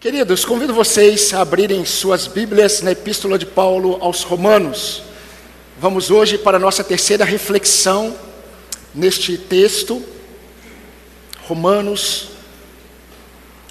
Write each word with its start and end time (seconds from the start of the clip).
Queridos, 0.00 0.46
convido 0.46 0.72
vocês 0.72 1.34
a 1.34 1.42
abrirem 1.42 1.84
suas 1.84 2.26
Bíblias 2.26 2.80
na 2.80 2.92
Epístola 2.92 3.38
de 3.38 3.44
Paulo 3.44 3.98
aos 4.00 4.22
Romanos. 4.22 5.02
Vamos 5.78 6.10
hoje 6.10 6.38
para 6.38 6.56
a 6.56 6.58
nossa 6.58 6.82
terceira 6.82 7.22
reflexão 7.22 8.16
neste 8.94 9.36
texto, 9.36 10.02
Romanos, 11.42 12.28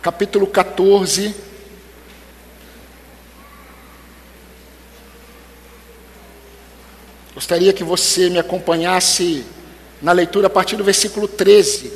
capítulo 0.04 0.46
14. 0.46 1.34
Gostaria 7.34 7.74
que 7.74 7.84
você 7.84 8.30
me 8.30 8.38
acompanhasse 8.38 9.44
na 10.00 10.12
leitura 10.12 10.46
a 10.46 10.52
partir 10.52 10.76
do 10.76 10.84
versículo 10.84 11.28
13. 11.28 11.92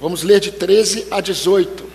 Vamos 0.00 0.22
ler 0.22 0.38
de 0.38 0.52
13 0.52 1.08
a 1.10 1.20
18. 1.20 1.85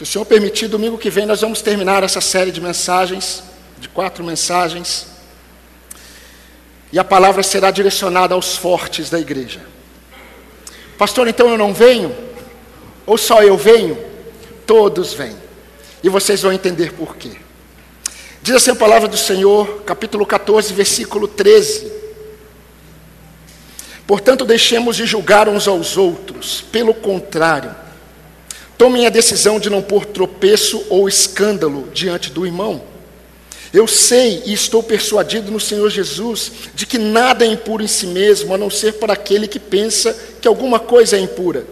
Se 0.00 0.04
o 0.04 0.06
Senhor 0.06 0.24
permitir, 0.24 0.66
domingo 0.66 0.96
que 0.96 1.10
vem 1.10 1.26
nós 1.26 1.42
vamos 1.42 1.60
terminar 1.60 2.02
essa 2.02 2.22
série 2.22 2.50
de 2.50 2.58
mensagens, 2.58 3.42
de 3.78 3.86
quatro 3.86 4.24
mensagens. 4.24 5.08
E 6.90 6.98
a 6.98 7.04
palavra 7.04 7.42
será 7.42 7.70
direcionada 7.70 8.34
aos 8.34 8.56
fortes 8.56 9.10
da 9.10 9.20
igreja. 9.20 9.60
Pastor, 10.96 11.28
então 11.28 11.50
eu 11.50 11.58
não 11.58 11.74
venho? 11.74 12.16
Ou 13.04 13.18
só 13.18 13.42
eu 13.42 13.58
venho? 13.58 14.02
Todos 14.66 15.12
vêm. 15.12 15.36
E 16.02 16.08
vocês 16.08 16.40
vão 16.40 16.50
entender 16.50 16.94
por 16.94 17.16
quê. 17.16 17.32
Diz 18.40 18.54
assim 18.54 18.70
a 18.70 18.76
palavra 18.76 19.06
do 19.06 19.18
Senhor, 19.18 19.82
capítulo 19.82 20.24
14, 20.24 20.72
versículo 20.72 21.28
13. 21.28 21.92
Portanto, 24.06 24.46
deixemos 24.46 24.96
de 24.96 25.04
julgar 25.04 25.46
uns 25.46 25.68
aos 25.68 25.98
outros, 25.98 26.62
pelo 26.72 26.94
contrário, 26.94 27.76
Tomem 28.80 29.04
a 29.04 29.10
decisão 29.10 29.60
de 29.60 29.68
não 29.68 29.82
pôr 29.82 30.06
tropeço 30.06 30.82
ou 30.88 31.06
escândalo 31.06 31.90
diante 31.92 32.30
do 32.30 32.46
irmão. 32.46 32.80
Eu 33.74 33.86
sei 33.86 34.42
e 34.46 34.54
estou 34.54 34.82
persuadido 34.82 35.52
no 35.52 35.60
Senhor 35.60 35.90
Jesus 35.90 36.50
de 36.74 36.86
que 36.86 36.96
nada 36.96 37.44
é 37.44 37.48
impuro 37.48 37.82
em 37.82 37.86
si 37.86 38.06
mesmo, 38.06 38.54
a 38.54 38.56
não 38.56 38.70
ser 38.70 38.94
para 38.94 39.12
aquele 39.12 39.46
que 39.46 39.58
pensa 39.58 40.18
que 40.40 40.48
alguma 40.48 40.78
coisa 40.78 41.18
é 41.18 41.20
impura. 41.20 41.66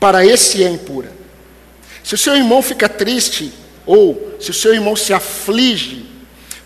Para 0.00 0.24
esse 0.24 0.64
é 0.64 0.70
impura. 0.70 1.12
Se 2.02 2.14
o 2.14 2.18
seu 2.18 2.34
irmão 2.34 2.62
fica 2.62 2.88
triste, 2.88 3.52
ou 3.84 4.34
se 4.40 4.50
o 4.50 4.54
seu 4.54 4.72
irmão 4.72 4.96
se 4.96 5.12
aflige 5.12 6.06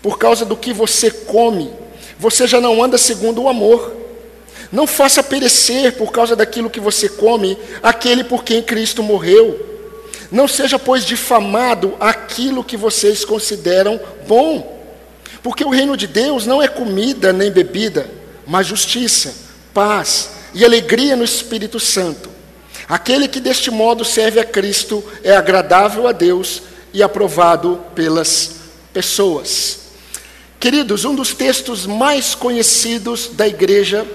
por 0.01 0.17
causa 0.17 0.45
do 0.45 0.55
que 0.55 0.71
você 0.71 1.11
come, 1.11 1.73
você 2.17 2.47
já 2.47 2.61
não 2.61 2.81
anda 2.81 2.97
segundo 2.97 3.41
o 3.43 3.49
amor. 3.49 3.93
Não 4.71 4.87
faça 4.87 5.21
perecer 5.21 5.97
por 5.97 6.13
causa 6.13 6.37
daquilo 6.37 6.69
que 6.69 6.79
você 6.79 7.09
come 7.09 7.57
aquele 7.83 8.23
por 8.23 8.45
quem 8.45 8.63
Cristo 8.63 9.03
morreu. 9.03 9.67
Não 10.31 10.47
seja, 10.47 10.77
pois, 10.77 11.05
difamado 11.05 11.95
aquilo 11.99 12.63
que 12.63 12.77
vocês 12.77 13.25
consideram 13.25 13.99
bom, 14.27 14.79
porque 15.41 15.63
o 15.63 15.69
reino 15.69 15.97
de 15.97 16.05
Deus 16.05 16.45
não 16.45 16.61
é 16.61 16.67
comida 16.67 17.33
nem 17.33 17.51
bebida, 17.51 18.09
mas 18.45 18.67
justiça, 18.67 19.33
paz 19.73 20.31
e 20.53 20.63
alegria 20.63 21.15
no 21.15 21.23
Espírito 21.23 21.79
Santo. 21.79 22.29
Aquele 22.87 23.27
que 23.27 23.39
deste 23.39 23.69
modo 23.69 24.03
serve 24.03 24.39
a 24.39 24.45
Cristo 24.45 25.03
é 25.23 25.35
agradável 25.35 26.07
a 26.07 26.11
Deus 26.11 26.63
e 26.93 27.03
aprovado 27.03 27.79
pelas 27.95 28.55
pessoas. 28.93 29.79
Queridos, 30.59 31.05
um 31.05 31.15
dos 31.15 31.33
textos 31.33 31.85
mais 31.85 32.35
conhecidos 32.35 33.29
da 33.33 33.47
igreja 33.47 34.05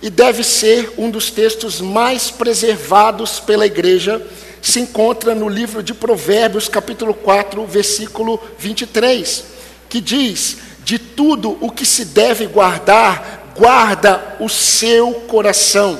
e 0.00 0.08
deve 0.08 0.42
ser 0.42 0.92
um 0.96 1.10
dos 1.10 1.30
textos 1.30 1.80
mais 1.80 2.30
preservados 2.30 3.38
pela 3.38 3.66
igreja 3.66 4.24
se 4.62 4.78
encontra 4.78 5.34
no 5.34 5.48
livro 5.48 5.82
de 5.82 5.92
Provérbios, 5.92 6.68
capítulo 6.68 7.12
4, 7.12 7.66
versículo 7.66 8.40
23, 8.56 9.44
que 9.88 10.00
diz: 10.00 10.58
De 10.84 11.00
tudo 11.00 11.58
o 11.60 11.68
que 11.68 11.84
se 11.84 12.04
deve 12.04 12.46
guardar, 12.46 13.52
guarda 13.56 14.36
o 14.38 14.48
seu 14.48 15.12
coração, 15.26 15.98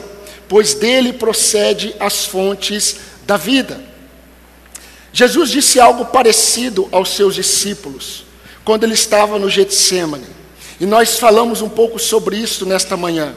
pois 0.48 0.75
dele 0.75 1.12
procede 1.12 1.92
as 1.98 2.25
fontes 2.25 2.97
da 3.26 3.36
vida. 3.36 3.81
Jesus 5.12 5.50
disse 5.50 5.81
algo 5.81 6.06
parecido 6.06 6.88
aos 6.92 7.10
seus 7.10 7.34
discípulos, 7.34 8.25
quando 8.65 8.84
ele 8.84 8.94
estava 8.94 9.41
no 9.41 9.50
Getsemane. 9.50 10.26
E 10.81 10.86
nós 10.86 11.19
falamos 11.19 11.62
um 11.62 11.69
pouco 11.69 11.98
sobre 11.98 12.36
isso 12.36 12.65
nesta 12.65 12.97
manhã. 12.97 13.34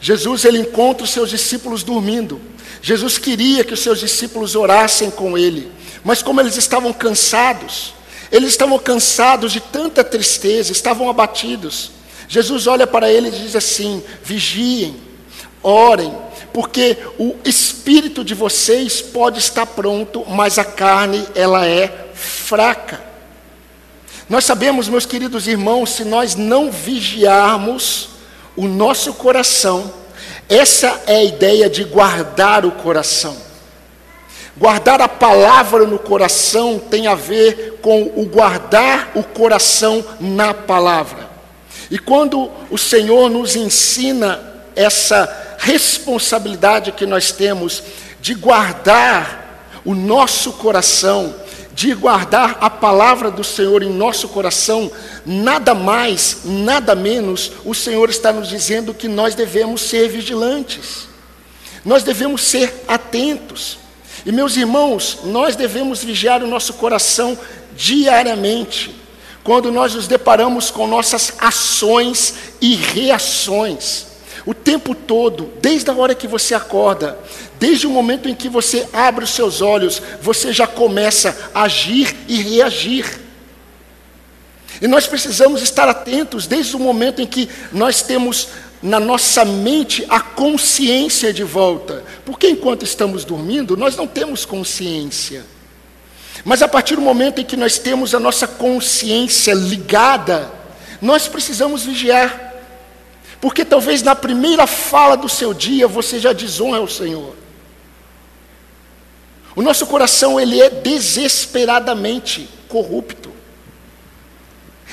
Jesus 0.00 0.44
ele 0.44 0.58
encontra 0.58 1.04
os 1.04 1.10
seus 1.10 1.30
discípulos 1.30 1.82
dormindo. 1.82 2.40
Jesus 2.86 3.18
queria 3.18 3.64
que 3.64 3.74
os 3.74 3.80
seus 3.80 3.98
discípulos 3.98 4.54
orassem 4.54 5.10
com 5.10 5.36
ele, 5.36 5.72
mas 6.04 6.22
como 6.22 6.40
eles 6.40 6.56
estavam 6.56 6.92
cansados, 6.92 7.92
eles 8.30 8.50
estavam 8.50 8.78
cansados 8.78 9.50
de 9.50 9.58
tanta 9.58 10.04
tristeza, 10.04 10.70
estavam 10.70 11.10
abatidos. 11.10 11.90
Jesus 12.28 12.68
olha 12.68 12.86
para 12.86 13.10
eles 13.10 13.34
e 13.34 13.38
diz 13.40 13.56
assim: 13.56 14.00
vigiem, 14.22 14.94
orem, 15.64 16.16
porque 16.52 16.96
o 17.18 17.34
espírito 17.44 18.22
de 18.22 18.34
vocês 18.34 19.02
pode 19.02 19.40
estar 19.40 19.66
pronto, 19.66 20.24
mas 20.28 20.56
a 20.56 20.64
carne 20.64 21.26
ela 21.34 21.66
é 21.66 22.12
fraca. 22.14 23.02
Nós 24.28 24.44
sabemos, 24.44 24.88
meus 24.88 25.06
queridos 25.06 25.48
irmãos, 25.48 25.90
se 25.90 26.04
nós 26.04 26.36
não 26.36 26.70
vigiarmos 26.70 28.10
o 28.54 28.68
nosso 28.68 29.12
coração, 29.12 29.92
essa 30.48 31.02
é 31.06 31.16
a 31.16 31.24
ideia 31.24 31.68
de 31.68 31.84
guardar 31.84 32.64
o 32.64 32.72
coração. 32.72 33.36
Guardar 34.56 35.02
a 35.02 35.08
palavra 35.08 35.84
no 35.84 35.98
coração 35.98 36.78
tem 36.78 37.06
a 37.06 37.14
ver 37.14 37.78
com 37.82 38.02
o 38.16 38.24
guardar 38.24 39.10
o 39.14 39.22
coração 39.22 40.04
na 40.18 40.54
palavra. 40.54 41.28
E 41.90 41.98
quando 41.98 42.50
o 42.70 42.78
Senhor 42.78 43.28
nos 43.28 43.54
ensina 43.54 44.40
essa 44.74 45.56
responsabilidade 45.58 46.92
que 46.92 47.06
nós 47.06 47.32
temos 47.32 47.82
de 48.20 48.34
guardar 48.34 49.46
o 49.84 49.94
nosso 49.94 50.54
coração, 50.54 51.34
de 51.76 51.92
guardar 51.92 52.56
a 52.58 52.70
palavra 52.70 53.30
do 53.30 53.44
Senhor 53.44 53.82
em 53.82 53.92
nosso 53.92 54.28
coração, 54.30 54.90
nada 55.26 55.74
mais, 55.74 56.38
nada 56.42 56.94
menos, 56.94 57.52
o 57.66 57.74
Senhor 57.74 58.08
está 58.08 58.32
nos 58.32 58.48
dizendo 58.48 58.94
que 58.94 59.06
nós 59.06 59.34
devemos 59.34 59.82
ser 59.82 60.08
vigilantes, 60.08 61.06
nós 61.84 62.02
devemos 62.02 62.40
ser 62.40 62.82
atentos. 62.88 63.76
E 64.24 64.32
meus 64.32 64.56
irmãos, 64.56 65.18
nós 65.24 65.54
devemos 65.54 66.02
vigiar 66.02 66.42
o 66.42 66.46
nosso 66.46 66.72
coração 66.72 67.38
diariamente, 67.76 68.96
quando 69.44 69.70
nós 69.70 69.94
nos 69.94 70.08
deparamos 70.08 70.70
com 70.70 70.86
nossas 70.86 71.34
ações 71.38 72.34
e 72.58 72.74
reações. 72.74 74.15
O 74.46 74.54
tempo 74.54 74.94
todo, 74.94 75.52
desde 75.60 75.90
a 75.90 75.94
hora 75.94 76.14
que 76.14 76.28
você 76.28 76.54
acorda, 76.54 77.18
desde 77.58 77.84
o 77.84 77.90
momento 77.90 78.28
em 78.28 78.34
que 78.34 78.48
você 78.48 78.88
abre 78.92 79.24
os 79.24 79.30
seus 79.30 79.60
olhos, 79.60 80.00
você 80.22 80.52
já 80.52 80.68
começa 80.68 81.50
a 81.52 81.62
agir 81.62 82.14
e 82.28 82.40
reagir. 82.40 83.20
E 84.80 84.86
nós 84.86 85.06
precisamos 85.06 85.62
estar 85.62 85.88
atentos 85.88 86.46
desde 86.46 86.76
o 86.76 86.78
momento 86.78 87.20
em 87.20 87.26
que 87.26 87.48
nós 87.72 88.02
temos 88.02 88.48
na 88.80 89.00
nossa 89.00 89.44
mente 89.44 90.06
a 90.08 90.20
consciência 90.20 91.32
de 91.32 91.42
volta. 91.42 92.04
Porque 92.24 92.48
enquanto 92.48 92.84
estamos 92.84 93.24
dormindo, 93.24 93.76
nós 93.76 93.96
não 93.96 94.06
temos 94.06 94.44
consciência. 94.44 95.44
Mas 96.44 96.62
a 96.62 96.68
partir 96.68 96.94
do 96.94 97.00
momento 97.00 97.40
em 97.40 97.44
que 97.44 97.56
nós 97.56 97.78
temos 97.78 98.14
a 98.14 98.20
nossa 98.20 98.46
consciência 98.46 99.52
ligada, 99.54 100.52
nós 101.02 101.26
precisamos 101.26 101.84
vigiar. 101.84 102.45
Porque 103.40 103.64
talvez 103.64 104.02
na 104.02 104.14
primeira 104.14 104.66
fala 104.66 105.16
do 105.16 105.28
seu 105.28 105.52
dia 105.52 105.86
você 105.86 106.18
já 106.18 106.32
desonra 106.32 106.80
o 106.80 106.88
Senhor. 106.88 107.34
O 109.54 109.62
nosso 109.62 109.86
coração 109.86 110.38
ele 110.38 110.60
é 110.60 110.68
desesperadamente 110.68 112.48
corrupto. 112.68 113.32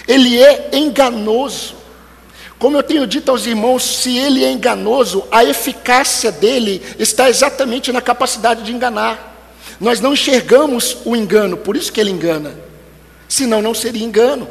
Ele 0.07 0.41
é 0.41 0.69
enganoso. 0.73 1.75
Como 2.57 2.77
eu 2.77 2.83
tenho 2.83 3.05
dito 3.05 3.29
aos 3.29 3.45
irmãos, 3.45 3.83
se 3.83 4.17
ele 4.17 4.43
é 4.43 4.49
enganoso, 4.49 5.25
a 5.29 5.43
eficácia 5.43 6.31
dele 6.31 6.81
está 6.97 7.29
exatamente 7.29 7.91
na 7.91 8.01
capacidade 8.01 8.63
de 8.63 8.71
enganar. 8.71 9.31
Nós 9.81 9.99
não 9.99 10.13
enxergamos 10.13 10.97
o 11.03 11.13
engano, 11.13 11.57
por 11.57 11.75
isso 11.75 11.91
que 11.91 11.99
ele 11.99 12.11
engana. 12.11 12.55
Senão 13.27 13.61
não 13.61 13.73
seria 13.73 14.05
engano. 14.05 14.47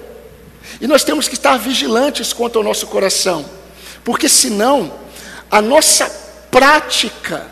E 0.79 0.87
nós 0.87 1.05
temos 1.05 1.27
que 1.27 1.35
estar 1.35 1.57
vigilantes 1.57 2.35
quanto 2.35 2.59
ao 2.59 2.65
nosso 2.65 2.87
coração, 2.87 3.45
porque 4.05 4.29
senão 4.29 4.93
a 5.51 5.61
nossa 5.61 6.09
prática 6.51 7.51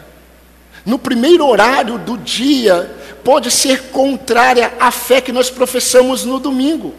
no 0.85 0.99
primeiro 0.99 1.47
horário 1.47 1.99
do 1.99 2.17
dia 2.17 2.97
pode 3.23 3.51
ser 3.51 3.91
contrária 3.91 4.73
à 4.81 4.91
fé 4.91 5.21
que 5.21 5.33
nós 5.33 5.51
professamos 5.51 6.25
no 6.25 6.41
domingo 6.41 6.95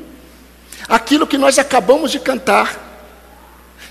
aquilo 0.88 1.26
que 1.26 1.38
nós 1.38 1.58
acabamos 1.58 2.12
de 2.12 2.20
cantar. 2.20 2.90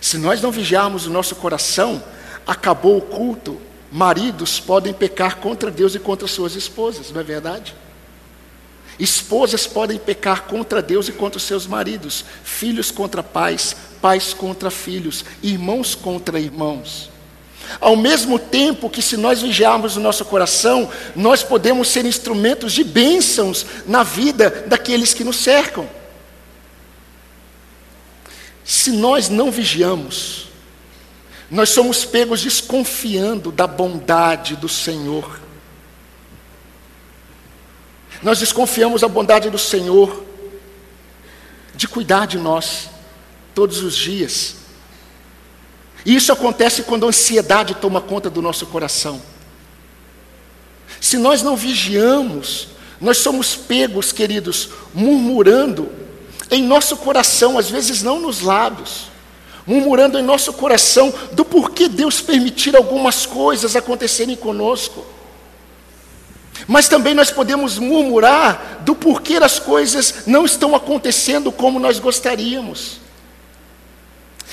Se 0.00 0.18
nós 0.18 0.40
não 0.40 0.50
vigiarmos 0.50 1.06
o 1.06 1.10
nosso 1.10 1.34
coração, 1.36 2.02
acabou 2.46 2.98
o 2.98 3.02
culto, 3.02 3.60
maridos 3.90 4.60
podem 4.60 4.92
pecar 4.92 5.36
contra 5.36 5.70
Deus 5.70 5.94
e 5.94 5.98
contra 5.98 6.26
suas 6.26 6.54
esposas, 6.54 7.10
não 7.10 7.20
é 7.20 7.24
verdade? 7.24 7.74
Esposas 9.00 9.66
podem 9.66 9.98
pecar 9.98 10.42
contra 10.42 10.82
Deus 10.82 11.08
e 11.08 11.12
contra 11.12 11.38
os 11.38 11.44
seus 11.44 11.66
maridos, 11.66 12.22
filhos 12.44 12.90
contra 12.90 13.22
pais, 13.22 13.74
pais 14.02 14.34
contra 14.34 14.70
filhos, 14.70 15.24
irmãos 15.42 15.94
contra 15.94 16.38
irmãos. 16.38 17.08
Ao 17.80 17.96
mesmo 17.96 18.38
tempo 18.38 18.90
que, 18.90 19.00
se 19.00 19.16
nós 19.16 19.40
vigiarmos 19.40 19.96
o 19.96 20.00
nosso 20.00 20.22
coração, 20.26 20.90
nós 21.16 21.42
podemos 21.42 21.88
ser 21.88 22.04
instrumentos 22.04 22.74
de 22.74 22.84
bênçãos 22.84 23.64
na 23.86 24.02
vida 24.02 24.64
daqueles 24.66 25.14
que 25.14 25.24
nos 25.24 25.36
cercam. 25.36 25.88
Se 28.62 28.92
nós 28.92 29.30
não 29.30 29.50
vigiamos, 29.50 30.48
nós 31.50 31.70
somos 31.70 32.04
pegos 32.04 32.42
desconfiando 32.42 33.50
da 33.50 33.66
bondade 33.66 34.56
do 34.56 34.68
Senhor. 34.68 35.39
Nós 38.22 38.38
desconfiamos 38.38 39.00
da 39.00 39.08
bondade 39.08 39.48
do 39.48 39.58
Senhor 39.58 40.24
de 41.74 41.88
cuidar 41.88 42.26
de 42.26 42.38
nós 42.38 42.90
todos 43.54 43.82
os 43.82 43.96
dias. 43.96 44.56
E 46.04 46.14
isso 46.14 46.32
acontece 46.32 46.82
quando 46.82 47.06
a 47.06 47.08
ansiedade 47.08 47.74
toma 47.74 48.00
conta 48.00 48.28
do 48.28 48.42
nosso 48.42 48.66
coração. 48.66 49.20
Se 51.00 51.16
nós 51.16 51.42
não 51.42 51.56
vigiamos, 51.56 52.68
nós 53.00 53.18
somos 53.18 53.56
pegos, 53.56 54.12
queridos, 54.12 54.68
murmurando 54.92 55.90
em 56.50 56.62
nosso 56.62 56.96
coração, 56.96 57.56
às 57.56 57.70
vezes 57.70 58.02
não 58.02 58.20
nos 58.20 58.40
lábios, 58.42 59.10
murmurando 59.66 60.18
em 60.18 60.22
nosso 60.22 60.52
coração 60.52 61.12
do 61.32 61.44
porquê 61.44 61.88
Deus 61.88 62.20
permitir 62.20 62.76
algumas 62.76 63.24
coisas 63.24 63.76
acontecerem 63.76 64.36
conosco. 64.36 65.06
Mas 66.66 66.88
também 66.88 67.14
nós 67.14 67.30
podemos 67.30 67.78
murmurar 67.78 68.80
do 68.82 68.94
porquê 68.94 69.36
as 69.36 69.58
coisas 69.58 70.26
não 70.26 70.44
estão 70.44 70.74
acontecendo 70.74 71.50
como 71.50 71.78
nós 71.78 71.98
gostaríamos. 71.98 73.00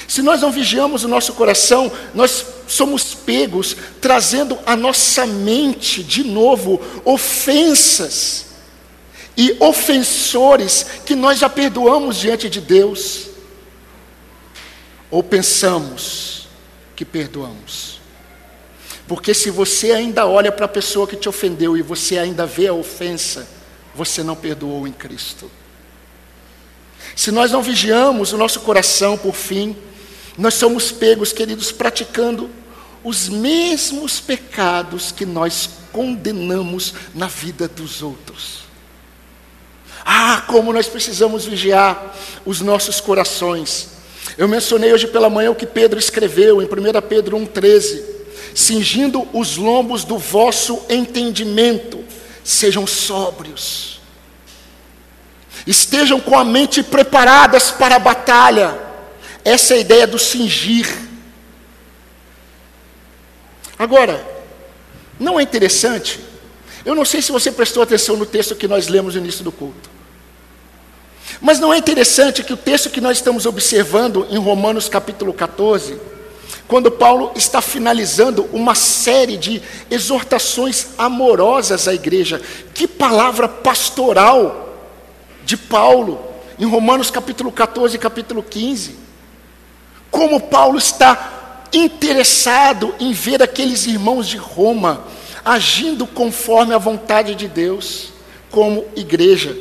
Se 0.08 0.22
nós 0.22 0.42
não 0.42 0.52
vigiamos 0.52 1.04
o 1.04 1.08
nosso 1.08 1.34
coração, 1.34 1.92
nós 2.14 2.46
somos 2.68 3.14
pegos 3.14 3.76
trazendo 4.00 4.58
à 4.66 4.76
nossa 4.76 5.26
mente 5.26 6.04
de 6.04 6.24
novo 6.24 6.82
ofensas 7.04 8.46
e 9.36 9.56
ofensores 9.60 10.86
que 11.06 11.14
nós 11.14 11.40
já 11.40 11.50
perdoamos 11.50 12.18
diante 12.18 12.50
de 12.50 12.62
Deus. 12.62 13.28
Ou 15.12 15.22
pensamos 15.24 16.48
que 16.96 17.06
perdoamos. 17.06 17.97
Porque 19.08 19.34
se 19.34 19.50
você 19.50 19.92
ainda 19.92 20.28
olha 20.28 20.52
para 20.52 20.66
a 20.66 20.70
pessoa 20.70 21.08
que 21.08 21.16
te 21.16 21.30
ofendeu 21.30 21.78
e 21.78 21.82
você 21.82 22.18
ainda 22.18 22.46
vê 22.46 22.68
a 22.68 22.74
ofensa, 22.74 23.48
você 23.96 24.22
não 24.22 24.36
perdoou 24.36 24.88
em 24.88 24.92
Cristo. 24.92 25.50
Se 27.16 27.32
nós 27.32 27.52
não 27.52 27.64
vigiamos 27.64 28.34
o 28.34 28.38
nosso 28.38 28.60
coração, 28.60 29.18
por 29.18 29.34
fim, 29.34 29.76
nós 30.38 30.56
somos 30.56 30.92
pegos, 30.92 31.32
queridos, 31.32 31.72
praticando 31.72 32.50
os 33.04 33.30
mesmos 33.30 34.20
pecados 34.20 35.12
que 35.12 35.26
nós 35.26 35.70
condenamos 35.92 36.94
na 37.16 37.28
vida 37.28 37.68
dos 37.68 38.04
outros. 38.04 38.68
Ah, 40.06 40.44
como 40.48 40.74
nós 40.74 40.88
precisamos 40.88 41.46
vigiar 41.46 42.16
os 42.46 42.62
nossos 42.62 43.00
corações. 43.00 43.90
Eu 44.38 44.48
mencionei 44.48 44.94
hoje 44.94 45.08
pela 45.08 45.30
manhã 45.30 45.50
o 45.52 45.56
que 45.56 45.66
Pedro 45.66 45.98
escreveu 45.98 46.62
em 46.62 46.66
1 46.66 47.02
Pedro 47.08 47.38
1,13: 47.38 48.17
cingindo 48.58 49.28
os 49.32 49.56
lombos 49.56 50.04
do 50.04 50.18
vosso 50.18 50.82
entendimento, 50.90 52.04
sejam 52.44 52.88
sóbrios, 52.88 54.00
estejam 55.66 56.20
com 56.20 56.38
a 56.38 56.44
mente 56.44 56.82
preparadas 56.82 57.70
para 57.70 57.98
a 57.98 58.00
batalha 58.00 58.88
essa 59.48 59.76
é 59.76 59.78
a 59.78 59.80
ideia 59.80 60.06
do 60.06 60.20
cingir. 60.20 60.86
Agora, 63.80 64.22
não 65.18 65.40
é 65.40 65.44
interessante? 65.44 66.20
Eu 66.84 66.94
não 66.94 67.06
sei 67.06 67.22
se 67.22 67.32
você 67.32 67.50
prestou 67.50 67.82
atenção 67.82 68.18
no 68.18 68.26
texto 68.26 68.58
que 68.58 68.68
nós 68.68 68.90
lemos 68.90 69.16
no 69.16 69.22
início 69.22 69.46
do 69.46 69.52
culto. 69.54 69.90
Mas 71.40 71.62
não 71.62 71.74
é 71.74 71.78
interessante 71.78 72.44
que 72.44 72.52
o 72.52 72.58
texto 72.58 72.90
que 72.90 73.00
nós 73.00 73.20
estamos 73.20 73.46
observando 73.46 74.28
em 74.30 74.38
Romanos 74.38 74.90
capítulo 74.90 75.34
14, 75.34 75.98
quando 76.68 76.92
Paulo 76.92 77.32
está 77.36 77.62
finalizando 77.62 78.48
uma 78.52 78.76
série 78.76 79.38
de 79.38 79.62
exortações 79.90 80.88
amorosas 80.98 81.88
à 81.88 81.94
igreja, 81.94 82.42
que 82.74 82.88
palavra 82.88 83.48
pastoral 83.48 84.76
de 85.46 85.56
Paulo, 85.56 86.20
em 86.60 86.66
Romanos 86.66 87.10
capítulo 87.10 87.52
14 87.52 87.96
e 87.96 88.00
capítulo 88.00 88.44
15. 88.44 88.96
Como 90.12 90.42
Paulo 90.42 90.78
está 90.78 91.68
interessado 91.72 92.94
em 93.00 93.14
ver 93.14 93.42
aqueles 93.42 93.86
irmãos 93.86 94.28
de 94.28 94.38
Roma 94.38 95.06
agindo 95.46 96.06
conforme 96.06 96.74
a 96.74 96.78
vontade 96.78 97.34
de 97.34 97.48
Deus, 97.48 98.10
como 98.52 98.86
igreja. 98.94 99.56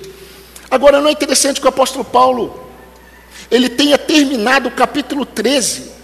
Agora, 0.68 1.00
não 1.00 1.08
é 1.08 1.12
interessante 1.12 1.60
que 1.60 1.66
o 1.66 1.68
apóstolo 1.68 2.04
Paulo, 2.04 2.68
ele 3.48 3.68
tenha 3.68 3.96
terminado 3.96 4.68
o 4.68 4.72
capítulo 4.72 5.24
13 5.24 5.95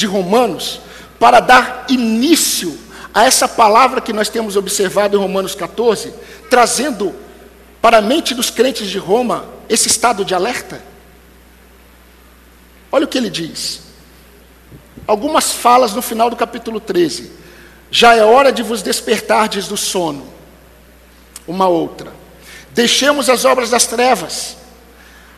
de 0.00 0.06
Romanos, 0.06 0.80
para 1.18 1.38
dar 1.40 1.84
início 1.88 2.76
a 3.12 3.24
essa 3.24 3.46
palavra 3.46 4.00
que 4.00 4.12
nós 4.12 4.28
temos 4.28 4.56
observado 4.56 5.16
em 5.16 5.20
Romanos 5.20 5.54
14, 5.54 6.12
trazendo 6.48 7.14
para 7.80 7.98
a 7.98 8.02
mente 8.02 8.34
dos 8.34 8.50
crentes 8.50 8.88
de 8.88 8.98
Roma 8.98 9.44
esse 9.68 9.88
estado 9.88 10.24
de 10.24 10.34
alerta? 10.34 10.82
Olha 12.90 13.04
o 13.04 13.08
que 13.08 13.18
ele 13.18 13.30
diz. 13.30 13.82
Algumas 15.06 15.52
falas 15.52 15.94
no 15.94 16.02
final 16.02 16.30
do 16.30 16.36
capítulo 16.36 16.80
13. 16.80 17.30
Já 17.90 18.14
é 18.14 18.24
hora 18.24 18.52
de 18.52 18.62
vos 18.62 18.82
despertardes 18.82 19.68
do 19.68 19.76
sono. 19.76 20.26
Uma 21.46 21.68
outra. 21.68 22.12
Deixemos 22.72 23.28
as 23.28 23.44
obras 23.44 23.70
das 23.70 23.86
trevas. 23.86 24.56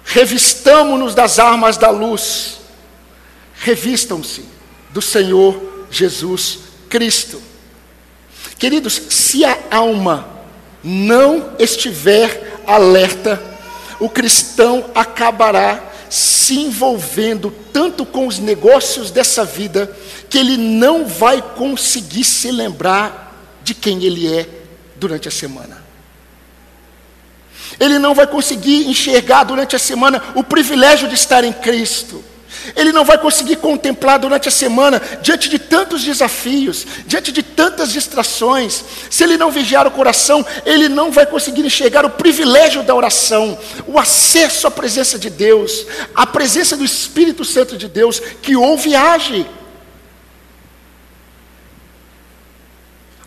Revistamo-nos 0.05 1.15
das 1.15 1.39
armas 1.39 1.77
da 1.77 1.91
luz. 1.91 2.62
Revistam-se 3.63 4.45
do 4.91 5.01
Senhor 5.01 5.87
Jesus 5.89 6.59
Cristo. 6.89 7.41
Queridos, 8.59 9.01
se 9.09 9.45
a 9.45 9.57
alma 9.71 10.29
não 10.83 11.55
estiver 11.61 12.61
alerta, 12.67 13.41
o 14.01 14.09
cristão 14.09 14.91
acabará 14.97 15.81
se 16.11 16.59
envolvendo 16.59 17.55
tanto 17.73 18.05
com 18.05 18.27
os 18.27 18.41
negócios 18.41 19.13
dessa 19.13 19.45
vida, 19.45 19.97
que 20.29 20.39
ele 20.39 20.57
não 20.57 21.07
vai 21.07 21.41
conseguir 21.41 22.25
se 22.25 22.51
lembrar 22.51 23.33
de 23.63 23.75
quem 23.75 24.03
ele 24.03 24.27
é 24.27 24.45
durante 24.97 25.29
a 25.29 25.31
semana. 25.31 25.81
Ele 27.79 28.01
não 28.01 28.13
vai 28.13 28.27
conseguir 28.27 28.89
enxergar 28.89 29.45
durante 29.45 29.77
a 29.77 29.79
semana 29.79 30.21
o 30.35 30.43
privilégio 30.43 31.07
de 31.07 31.15
estar 31.15 31.45
em 31.45 31.53
Cristo. 31.53 32.32
Ele 32.77 32.93
não 32.93 33.05
vai 33.05 33.19
conseguir 33.19 33.57
contemplar 33.57 34.19
durante 34.19 34.49
a 34.49 34.53
semana, 34.53 35.01
diante 35.21 35.49
de 35.49 35.59
tantos 35.59 36.03
desafios, 36.03 36.87
diante 37.07 37.33
de 37.33 37.43
tantas 37.43 37.93
distrações. 37.93 38.85
Se 39.11 39.25
ele 39.25 39.37
não 39.37 39.51
vigiar 39.51 39.87
o 39.87 39.91
coração, 39.91 40.45
ele 40.65 40.89
não 40.89 41.11
vai 41.11 41.27
conseguir 41.27 41.65
enxergar 41.65 42.05
o 42.05 42.11
privilégio 42.11 42.83
da 42.83 42.95
oração, 42.95 43.59
o 43.87 43.99
acesso 43.99 44.67
à 44.67 44.71
presença 44.71 45.19
de 45.19 45.31
Deus, 45.31 45.87
a 46.15 46.27
presença 46.27 46.77
do 46.77 46.85
Espírito 46.85 47.45
Santo 47.45 47.77
de 47.77 47.89
Deus 47.89 48.21
que 48.21 48.57
ouve 48.57 48.91
e 48.91 48.97
age. 48.97 49.47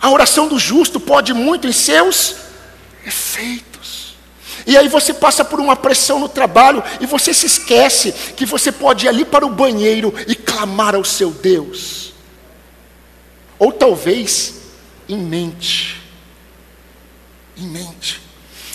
A 0.01 0.09
oração 0.11 0.47
do 0.47 0.59
justo 0.59 0.99
pode 0.99 1.33
muito 1.33 1.67
em 1.67 1.71
seus 1.71 2.35
efeitos. 3.05 3.74
E 4.65 4.77
aí 4.77 4.87
você 4.87 5.13
passa 5.13 5.45
por 5.45 5.59
uma 5.59 5.75
pressão 5.75 6.19
no 6.19 6.27
trabalho 6.27 6.83
e 6.99 7.05
você 7.05 7.33
se 7.33 7.45
esquece 7.45 8.11
que 8.35 8.45
você 8.45 8.71
pode 8.71 9.05
ir 9.05 9.09
ali 9.09 9.23
para 9.23 9.45
o 9.45 9.49
banheiro 9.49 10.13
e 10.27 10.35
clamar 10.35 10.95
ao 10.95 11.03
seu 11.03 11.29
Deus. 11.29 12.13
Ou 13.59 13.71
talvez 13.71 14.55
em 15.07 15.17
mente. 15.17 16.01
Em 17.57 17.67
mente. 17.67 18.21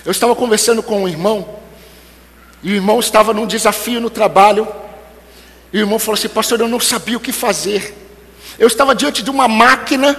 Eu 0.05 0.13
estava 0.13 0.35
conversando 0.35 0.83
com 0.83 1.03
um 1.03 1.09
irmão, 1.09 1.57
e 2.63 2.73
o 2.73 2.75
irmão 2.75 2.99
estava 3.01 3.35
num 3.35 3.47
desafio 3.47 4.01
no 4.01 4.09
trabalho, 4.09 4.67
e 5.73 5.79
o 5.79 5.81
irmão 5.81 5.99
falou 5.99 6.15
assim: 6.15 6.29
Pastor, 6.29 6.61
eu 6.61 6.69
não 6.69 6.81
sabia 6.81 7.17
o 7.17 7.21
que 7.21 7.33
fazer. 7.33 7.97
Eu 8.59 8.67
estava 8.67 8.95
diante 8.95 9.23
de 9.23 9.31
uma 9.31 9.49
máquina 9.49 10.19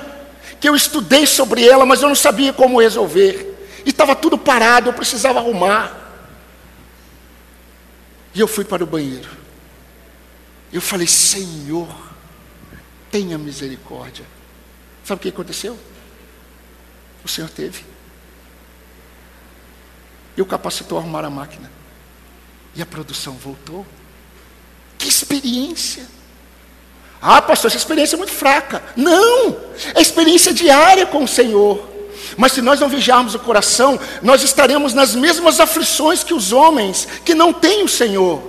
que 0.60 0.70
eu 0.70 0.76
estudei 0.76 1.26
sobre 1.26 1.68
ela, 1.68 1.86
mas 1.86 2.02
eu 2.02 2.08
não 2.08 2.16
sabia 2.16 2.54
como 2.54 2.80
resolver. 2.80 3.61
E 3.86 3.90
estava 3.90 4.16
tudo 4.16 4.38
parado, 4.38 4.90
eu 4.90 4.94
precisava 4.94 5.40
arrumar. 5.40 5.98
E 8.34 8.40
eu 8.40 8.48
fui 8.48 8.64
para 8.64 8.84
o 8.84 8.88
banheiro. 8.88 9.30
Eu 10.72 10.82
falei: 10.82 11.08
Senhor, 11.08 11.90
tenha 13.10 13.38
misericórdia. 13.38 14.26
Sabe 15.04 15.20
o 15.20 15.22
que 15.22 15.30
aconteceu? 15.30 15.78
O 17.24 17.28
Senhor 17.28 17.50
teve. 17.50 17.84
E 20.38 20.42
o 20.42 20.46
capacitou 20.46 20.98
a 20.98 21.02
arrumar 21.02 21.26
a 21.26 21.30
máquina. 21.30 21.70
E 22.74 22.82
a 22.82 22.86
produção 22.86 23.34
voltou. 23.34 23.86
Que 24.98 25.10
experiência! 25.10 26.08
Ah, 27.22 27.42
pastor, 27.42 27.68
essa 27.70 27.78
experiência 27.78 28.16
é 28.16 28.18
muito 28.18 28.32
fraca. 28.32 28.82
Não! 28.96 29.56
É 29.94 30.02
experiência 30.02 30.54
diária 30.54 31.06
com 31.06 31.24
o 31.24 31.28
Senhor. 31.28 31.91
Mas 32.38 32.52
se 32.54 32.62
nós 32.62 32.80
não 32.80 32.90
vigiarmos 32.90 33.36
o 33.36 33.40
coração, 33.40 34.00
nós 34.22 34.44
estaremos 34.44 34.94
nas 34.94 35.16
mesmas 35.16 35.60
aflições 35.60 36.24
que 36.24 36.34
os 36.34 36.52
homens 36.52 37.08
que 37.26 37.36
não 37.36 37.52
têm 37.52 37.84
o 37.84 37.90
Senhor. 37.90 38.42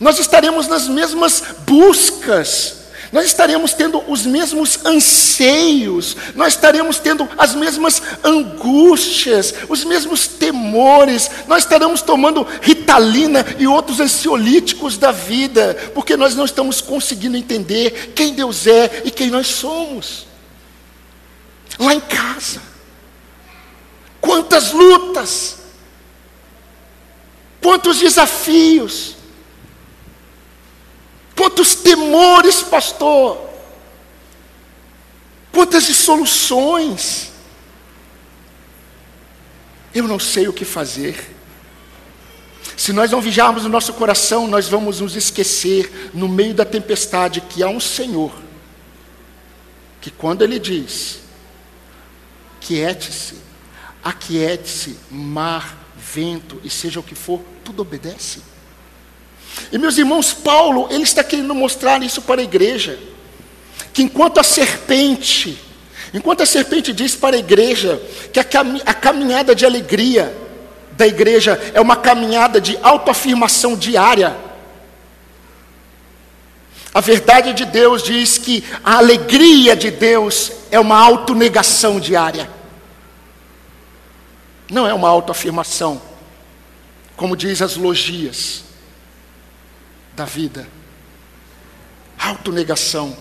Nós 0.00 0.18
estaremos 0.18 0.68
nas 0.68 0.86
mesmas 0.88 1.42
buscas 1.66 2.78
nós 3.10 3.26
estaremos 3.26 3.72
tendo 3.72 4.02
os 4.06 4.26
mesmos 4.26 4.78
anseios, 4.84 6.16
nós 6.34 6.54
estaremos 6.54 6.98
tendo 6.98 7.28
as 7.38 7.54
mesmas 7.54 8.02
angústias, 8.22 9.54
os 9.68 9.84
mesmos 9.84 10.26
temores, 10.26 11.30
nós 11.46 11.62
estaremos 11.62 12.02
tomando 12.02 12.46
ritalina 12.60 13.44
e 13.58 13.66
outros 13.66 14.00
ansiolíticos 14.00 14.98
da 14.98 15.10
vida, 15.10 15.90
porque 15.94 16.16
nós 16.16 16.34
não 16.34 16.44
estamos 16.44 16.80
conseguindo 16.80 17.36
entender 17.36 18.12
quem 18.14 18.34
Deus 18.34 18.66
é 18.66 19.02
e 19.04 19.10
quem 19.10 19.30
nós 19.30 19.46
somos. 19.46 20.26
Lá 21.78 21.94
em 21.94 22.00
casa, 22.00 22.60
quantas 24.20 24.72
lutas, 24.72 25.58
quantos 27.60 27.98
desafios, 27.98 29.18
Quantos 31.38 31.76
temores, 31.76 32.62
pastor. 32.62 33.48
Quantas 35.52 35.86
dissoluções. 35.86 37.30
Eu 39.94 40.08
não 40.08 40.18
sei 40.18 40.48
o 40.48 40.52
que 40.52 40.64
fazer. 40.64 41.36
Se 42.76 42.92
nós 42.92 43.12
não 43.12 43.20
vigiarmos 43.20 43.64
o 43.64 43.68
nosso 43.68 43.92
coração, 43.94 44.48
nós 44.48 44.68
vamos 44.68 45.00
nos 45.00 45.14
esquecer, 45.14 46.10
no 46.12 46.28
meio 46.28 46.54
da 46.54 46.64
tempestade, 46.64 47.40
que 47.40 47.62
há 47.62 47.68
um 47.68 47.80
Senhor, 47.80 48.32
que 50.00 50.10
quando 50.10 50.42
Ele 50.42 50.58
diz, 50.58 51.20
quiete-se, 52.60 53.36
aquiete-se, 54.08 54.96
mar, 55.10 55.76
vento, 55.96 56.60
e 56.64 56.70
seja 56.70 56.98
o 56.98 57.02
que 57.02 57.14
for, 57.14 57.42
tudo 57.62 57.82
obedece. 57.82 58.40
E 59.70 59.76
meus 59.76 59.98
irmãos, 59.98 60.32
Paulo, 60.32 60.88
ele 60.90 61.02
está 61.02 61.22
querendo 61.22 61.54
mostrar 61.54 62.02
isso 62.02 62.22
para 62.22 62.40
a 62.40 62.44
igreja. 62.44 62.98
Que 63.92 64.02
enquanto 64.02 64.38
a 64.38 64.42
serpente, 64.42 65.58
enquanto 66.14 66.42
a 66.42 66.46
serpente 66.46 66.92
diz 66.92 67.14
para 67.14 67.36
a 67.36 67.38
igreja 67.38 68.00
que 68.32 68.40
a, 68.40 68.44
a 68.86 68.94
caminhada 68.94 69.54
de 69.54 69.66
alegria 69.66 70.34
da 70.92 71.06
igreja 71.06 71.60
é 71.74 71.80
uma 71.80 71.96
caminhada 71.96 72.60
de 72.60 72.78
autoafirmação 72.82 73.76
diária, 73.76 74.36
a 76.94 77.00
verdade 77.00 77.52
de 77.52 77.66
Deus 77.66 78.02
diz 78.02 78.38
que 78.38 78.64
a 78.82 78.96
alegria 78.96 79.76
de 79.76 79.90
Deus 79.90 80.50
é 80.70 80.80
uma 80.80 80.98
autonegação 80.98 82.00
diária. 82.00 82.57
Não 84.70 84.86
é 84.86 84.92
uma 84.92 85.08
autoafirmação, 85.08 86.00
como 87.16 87.36
diz 87.36 87.62
as 87.62 87.76
logias 87.76 88.64
da 90.14 90.24
vida. 90.24 90.68
Autonegação. 92.18 93.16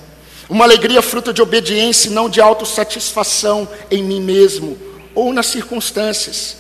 Uma 0.49 0.65
alegria 0.65 1.01
fruto 1.01 1.33
de 1.33 1.41
obediência 1.41 2.09
e 2.09 2.11
não 2.11 2.29
de 2.29 2.41
autossatisfação 2.41 3.67
em 3.91 4.03
mim 4.03 4.21
mesmo 4.21 4.77
ou 5.13 5.31
nas 5.33 5.47
circunstâncias. 5.47 6.57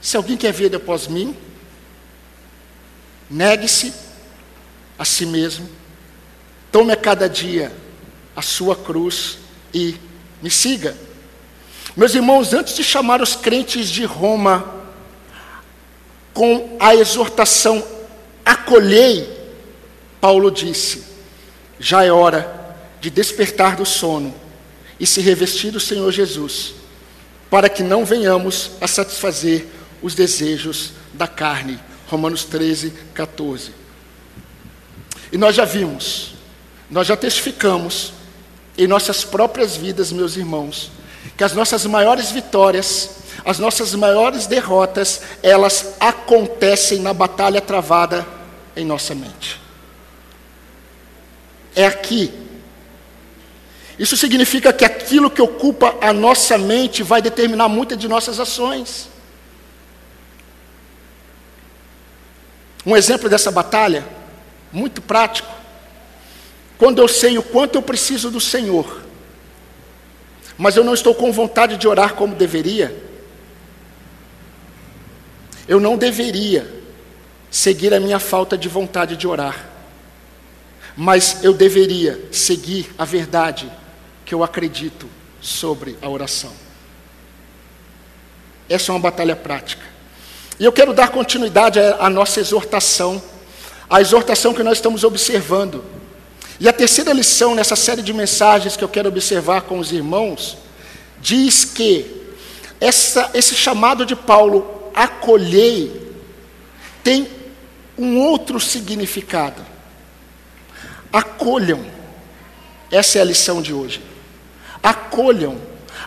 Se 0.00 0.16
alguém 0.16 0.36
quer 0.36 0.52
vir 0.52 0.74
após 0.74 1.06
mim, 1.06 1.36
negue-se 3.28 3.92
a 4.98 5.04
si 5.04 5.24
mesmo, 5.26 5.68
tome 6.72 6.92
a 6.92 6.96
cada 6.96 7.28
dia 7.28 7.72
a 8.34 8.42
sua 8.42 8.76
cruz 8.76 9.38
e 9.72 9.96
me 10.42 10.50
siga. 10.50 10.96
Meus 11.96 12.14
irmãos, 12.14 12.52
antes 12.52 12.76
de 12.76 12.84
chamar 12.84 13.20
os 13.20 13.34
crentes 13.34 13.88
de 13.88 14.04
Roma 14.04 14.74
com 16.32 16.76
a 16.78 16.94
exortação 16.94 17.82
acolhei, 18.44 19.28
Paulo 20.20 20.50
disse: 20.50 21.04
já 21.78 22.04
é 22.04 22.12
hora 22.12 22.76
de 23.00 23.10
despertar 23.10 23.76
do 23.76 23.84
sono 23.84 24.34
e 24.98 25.06
se 25.06 25.20
revestir 25.20 25.70
do 25.70 25.80
Senhor 25.80 26.12
Jesus, 26.12 26.74
para 27.48 27.68
que 27.68 27.82
não 27.82 28.04
venhamos 28.04 28.72
a 28.80 28.86
satisfazer 28.86 29.66
os 30.02 30.14
desejos 30.14 30.92
da 31.14 31.26
carne. 31.26 31.80
Romanos 32.06 32.44
13, 32.44 32.92
14. 33.14 33.72
E 35.32 35.38
nós 35.38 35.54
já 35.54 35.64
vimos, 35.64 36.34
nós 36.90 37.06
já 37.06 37.16
testificamos 37.16 38.12
em 38.76 38.86
nossas 38.86 39.24
próprias 39.24 39.76
vidas, 39.76 40.12
meus 40.12 40.36
irmãos, 40.36 40.90
que 41.40 41.44
as 41.44 41.54
nossas 41.54 41.86
maiores 41.86 42.30
vitórias, 42.30 43.12
as 43.46 43.58
nossas 43.58 43.94
maiores 43.94 44.46
derrotas, 44.46 45.22
elas 45.42 45.94
acontecem 45.98 46.98
na 46.98 47.14
batalha 47.14 47.62
travada 47.62 48.26
em 48.76 48.84
nossa 48.84 49.14
mente. 49.14 49.58
É 51.74 51.86
aqui. 51.86 52.30
Isso 53.98 54.18
significa 54.18 54.70
que 54.70 54.84
aquilo 54.84 55.30
que 55.30 55.40
ocupa 55.40 55.96
a 56.02 56.12
nossa 56.12 56.58
mente 56.58 57.02
vai 57.02 57.22
determinar 57.22 57.70
muitas 57.70 57.96
de 57.96 58.06
nossas 58.06 58.38
ações. 58.38 59.08
Um 62.84 62.94
exemplo 62.94 63.30
dessa 63.30 63.50
batalha, 63.50 64.06
muito 64.70 65.00
prático. 65.00 65.48
Quando 66.76 67.00
eu 67.00 67.08
sei 67.08 67.38
o 67.38 67.42
quanto 67.42 67.76
eu 67.76 67.82
preciso 67.82 68.30
do 68.30 68.42
Senhor, 68.42 69.08
mas 70.60 70.76
eu 70.76 70.84
não 70.84 70.92
estou 70.92 71.14
com 71.14 71.32
vontade 71.32 71.78
de 71.78 71.88
orar 71.88 72.12
como 72.12 72.34
deveria, 72.34 72.94
eu 75.66 75.80
não 75.80 75.96
deveria 75.96 76.70
seguir 77.50 77.94
a 77.94 77.98
minha 77.98 78.18
falta 78.18 78.58
de 78.58 78.68
vontade 78.68 79.16
de 79.16 79.26
orar, 79.26 79.70
mas 80.94 81.42
eu 81.42 81.54
deveria 81.54 82.28
seguir 82.30 82.90
a 82.98 83.06
verdade 83.06 83.72
que 84.22 84.34
eu 84.34 84.44
acredito 84.44 85.08
sobre 85.40 85.96
a 86.02 86.10
oração. 86.10 86.52
Essa 88.68 88.92
é 88.92 88.94
uma 88.94 89.00
batalha 89.00 89.34
prática. 89.34 89.86
E 90.58 90.64
eu 90.66 90.72
quero 90.72 90.92
dar 90.92 91.08
continuidade 91.08 91.78
à 91.78 92.10
nossa 92.10 92.38
exortação, 92.38 93.22
à 93.88 93.98
exortação 94.02 94.52
que 94.52 94.62
nós 94.62 94.76
estamos 94.76 95.04
observando. 95.04 95.82
E 96.60 96.68
a 96.68 96.72
terceira 96.74 97.14
lição 97.14 97.54
nessa 97.54 97.74
série 97.74 98.02
de 98.02 98.12
mensagens 98.12 98.76
que 98.76 98.84
eu 98.84 98.88
quero 98.88 99.08
observar 99.08 99.62
com 99.62 99.78
os 99.78 99.92
irmãos, 99.92 100.58
diz 101.18 101.64
que 101.64 102.20
essa, 102.78 103.30
esse 103.32 103.54
chamado 103.54 104.04
de 104.04 104.14
Paulo, 104.14 104.90
acolhei, 104.94 106.12
tem 107.02 107.26
um 107.96 108.18
outro 108.18 108.60
significado. 108.60 109.64
Acolham, 111.10 111.82
essa 112.90 113.16
é 113.16 113.22
a 113.22 113.24
lição 113.24 113.62
de 113.62 113.72
hoje. 113.72 114.02
Acolham 114.82 115.58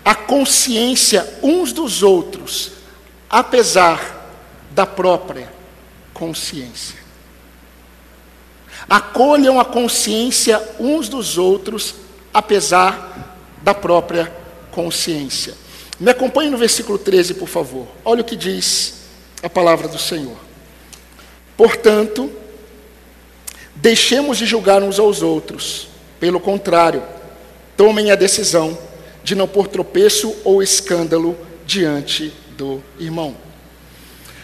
a 0.05 0.13
consciência 0.13 1.27
uns 1.41 1.73
dos 1.73 2.03
outros, 2.03 2.73
apesar 3.27 4.29
da 4.69 4.85
própria 4.85 5.51
consciência. 6.13 7.02
Acolham 8.89 9.59
a 9.59 9.65
consciência 9.65 10.61
uns 10.79 11.09
dos 11.09 11.37
outros, 11.37 11.95
apesar 12.33 13.37
da 13.61 13.73
própria 13.73 14.31
consciência. 14.71 15.53
Me 15.99 16.11
acompanhe 16.11 16.49
no 16.49 16.57
versículo 16.57 16.97
13, 16.97 17.35
por 17.35 17.47
favor. 17.47 17.87
Olha 18.03 18.21
o 18.21 18.25
que 18.25 18.35
diz 18.35 19.03
a 19.41 19.49
palavra 19.49 19.87
do 19.87 19.99
Senhor. 19.99 20.37
Portanto, 21.55 22.31
deixemos 23.75 24.37
de 24.37 24.45
julgar 24.45 24.81
uns 24.81 24.99
aos 24.99 25.21
outros. 25.21 25.87
Pelo 26.19 26.39
contrário, 26.39 27.03
tomem 27.77 28.11
a 28.11 28.15
decisão 28.15 28.77
de 29.23 29.35
não 29.35 29.47
pôr 29.47 29.67
tropeço 29.67 30.35
ou 30.43 30.61
escândalo 30.61 31.37
diante 31.65 32.33
do 32.57 32.83
irmão. 32.99 33.35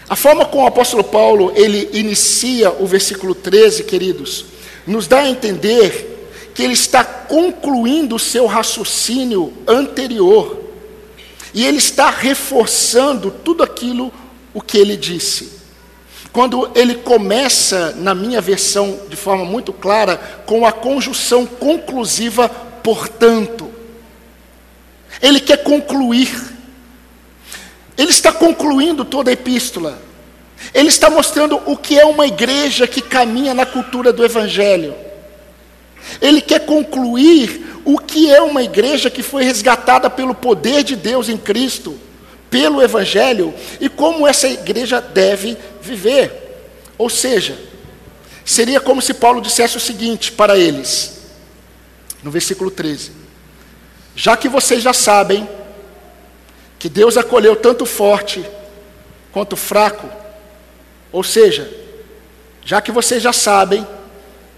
A 0.09 0.15
forma 0.15 0.43
como 0.43 0.63
o 0.63 0.67
apóstolo 0.67 1.03
Paulo 1.03 1.53
ele 1.55 1.87
inicia 1.93 2.71
o 2.71 2.87
versículo 2.87 3.35
13, 3.35 3.83
queridos, 3.83 4.45
nos 4.87 5.07
dá 5.07 5.19
a 5.19 5.29
entender 5.29 6.49
que 6.55 6.63
ele 6.63 6.73
está 6.73 7.03
concluindo 7.03 8.15
o 8.15 8.19
seu 8.19 8.47
raciocínio 8.47 9.53
anterior. 9.67 10.59
E 11.53 11.65
ele 11.65 11.77
está 11.77 12.09
reforçando 12.09 13.29
tudo 13.29 13.61
aquilo 13.61 14.11
o 14.51 14.61
que 14.61 14.77
ele 14.77 14.97
disse. 14.97 15.59
Quando 16.31 16.71
ele 16.75 16.95
começa, 16.95 17.93
na 17.95 18.13
minha 18.15 18.41
versão, 18.41 18.99
de 19.09 19.15
forma 19.15 19.45
muito 19.45 19.71
clara, 19.71 20.17
com 20.45 20.65
a 20.65 20.71
conjunção 20.71 21.45
conclusiva, 21.45 22.49
portanto. 22.49 23.69
Ele 25.21 25.39
quer 25.39 25.63
concluir. 25.63 26.58
Ele 27.99 28.11
está 28.11 28.31
concluindo 28.31 29.03
toda 29.03 29.29
a 29.29 29.33
epístola. 29.33 30.01
Ele 30.73 30.87
está 30.87 31.09
mostrando 31.09 31.61
o 31.65 31.75
que 31.75 31.99
é 31.99 32.05
uma 32.05 32.25
igreja 32.25 32.87
que 32.87 33.01
caminha 33.01 33.53
na 33.53 33.65
cultura 33.65 34.13
do 34.13 34.23
Evangelho. 34.23 34.95
Ele 36.21 36.39
quer 36.39 36.65
concluir 36.65 37.81
o 37.83 37.97
que 37.99 38.31
é 38.31 38.41
uma 38.41 38.63
igreja 38.63 39.09
que 39.09 39.21
foi 39.21 39.43
resgatada 39.43 40.09
pelo 40.09 40.33
poder 40.33 40.81
de 40.81 40.95
Deus 40.95 41.27
em 41.27 41.35
Cristo, 41.35 41.99
pelo 42.49 42.81
Evangelho, 42.81 43.53
e 43.81 43.89
como 43.89 44.25
essa 44.25 44.47
igreja 44.47 45.01
deve 45.01 45.57
viver. 45.81 46.63
Ou 46.97 47.09
seja, 47.09 47.59
seria 48.45 48.79
como 48.79 49.01
se 49.01 49.13
Paulo 49.13 49.41
dissesse 49.41 49.75
o 49.75 49.81
seguinte 49.81 50.31
para 50.31 50.57
eles, 50.57 51.19
no 52.23 52.31
versículo 52.31 52.71
13: 52.71 53.11
Já 54.15 54.37
que 54.37 54.47
vocês 54.47 54.81
já 54.81 54.93
sabem 54.93 55.58
que 56.79 56.87
Deus 56.87 57.17
acolheu 57.17 57.57
tanto 57.57 57.85
forte 57.85 58.43
quanto 59.33 59.57
fraco, 59.57 60.09
ou 61.11 61.23
seja, 61.23 61.69
já 62.63 62.81
que 62.81 62.91
vocês 62.91 63.21
já 63.21 63.33
sabem 63.33 63.85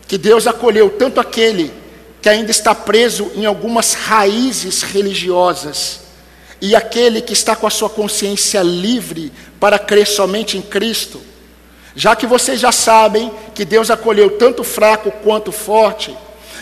que 0.07 0.17
Deus 0.17 0.45
acolheu 0.45 0.91
tanto 0.91 1.19
aquele 1.19 1.73
que 2.21 2.29
ainda 2.29 2.51
está 2.51 2.75
preso 2.75 3.31
em 3.35 3.45
algumas 3.45 3.93
raízes 3.93 4.83
religiosas, 4.83 6.01
e 6.61 6.75
aquele 6.75 7.21
que 7.21 7.33
está 7.33 7.55
com 7.55 7.65
a 7.65 7.71
sua 7.71 7.89
consciência 7.89 8.61
livre 8.61 9.31
para 9.59 9.79
crer 9.79 10.05
somente 10.05 10.57
em 10.57 10.61
Cristo, 10.61 11.19
já 11.95 12.15
que 12.15 12.27
vocês 12.27 12.59
já 12.59 12.71
sabem 12.71 13.31
que 13.55 13.65
Deus 13.65 13.89
acolheu 13.89 14.37
tanto 14.37 14.63
fraco 14.63 15.11
quanto 15.23 15.51
forte, 15.51 16.15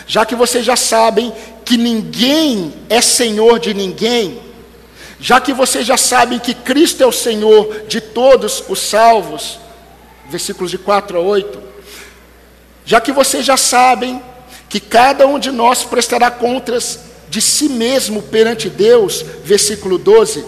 já 0.06 0.24
que 0.24 0.34
vocês 0.34 0.64
já 0.64 0.74
sabem 0.74 1.32
que 1.64 1.76
ninguém 1.76 2.72
é 2.88 3.00
senhor 3.02 3.60
de 3.60 3.74
ninguém, 3.74 4.49
já 5.20 5.38
que 5.38 5.52
vocês 5.52 5.86
já 5.86 5.98
sabem 5.98 6.38
que 6.38 6.54
Cristo 6.54 7.02
é 7.02 7.06
o 7.06 7.12
Senhor 7.12 7.84
de 7.86 8.00
todos 8.00 8.64
os 8.68 8.78
salvos, 8.78 9.60
versículos 10.30 10.70
de 10.70 10.78
4 10.78 11.18
a 11.18 11.20
8. 11.20 11.62
Já 12.86 13.00
que 13.00 13.12
vocês 13.12 13.44
já 13.44 13.56
sabem 13.56 14.22
que 14.68 14.80
cada 14.80 15.26
um 15.26 15.38
de 15.38 15.50
nós 15.50 15.84
prestará 15.84 16.30
contas 16.30 17.00
de 17.28 17.42
si 17.42 17.68
mesmo 17.68 18.22
perante 18.22 18.70
Deus, 18.70 19.22
versículo 19.44 19.98
12, 19.98 20.44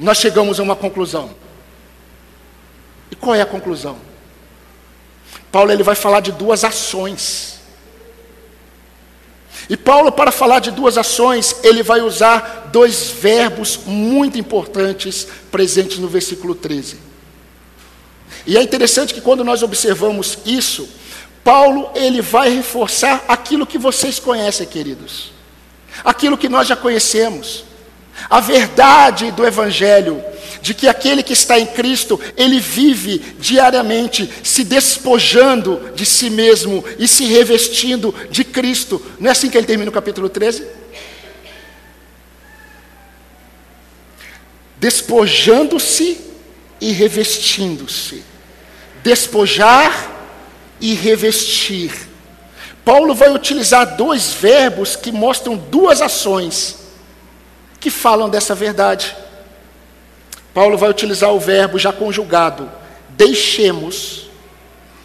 nós 0.00 0.18
chegamos 0.18 0.58
a 0.58 0.64
uma 0.64 0.74
conclusão. 0.74 1.30
E 3.10 3.16
qual 3.16 3.36
é 3.36 3.40
a 3.40 3.46
conclusão? 3.46 3.96
Paulo 5.52 5.70
ele 5.70 5.84
vai 5.84 5.94
falar 5.94 6.20
de 6.20 6.32
duas 6.32 6.64
ações. 6.64 7.57
E 9.68 9.76
Paulo, 9.76 10.10
para 10.10 10.32
falar 10.32 10.60
de 10.60 10.70
duas 10.70 10.96
ações, 10.96 11.56
ele 11.62 11.82
vai 11.82 12.00
usar 12.00 12.70
dois 12.72 13.10
verbos 13.10 13.80
muito 13.84 14.38
importantes 14.38 15.28
presentes 15.50 15.98
no 15.98 16.08
versículo 16.08 16.54
13. 16.54 16.96
E 18.46 18.56
é 18.56 18.62
interessante 18.62 19.12
que 19.12 19.20
quando 19.20 19.44
nós 19.44 19.62
observamos 19.62 20.38
isso, 20.46 20.88
Paulo 21.44 21.90
ele 21.94 22.22
vai 22.22 22.48
reforçar 22.48 23.24
aquilo 23.28 23.66
que 23.66 23.76
vocês 23.76 24.18
conhecem, 24.18 24.66
queridos. 24.66 25.32
Aquilo 26.02 26.38
que 26.38 26.48
nós 26.48 26.66
já 26.66 26.76
conhecemos. 26.76 27.64
A 28.30 28.40
verdade 28.40 29.30
do 29.32 29.46
evangelho 29.46 30.22
de 30.60 30.74
que 30.74 30.88
aquele 30.88 31.22
que 31.22 31.32
está 31.32 31.58
em 31.58 31.66
Cristo, 31.66 32.20
ele 32.36 32.60
vive 32.60 33.18
diariamente 33.38 34.28
se 34.42 34.64
despojando 34.64 35.92
de 35.94 36.04
si 36.04 36.30
mesmo 36.30 36.84
e 36.98 37.06
se 37.06 37.24
revestindo 37.24 38.14
de 38.30 38.44
Cristo. 38.44 39.00
Não 39.18 39.28
é 39.28 39.32
assim 39.32 39.48
que 39.48 39.56
ele 39.56 39.66
termina 39.66 39.90
o 39.90 39.94
capítulo 39.94 40.28
13? 40.28 40.66
Despojando-se 44.78 46.20
e 46.80 46.92
revestindo-se 46.92 48.22
despojar 49.02 50.16
e 50.80 50.94
revestir. 50.94 52.08
Paulo 52.84 53.14
vai 53.14 53.30
utilizar 53.30 53.96
dois 53.96 54.32
verbos 54.32 54.96
que 54.96 55.12
mostram 55.12 55.56
duas 55.56 56.00
ações 56.00 56.76
que 57.80 57.90
falam 57.90 58.28
dessa 58.28 58.54
verdade. 58.54 59.16
Paulo 60.58 60.76
vai 60.76 60.90
utilizar 60.90 61.32
o 61.32 61.38
verbo 61.38 61.78
já 61.78 61.92
conjugado, 61.92 62.68
deixemos 63.10 64.28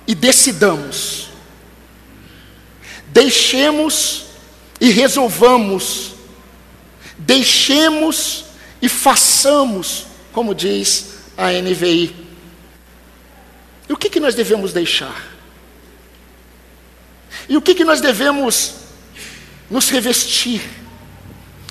e 0.07 0.15
decidamos. 0.15 1.29
Deixemos 3.09 4.25
e 4.81 4.89
resolvamos. 4.89 6.15
Deixemos 7.19 8.45
e 8.81 8.89
façamos, 8.89 10.07
como 10.31 10.55
diz 10.55 11.17
a 11.37 11.51
NVI. 11.51 12.15
E 13.87 13.93
o 13.93 13.97
que, 13.97 14.09
que 14.09 14.19
nós 14.19 14.33
devemos 14.33 14.73
deixar? 14.73 15.23
E 17.47 17.55
o 17.55 17.61
que, 17.61 17.75
que 17.75 17.85
nós 17.85 18.01
devemos 18.01 18.73
nos 19.69 19.87
revestir? 19.87 20.63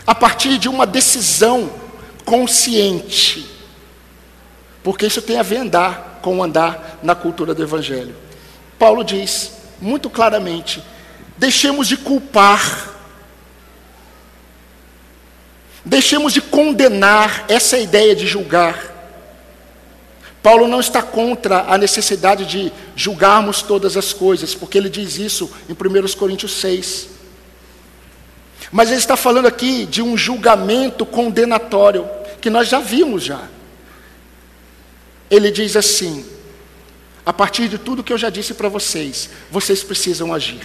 A 0.07 0.15
partir 0.15 0.57
de 0.57 0.69
uma 0.69 0.87
decisão 0.87 1.69
consciente. 2.25 3.51
Porque 4.83 5.07
isso 5.07 5.23
tem 5.23 5.39
a 5.39 5.43
ver 5.43 5.59
andar 5.59 6.21
com 6.23 6.43
andar 6.43 6.99
na 7.03 7.15
cultura 7.15 7.55
do 7.55 7.63
Evangelho. 7.63 8.15
Paulo 8.79 9.05
diz 9.05 9.53
muito 9.81 10.11
claramente: 10.11 10.83
deixemos 11.37 11.87
de 11.87 11.97
culpar, 11.97 12.91
deixemos 15.85 16.33
de 16.33 16.41
condenar 16.41 17.45
essa 17.49 17.79
ideia 17.79 18.15
de 18.15 18.27
julgar. 18.27 18.91
Paulo 20.43 20.67
não 20.67 20.81
está 20.81 21.01
contra 21.01 21.73
a 21.73 21.79
necessidade 21.79 22.45
de 22.45 22.73
julgarmos 22.97 23.63
todas 23.63 23.97
as 23.97 24.13
coisas, 24.13 24.55
porque 24.55 24.77
ele 24.77 24.91
diz 24.91 25.17
isso 25.17 25.49
em 25.69 25.73
1 25.73 26.19
Coríntios 26.19 26.53
6. 26.61 27.09
Mas 28.73 28.89
ele 28.89 28.99
está 28.99 29.17
falando 29.17 29.47
aqui 29.47 29.87
de 29.87 30.03
um 30.03 30.17
julgamento 30.17 31.07
condenatório, 31.07 32.09
que 32.41 32.51
nós 32.51 32.69
já 32.69 32.81
vimos 32.81 33.23
já. 33.23 33.43
Ele 35.33 35.51
diz 35.51 35.77
assim: 35.77 36.27
a 37.25 37.33
partir 37.33 37.67
de 37.67 37.79
tudo 37.79 38.05
que 38.05 38.13
eu 38.13 38.19
já 38.19 38.29
disse 38.29 38.53
para 38.53 38.69
vocês, 38.69 39.31
vocês 39.51 39.83
precisam 39.83 40.35
agir. 40.35 40.63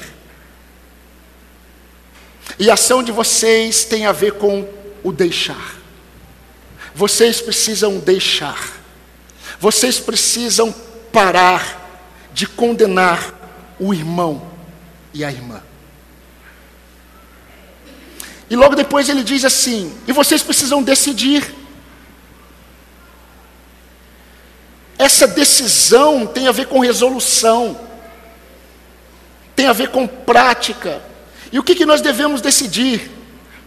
E 2.59 2.69
a 2.69 2.73
ação 2.73 3.01
de 3.01 3.09
vocês 3.09 3.85
tem 3.85 4.05
a 4.05 4.11
ver 4.11 4.33
com 4.33 4.67
o 5.01 5.13
deixar. 5.13 5.77
Vocês 6.93 7.39
precisam 7.39 7.97
deixar. 7.99 8.73
Vocês 9.57 9.99
precisam 9.99 10.75
parar 11.13 12.03
de 12.33 12.45
condenar 12.45 13.75
o 13.79 13.93
irmão 13.93 14.51
e 15.13 15.23
a 15.23 15.31
irmã. 15.31 15.63
E 18.49 18.55
logo 18.57 18.75
depois 18.75 19.07
ele 19.07 19.23
diz 19.23 19.45
assim: 19.45 19.97
e 20.05 20.11
vocês 20.11 20.43
precisam 20.43 20.83
decidir. 20.83 21.55
Essa 24.97 25.27
decisão 25.27 26.25
tem 26.25 26.47
a 26.47 26.51
ver 26.51 26.67
com 26.67 26.79
resolução, 26.79 27.79
tem 29.55 29.67
a 29.67 29.73
ver 29.73 29.89
com 29.89 30.07
prática. 30.07 31.01
E 31.51 31.59
o 31.59 31.63
que, 31.63 31.75
que 31.75 31.85
nós 31.85 32.01
devemos 32.01 32.41
decidir? 32.41 33.11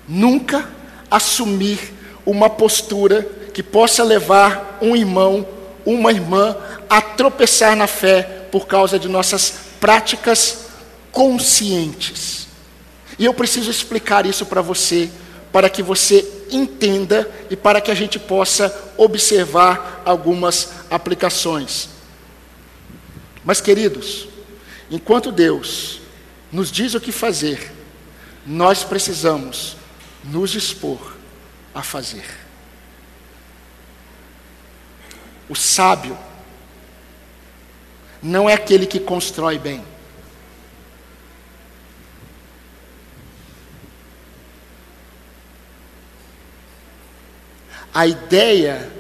Nunca 0.08 0.68
assumir 1.10 1.94
uma 2.26 2.50
postura 2.50 3.22
que 3.54 3.62
possa 3.62 4.02
levar 4.02 4.78
um 4.80 4.96
irmão 4.96 5.46
uma 5.84 6.12
irmã 6.12 6.56
a 6.88 7.00
tropeçar 7.00 7.76
na 7.76 7.86
fé 7.86 8.46
por 8.50 8.66
causa 8.66 8.98
de 8.98 9.08
nossas 9.08 9.54
práticas 9.80 10.66
conscientes. 11.12 12.48
E 13.18 13.24
eu 13.24 13.34
preciso 13.34 13.70
explicar 13.70 14.26
isso 14.26 14.46
para 14.46 14.62
você, 14.62 15.10
para 15.52 15.68
que 15.68 15.82
você 15.82 16.26
entenda 16.52 17.30
e 17.50 17.56
para 17.56 17.80
que 17.80 17.90
a 17.90 17.94
gente 17.94 18.18
possa 18.18 18.92
observar 18.96 20.02
algumas 20.04 20.72
aplicações. 20.90 21.88
Mas, 23.44 23.60
queridos, 23.60 24.28
enquanto 24.90 25.32
Deus 25.32 26.00
nos 26.52 26.70
diz 26.70 26.94
o 26.94 27.00
que 27.00 27.12
fazer, 27.12 27.72
nós 28.46 28.84
precisamos 28.84 29.76
nos 30.24 30.50
dispor 30.50 31.14
a 31.74 31.82
fazer. 31.82 32.24
O 35.48 35.54
sábio 35.54 36.16
não 38.22 38.48
é 38.48 38.54
aquele 38.54 38.86
que 38.86 39.00
constrói 39.00 39.58
bem. 39.58 39.82
A 47.92 48.06
ideia 48.06 48.90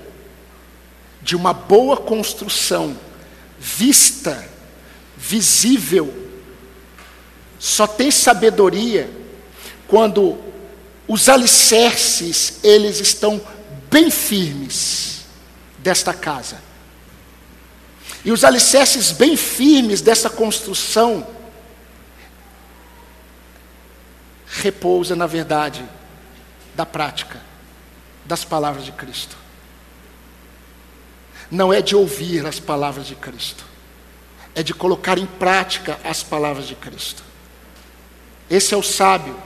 de 1.22 1.36
uma 1.36 1.52
boa 1.52 1.96
construção, 1.96 2.96
vista, 3.58 4.48
visível, 5.16 6.28
só 7.58 7.86
tem 7.86 8.10
sabedoria 8.10 9.10
quando 9.86 10.38
os 11.06 11.28
alicerces, 11.28 12.58
eles 12.62 13.00
estão 13.00 13.40
bem 13.90 14.10
firmes 14.10 15.24
desta 15.78 16.14
casa. 16.14 16.62
E 18.24 18.32
os 18.32 18.44
alicerces 18.44 19.12
bem 19.12 19.36
firmes 19.36 20.00
dessa 20.00 20.30
construção 20.30 21.26
repousa 24.46 25.14
na 25.16 25.26
verdade 25.26 25.84
da 26.74 26.84
prática 26.84 27.49
das 28.30 28.44
palavras 28.44 28.84
de 28.84 28.92
Cristo. 28.92 29.36
Não 31.50 31.72
é 31.72 31.82
de 31.82 31.96
ouvir 31.96 32.46
as 32.46 32.60
palavras 32.60 33.08
de 33.08 33.16
Cristo, 33.16 33.64
é 34.54 34.62
de 34.62 34.72
colocar 34.72 35.18
em 35.18 35.26
prática 35.26 35.98
as 36.04 36.22
palavras 36.22 36.68
de 36.68 36.76
Cristo. 36.76 37.24
Esse 38.48 38.72
é 38.72 38.76
o 38.76 38.84
sábio 38.84 39.36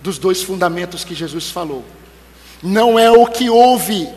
dos 0.00 0.16
dois 0.16 0.42
fundamentos 0.42 1.04
que 1.04 1.14
Jesus 1.14 1.50
falou. 1.50 1.84
Não 2.62 2.98
é 2.98 3.10
o 3.10 3.26
que 3.26 3.50
ouve, 3.50 4.08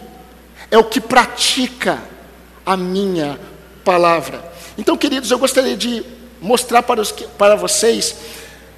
é 0.71 0.77
o 0.77 0.85
que 0.85 1.01
pratica 1.01 2.01
a 2.65 2.77
minha 2.77 3.37
palavra. 3.83 4.53
Então, 4.77 4.95
queridos, 4.95 5.29
eu 5.31 5.37
gostaria 5.37 5.75
de 5.75 6.01
mostrar 6.39 6.81
para, 6.81 7.01
os, 7.01 7.11
para 7.11 7.57
vocês 7.57 8.15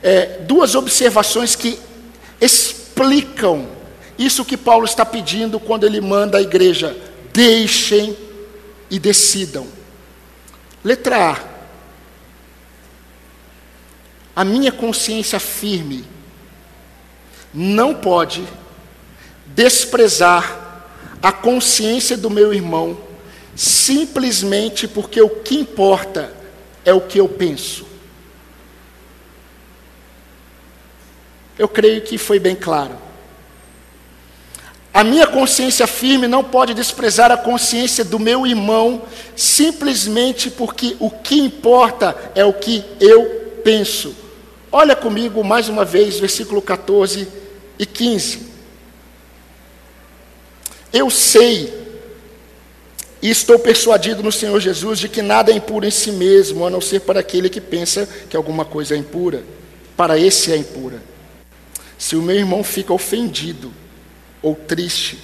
é, 0.01 0.39
duas 0.39 0.73
observações 0.73 1.55
que 1.55 1.79
explicam 2.41 3.72
isso 4.17 4.45
que 4.45 4.57
Paulo 4.57 4.85
está 4.85 5.05
pedindo 5.05 5.59
quando 5.59 5.85
ele 5.85 5.99
manda 6.01 6.37
a 6.37 6.41
igreja: 6.41 6.95
deixem 7.33 8.15
e 8.89 8.99
decidam. 8.99 9.67
Letra 10.83 11.31
A. 11.31 11.53
A 14.35 14.43
minha 14.43 14.71
consciência 14.71 15.39
firme 15.39 16.03
não 17.53 17.93
pode 17.93 18.43
desprezar 19.47 20.85
a 21.21 21.31
consciência 21.31 22.17
do 22.17 22.29
meu 22.29 22.53
irmão 22.53 22.97
simplesmente 23.55 24.87
porque 24.87 25.21
o 25.21 25.29
que 25.29 25.55
importa 25.55 26.33
é 26.83 26.93
o 26.93 27.01
que 27.01 27.19
eu 27.19 27.29
penso. 27.29 27.85
Eu 31.57 31.67
creio 31.67 32.01
que 32.01 32.17
foi 32.17 32.39
bem 32.39 32.55
claro. 32.55 32.97
A 34.93 35.03
minha 35.03 35.25
consciência 35.25 35.87
firme 35.87 36.27
não 36.27 36.43
pode 36.43 36.75
desprezar 36.75 37.31
a 37.31 37.37
consciência 37.37 38.05
do 38.05 38.19
meu 38.19 38.45
irmão, 38.45 39.01
simplesmente 39.35 40.51
porque 40.51 40.95
o 40.99 41.09
que 41.09 41.39
importa 41.39 42.15
é 42.35 42.45
o 42.45 42.53
que 42.53 42.85
eu 42.99 43.25
penso. 43.63 44.15
Olha 44.71 44.95
comigo 44.95 45.43
mais 45.43 45.67
uma 45.67 45.83
vez, 45.83 46.19
versículo 46.19 46.61
14 46.61 47.27
e 47.79 47.85
15. 47.87 48.53
Eu 50.93 51.09
sei 51.09 51.73
e 53.19 53.31
estou 53.31 53.57
persuadido 53.57 54.21
no 54.21 54.31
Senhor 54.31 54.59
Jesus 54.59 54.99
de 54.99 55.09
que 55.09 55.23
nada 55.23 55.51
é 55.51 55.55
impuro 55.55 55.87
em 55.87 55.91
si 55.91 56.11
mesmo, 56.11 56.67
a 56.67 56.69
não 56.69 56.81
ser 56.81 56.99
para 57.01 57.21
aquele 57.21 57.49
que 57.49 57.61
pensa 57.61 58.07
que 58.29 58.37
alguma 58.37 58.63
coisa 58.63 58.93
é 58.93 58.97
impura. 58.97 59.43
Para 59.97 60.19
esse 60.19 60.51
é 60.51 60.57
impura. 60.57 61.01
Se 61.97 62.15
o 62.15 62.21
meu 62.21 62.35
irmão 62.35 62.63
fica 62.63 62.93
ofendido, 62.93 63.73
ou 64.43 64.53
triste, 64.53 65.17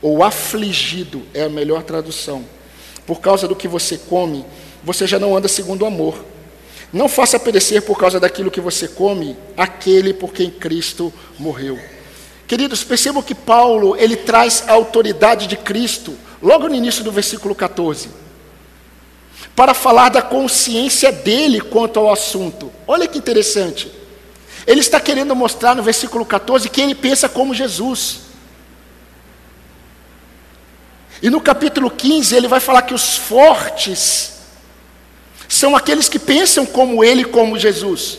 ou 0.00 0.22
afligido, 0.22 1.22
é 1.34 1.42
a 1.42 1.48
melhor 1.48 1.82
tradução, 1.82 2.44
por 3.06 3.20
causa 3.20 3.46
do 3.46 3.56
que 3.56 3.68
você 3.68 3.98
come, 3.98 4.46
você 4.82 5.06
já 5.06 5.18
não 5.18 5.36
anda 5.36 5.48
segundo 5.48 5.82
o 5.82 5.86
amor. 5.86 6.24
Não 6.92 7.08
faça 7.08 7.40
perecer 7.40 7.82
por 7.82 7.98
causa 7.98 8.20
daquilo 8.20 8.50
que 8.50 8.60
você 8.60 8.86
come 8.86 9.36
aquele 9.56 10.14
por 10.14 10.32
quem 10.32 10.48
Cristo 10.48 11.12
morreu. 11.38 11.78
Queridos, 12.46 12.84
percebam 12.84 13.22
que 13.22 13.34
Paulo, 13.34 13.96
ele 13.96 14.16
traz 14.16 14.62
a 14.68 14.72
autoridade 14.72 15.46
de 15.46 15.56
Cristo, 15.56 16.14
logo 16.40 16.68
no 16.68 16.74
início 16.74 17.02
do 17.02 17.10
versículo 17.10 17.54
14, 17.54 18.10
para 19.56 19.74
falar 19.74 20.10
da 20.10 20.22
consciência 20.22 21.10
dele 21.10 21.60
quanto 21.60 21.98
ao 21.98 22.12
assunto. 22.12 22.70
Olha 22.86 23.08
que 23.08 23.18
interessante. 23.18 23.90
Ele 24.66 24.80
está 24.80 25.00
querendo 25.00 25.34
mostrar 25.34 25.74
no 25.74 25.82
versículo 25.82 26.24
14 26.24 26.68
que 26.68 26.80
ele 26.80 26.94
pensa 26.94 27.28
como 27.28 27.54
Jesus. 27.54 28.20
E 31.22 31.30
no 31.30 31.40
capítulo 31.40 31.90
15 31.90 32.34
ele 32.34 32.48
vai 32.48 32.60
falar 32.60 32.82
que 32.82 32.94
os 32.94 33.16
fortes 33.16 34.32
são 35.48 35.76
aqueles 35.76 36.08
que 36.08 36.18
pensam 36.18 36.66
como 36.66 37.04
ele, 37.04 37.24
como 37.24 37.58
Jesus. 37.58 38.18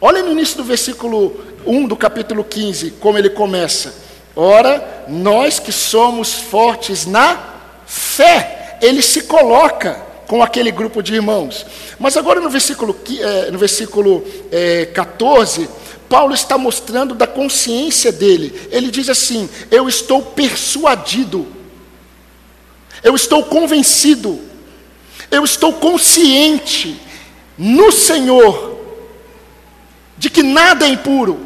Olha 0.00 0.22
no 0.22 0.32
início 0.32 0.56
do 0.56 0.64
versículo 0.64 1.38
1 1.66 1.86
do 1.86 1.96
capítulo 1.96 2.42
15, 2.42 2.92
como 2.92 3.18
ele 3.18 3.30
começa. 3.30 3.94
Ora, 4.34 5.04
nós 5.08 5.58
que 5.58 5.72
somos 5.72 6.32
fortes 6.32 7.04
na 7.04 7.38
fé, 7.86 8.78
ele 8.80 9.02
se 9.02 9.22
coloca 9.22 10.10
com 10.26 10.42
aquele 10.42 10.70
grupo 10.70 11.02
de 11.02 11.14
irmãos. 11.14 11.66
Mas 11.98 12.16
agora 12.16 12.40
no 12.40 12.48
versículo, 12.48 12.96
eh, 13.18 13.50
no 13.50 13.58
versículo 13.58 14.24
14, 14.94 15.64
eh, 15.64 15.68
Paulo 16.08 16.32
está 16.34 16.56
mostrando 16.56 17.14
da 17.14 17.26
consciência 17.26 18.10
dele. 18.10 18.68
Ele 18.70 18.90
diz 18.90 19.08
assim: 19.08 19.50
Eu 19.70 19.88
estou 19.88 20.22
persuadido, 20.22 21.46
eu 23.02 23.14
estou 23.14 23.44
convencido, 23.44 24.40
eu 25.30 25.44
estou 25.44 25.72
consciente 25.72 27.00
no 27.56 27.90
Senhor 27.92 28.78
de 30.16 30.28
que 30.28 30.42
nada 30.42 30.86
é 30.86 30.88
impuro, 30.90 31.40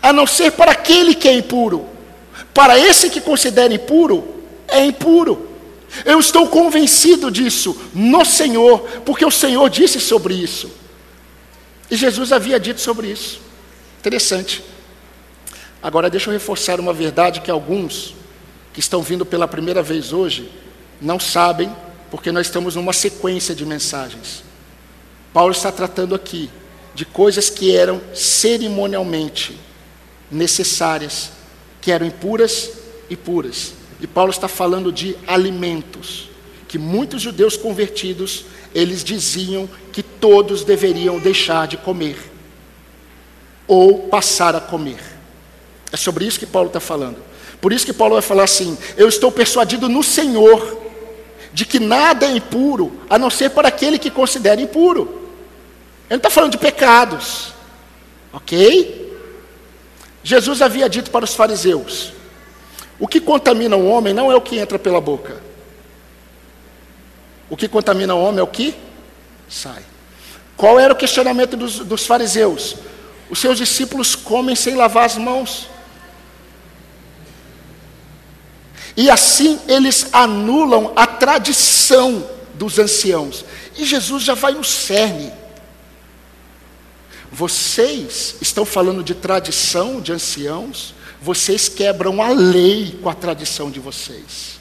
a 0.00 0.12
não 0.12 0.26
ser 0.26 0.52
para 0.52 0.72
aquele 0.72 1.14
que 1.14 1.28
é 1.28 1.34
impuro. 1.34 1.86
Para 2.54 2.78
esse 2.78 3.10
que 3.10 3.20
considera 3.20 3.74
impuro, 3.74 4.42
é 4.68 4.84
impuro. 4.84 5.48
Eu 6.04 6.18
estou 6.20 6.48
convencido 6.48 7.30
disso 7.30 7.76
no 7.94 8.24
Senhor, 8.24 8.80
porque 9.04 9.24
o 9.24 9.30
Senhor 9.30 9.68
disse 9.68 10.00
sobre 10.00 10.34
isso. 10.34 10.70
E 11.90 11.96
Jesus 11.96 12.32
havia 12.32 12.58
dito 12.58 12.80
sobre 12.80 13.08
isso. 13.08 13.40
Interessante. 13.98 14.62
Agora 15.82 16.10
deixa 16.10 16.28
eu 16.28 16.32
reforçar 16.32 16.80
uma 16.80 16.92
verdade 16.92 17.40
que 17.40 17.50
alguns 17.50 18.14
que 18.72 18.80
estão 18.80 19.02
vindo 19.02 19.24
pela 19.24 19.46
primeira 19.46 19.82
vez 19.82 20.12
hoje 20.12 20.50
não 21.00 21.18
sabem, 21.20 21.74
porque 22.10 22.32
nós 22.32 22.46
estamos 22.46 22.76
numa 22.76 22.92
sequência 22.92 23.54
de 23.54 23.64
mensagens. 23.64 24.42
Paulo 25.32 25.52
está 25.52 25.70
tratando 25.70 26.14
aqui 26.14 26.50
de 26.94 27.04
coisas 27.04 27.50
que 27.50 27.76
eram 27.76 28.00
cerimonialmente 28.14 29.58
necessárias, 30.30 31.30
que 31.80 31.92
eram 31.92 32.06
impuras 32.06 32.70
e 33.10 33.16
puras. 33.16 33.74
E 34.00 34.06
Paulo 34.06 34.30
está 34.30 34.48
falando 34.48 34.90
de 34.90 35.16
alimentos, 35.26 36.30
que 36.68 36.78
muitos 36.78 37.22
judeus 37.22 37.56
convertidos, 37.56 38.46
eles 38.74 39.04
diziam 39.04 39.68
que 39.92 40.02
todos 40.02 40.64
deveriam 40.64 41.18
deixar 41.18 41.66
de 41.66 41.76
comer, 41.76 42.16
ou 43.66 44.08
passar 44.08 44.54
a 44.54 44.60
comer. 44.60 45.00
É 45.92 45.96
sobre 45.96 46.24
isso 46.24 46.38
que 46.38 46.46
Paulo 46.46 46.68
está 46.68 46.80
falando. 46.80 47.18
Por 47.60 47.72
isso 47.72 47.86
que 47.86 47.92
Paulo 47.92 48.14
vai 48.14 48.22
falar 48.22 48.44
assim: 48.44 48.76
Eu 48.96 49.08
estou 49.08 49.30
persuadido 49.32 49.88
no 49.88 50.02
Senhor, 50.02 50.85
de 51.56 51.64
que 51.64 51.80
nada 51.80 52.26
é 52.26 52.36
impuro, 52.36 53.00
a 53.08 53.18
não 53.18 53.30
ser 53.30 53.48
para 53.48 53.68
aquele 53.68 53.98
que 53.98 54.10
considera 54.10 54.60
impuro. 54.60 55.04
Ele 56.04 56.10
não 56.10 56.16
está 56.18 56.28
falando 56.28 56.52
de 56.52 56.58
pecados, 56.58 57.54
ok? 58.30 59.18
Jesus 60.22 60.60
havia 60.60 60.86
dito 60.86 61.10
para 61.10 61.24
os 61.24 61.34
fariseus: 61.34 62.12
o 63.00 63.08
que 63.08 63.18
contamina 63.18 63.74
o 63.74 63.86
homem 63.88 64.12
não 64.12 64.30
é 64.30 64.36
o 64.36 64.40
que 64.42 64.58
entra 64.58 64.78
pela 64.78 65.00
boca. 65.00 65.42
O 67.48 67.56
que 67.56 67.68
contamina 67.68 68.14
o 68.14 68.22
homem 68.22 68.40
é 68.40 68.42
o 68.42 68.46
que 68.46 68.74
sai. 69.48 69.82
Qual 70.58 70.78
era 70.78 70.92
o 70.92 70.96
questionamento 70.96 71.56
dos, 71.56 71.78
dos 71.78 72.04
fariseus? 72.04 72.76
Os 73.30 73.38
seus 73.38 73.56
discípulos 73.56 74.14
comem 74.14 74.54
sem 74.54 74.74
lavar 74.74 75.06
as 75.06 75.16
mãos. 75.16 75.70
E 78.96 79.10
assim 79.10 79.60
eles 79.68 80.08
anulam 80.12 80.92
a 80.96 81.06
tradição 81.06 82.26
dos 82.54 82.78
anciãos. 82.78 83.44
E 83.76 83.84
Jesus 83.84 84.22
já 84.22 84.34
vai 84.34 84.52
no 84.52 84.64
cerne. 84.64 85.32
Vocês 87.30 88.36
estão 88.40 88.64
falando 88.64 89.02
de 89.02 89.14
tradição 89.14 90.00
de 90.00 90.12
anciãos, 90.12 90.94
vocês 91.20 91.68
quebram 91.68 92.22
a 92.22 92.28
lei 92.28 92.98
com 93.02 93.10
a 93.10 93.14
tradição 93.14 93.70
de 93.70 93.78
vocês. 93.78 94.58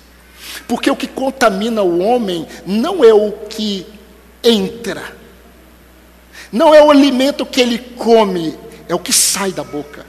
Porque 0.67 0.89
o 0.89 0.95
que 0.95 1.07
contamina 1.07 1.81
o 1.83 1.99
homem 1.99 2.45
não 2.65 3.03
é 3.03 3.13
o 3.13 3.31
que 3.31 3.85
entra, 4.43 5.15
não 6.51 6.73
é 6.73 6.83
o 6.83 6.91
alimento 6.91 7.45
que 7.45 7.61
ele 7.61 7.77
come, 7.77 8.57
é 8.87 8.95
o 8.95 8.99
que 8.99 9.13
sai 9.13 9.51
da 9.51 9.63
boca. 9.63 10.05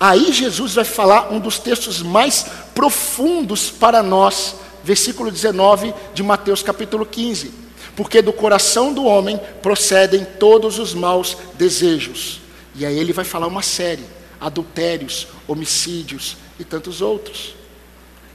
Aí 0.00 0.32
Jesus 0.32 0.76
vai 0.76 0.84
falar 0.84 1.30
um 1.30 1.38
dos 1.38 1.58
textos 1.58 2.00
mais 2.00 2.46
profundos 2.74 3.70
para 3.70 4.02
nós, 4.02 4.56
versículo 4.82 5.30
19 5.30 5.92
de 6.14 6.22
Mateus 6.22 6.62
capítulo 6.62 7.04
15. 7.04 7.52
Porque 7.94 8.22
do 8.22 8.32
coração 8.32 8.94
do 8.94 9.04
homem 9.04 9.38
procedem 9.60 10.24
todos 10.24 10.78
os 10.78 10.94
maus 10.94 11.36
desejos. 11.52 12.40
E 12.74 12.86
aí 12.86 12.98
ele 12.98 13.12
vai 13.12 13.26
falar 13.26 13.46
uma 13.46 13.60
série 13.60 14.04
adultérios, 14.40 15.28
homicídios 15.46 16.38
e 16.58 16.64
tantos 16.64 17.02
outros. 17.02 17.54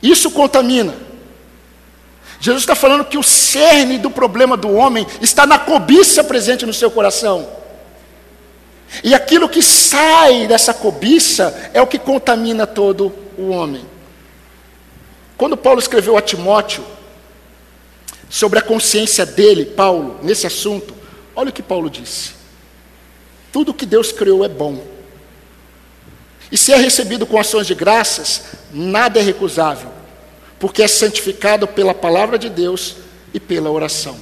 Isso 0.04 0.30
contamina. 0.30 0.94
Jesus 2.40 2.62
está 2.62 2.76
falando 2.76 3.06
que 3.06 3.18
o 3.18 3.24
cerne 3.24 3.98
do 3.98 4.12
problema 4.12 4.56
do 4.56 4.72
homem 4.72 5.08
está 5.20 5.48
na 5.48 5.58
cobiça 5.58 6.24
presente 6.24 6.64
no 6.64 6.74
seu 6.74 6.92
coração. 6.92 7.65
E 9.04 9.14
aquilo 9.14 9.50
que 9.50 9.62
sai 9.62 10.48
dessa 10.48 10.74
cobiça 10.74 11.72
é 11.74 11.82
o 11.82 11.88
que 11.88 12.00
contamina 12.00 12.66
todo 12.66 13.14
o 13.38 13.50
homem. 13.50 13.86
Quando 15.38 15.58
Paulo 15.58 15.80
escreveu 15.80 16.18
a 16.18 16.22
Timóteo 16.22 16.84
sobre 18.30 18.60
a 18.60 18.62
consciência 18.62 19.26
dele, 19.26 19.66
Paulo, 19.66 20.20
nesse 20.24 20.48
assunto, 20.48 20.94
olha 21.36 21.50
o 21.50 21.54
que 21.54 21.64
Paulo 21.64 21.90
disse: 21.90 22.32
Tudo 23.52 23.74
que 23.74 23.86
Deus 23.86 24.12
criou 24.12 24.46
é 24.46 24.50
bom. 24.50 24.82
E 26.52 26.58
se 26.58 26.72
é 26.72 26.78
recebido 26.78 27.26
com 27.26 27.40
ações 27.40 27.68
de 27.68 27.76
graças, 27.76 28.44
nada 28.72 29.20
é 29.20 29.24
recusável, 29.24 29.90
porque 30.60 30.84
é 30.84 30.88
santificado 30.88 31.68
pela 31.68 31.94
palavra 31.94 32.38
de 32.38 32.50
Deus 32.50 32.98
e 33.34 33.40
pela 33.40 33.70
oração. 33.70 34.18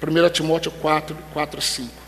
1 0.00 0.30
Timóteo 0.30 0.70
4, 0.80 1.16
4 1.32 1.60
5. 1.60 2.05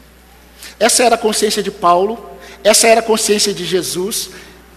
Essa 0.78 1.04
era 1.04 1.14
a 1.14 1.18
consciência 1.18 1.62
de 1.62 1.70
Paulo, 1.70 2.30
essa 2.62 2.86
era 2.86 3.00
a 3.00 3.02
consciência 3.02 3.52
de 3.52 3.64
Jesus, 3.64 4.30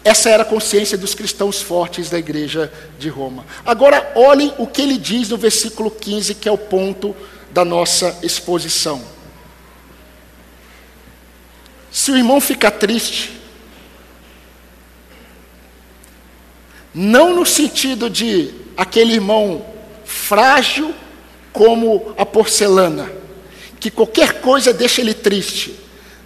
essa 0.03 0.29
era 0.29 0.43
a 0.43 0.45
consciência 0.45 0.97
dos 0.97 1.13
cristãos 1.13 1.61
fortes 1.61 2.09
da 2.09 2.17
igreja 2.17 2.71
de 2.97 3.07
Roma. 3.07 3.45
Agora, 3.65 4.11
olhem 4.15 4.53
o 4.57 4.65
que 4.65 4.81
ele 4.81 4.97
diz 4.97 5.29
no 5.29 5.37
versículo 5.37 5.91
15, 5.91 6.35
que 6.35 6.49
é 6.49 6.51
o 6.51 6.57
ponto 6.57 7.15
da 7.51 7.63
nossa 7.63 8.17
exposição. 8.23 9.01
Se 11.91 12.11
o 12.11 12.17
irmão 12.17 12.41
fica 12.41 12.71
triste, 12.71 13.39
não 16.93 17.35
no 17.35 17.45
sentido 17.45 18.09
de 18.09 18.53
aquele 18.75 19.13
irmão 19.13 19.65
frágil 20.03 20.93
como 21.53 22.13
a 22.17 22.25
porcelana, 22.25 23.20
que 23.81 23.89
qualquer 23.89 24.41
coisa 24.41 24.71
deixa 24.71 25.01
ele 25.01 25.13
triste. 25.13 25.75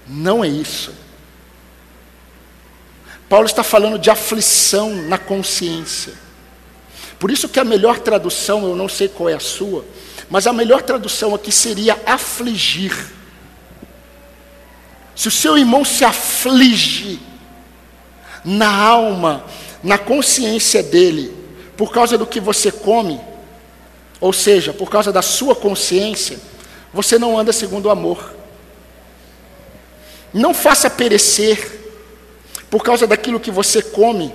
Não 0.06 0.44
é 0.44 0.48
isso. 0.48 0.94
Paulo 3.30 3.46
está 3.46 3.64
falando 3.64 3.98
de 3.98 4.10
aflição 4.10 4.94
na 4.94 5.18
consciência. 5.18 6.14
Por 7.18 7.32
isso 7.32 7.48
que 7.48 7.60
a 7.60 7.64
melhor 7.64 8.00
tradução, 8.00 8.68
eu 8.68 8.76
não 8.76 8.90
sei 8.90 9.08
qual 9.08 9.30
é 9.30 9.34
a 9.34 9.40
sua, 9.40 9.86
mas 10.30 10.46
a 10.46 10.54
melhor 10.54 10.82
tradução 10.82 11.34
aqui 11.34 11.50
seria 11.50 11.98
afligir. 12.06 12.94
Se 15.16 15.30
o 15.30 15.32
seu 15.32 15.58
irmão 15.58 15.86
se 15.86 16.04
aflige 16.04 17.20
na 18.44 18.70
alma, 18.70 19.46
na 19.82 19.98
consciência 19.98 20.84
dele, 20.84 21.34
por 21.78 21.94
causa 21.94 22.18
do 22.18 22.28
que 22.28 22.42
você 22.42 22.70
come, 22.70 23.20
ou 24.20 24.34
seja, 24.34 24.74
por 24.74 24.90
causa 24.90 25.12
da 25.12 25.22
sua 25.22 25.56
consciência, 25.56 26.38
você 26.96 27.20
não 27.20 27.38
anda 27.38 27.52
segundo 27.52 27.88
o 27.88 27.92
amor. 27.92 28.34
Não 30.34 30.54
faça 30.54 30.90
perecer 30.90 31.78
por 32.70 32.82
causa 32.84 33.06
daquilo 33.06 33.38
que 33.38 33.52
você 33.52 33.82
come, 33.82 34.34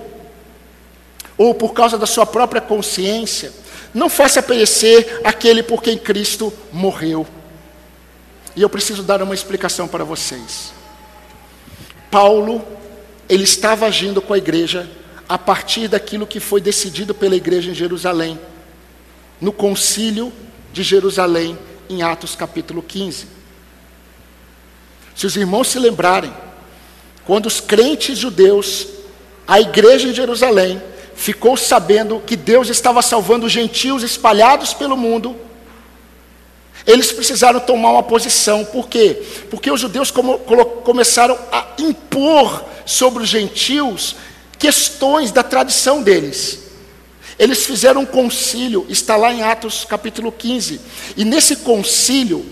ou 1.35 1.55
por 1.55 1.73
causa 1.73 1.97
da 1.97 2.05
sua 2.05 2.23
própria 2.23 2.61
consciência, 2.61 3.51
não 3.95 4.07
faça 4.07 4.43
perecer 4.43 5.21
aquele 5.23 5.63
por 5.63 5.81
quem 5.81 5.97
Cristo 5.97 6.53
morreu. 6.71 7.25
E 8.55 8.61
eu 8.61 8.69
preciso 8.69 9.01
dar 9.01 9.23
uma 9.23 9.33
explicação 9.33 9.87
para 9.87 10.03
vocês. 10.03 10.71
Paulo, 12.11 12.63
ele 13.27 13.43
estava 13.43 13.87
agindo 13.87 14.21
com 14.21 14.35
a 14.35 14.37
igreja 14.37 14.87
a 15.27 15.37
partir 15.37 15.87
daquilo 15.87 16.27
que 16.27 16.39
foi 16.39 16.61
decidido 16.61 17.15
pela 17.15 17.35
igreja 17.35 17.71
em 17.71 17.75
Jerusalém, 17.75 18.39
no 19.39 19.51
concílio 19.51 20.31
de 20.71 20.83
Jerusalém, 20.83 21.57
em 21.91 22.01
Atos 22.01 22.35
capítulo 22.35 22.81
15. 22.81 23.27
Se 25.15 25.25
os 25.25 25.35
irmãos 25.35 25.67
se 25.67 25.77
lembrarem, 25.77 26.33
quando 27.25 27.45
os 27.45 27.59
crentes 27.59 28.17
judeus, 28.17 28.87
a 29.47 29.59
igreja 29.59 30.07
em 30.07 30.13
Jerusalém, 30.13 30.81
ficou 31.15 31.57
sabendo 31.57 32.21
que 32.25 32.35
Deus 32.35 32.69
estava 32.69 33.01
salvando 33.01 33.45
os 33.45 33.51
gentios 33.51 34.03
espalhados 34.03 34.73
pelo 34.73 34.95
mundo, 34.95 35.35
eles 36.87 37.11
precisaram 37.11 37.59
tomar 37.59 37.91
uma 37.91 38.03
posição. 38.03 38.65
Por 38.65 38.87
quê? 38.87 39.21
Porque 39.49 39.69
os 39.69 39.79
judeus 39.79 40.09
como, 40.09 40.39
começaram 40.39 41.37
a 41.51 41.67
impor 41.77 42.65
sobre 42.85 43.21
os 43.21 43.29
gentios 43.29 44.15
questões 44.57 45.31
da 45.31 45.43
tradição 45.43 46.01
deles. 46.01 46.70
Eles 47.41 47.65
fizeram 47.65 48.01
um 48.01 48.05
concílio, 48.05 48.85
está 48.87 49.17
lá 49.17 49.33
em 49.33 49.41
Atos 49.41 49.83
capítulo 49.83 50.31
15. 50.31 50.79
E 51.17 51.25
nesse 51.25 51.55
concílio, 51.55 52.45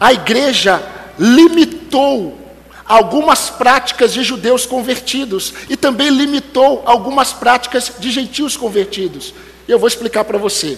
a 0.00 0.12
igreja 0.12 0.82
limitou 1.16 2.36
algumas 2.84 3.50
práticas 3.50 4.12
de 4.12 4.24
judeus 4.24 4.66
convertidos 4.66 5.54
e 5.68 5.76
também 5.76 6.10
limitou 6.10 6.82
algumas 6.84 7.32
práticas 7.32 7.92
de 7.96 8.10
gentios 8.10 8.56
convertidos. 8.56 9.32
E 9.68 9.70
eu 9.70 9.78
vou 9.78 9.86
explicar 9.86 10.24
para 10.24 10.38
você. 10.38 10.76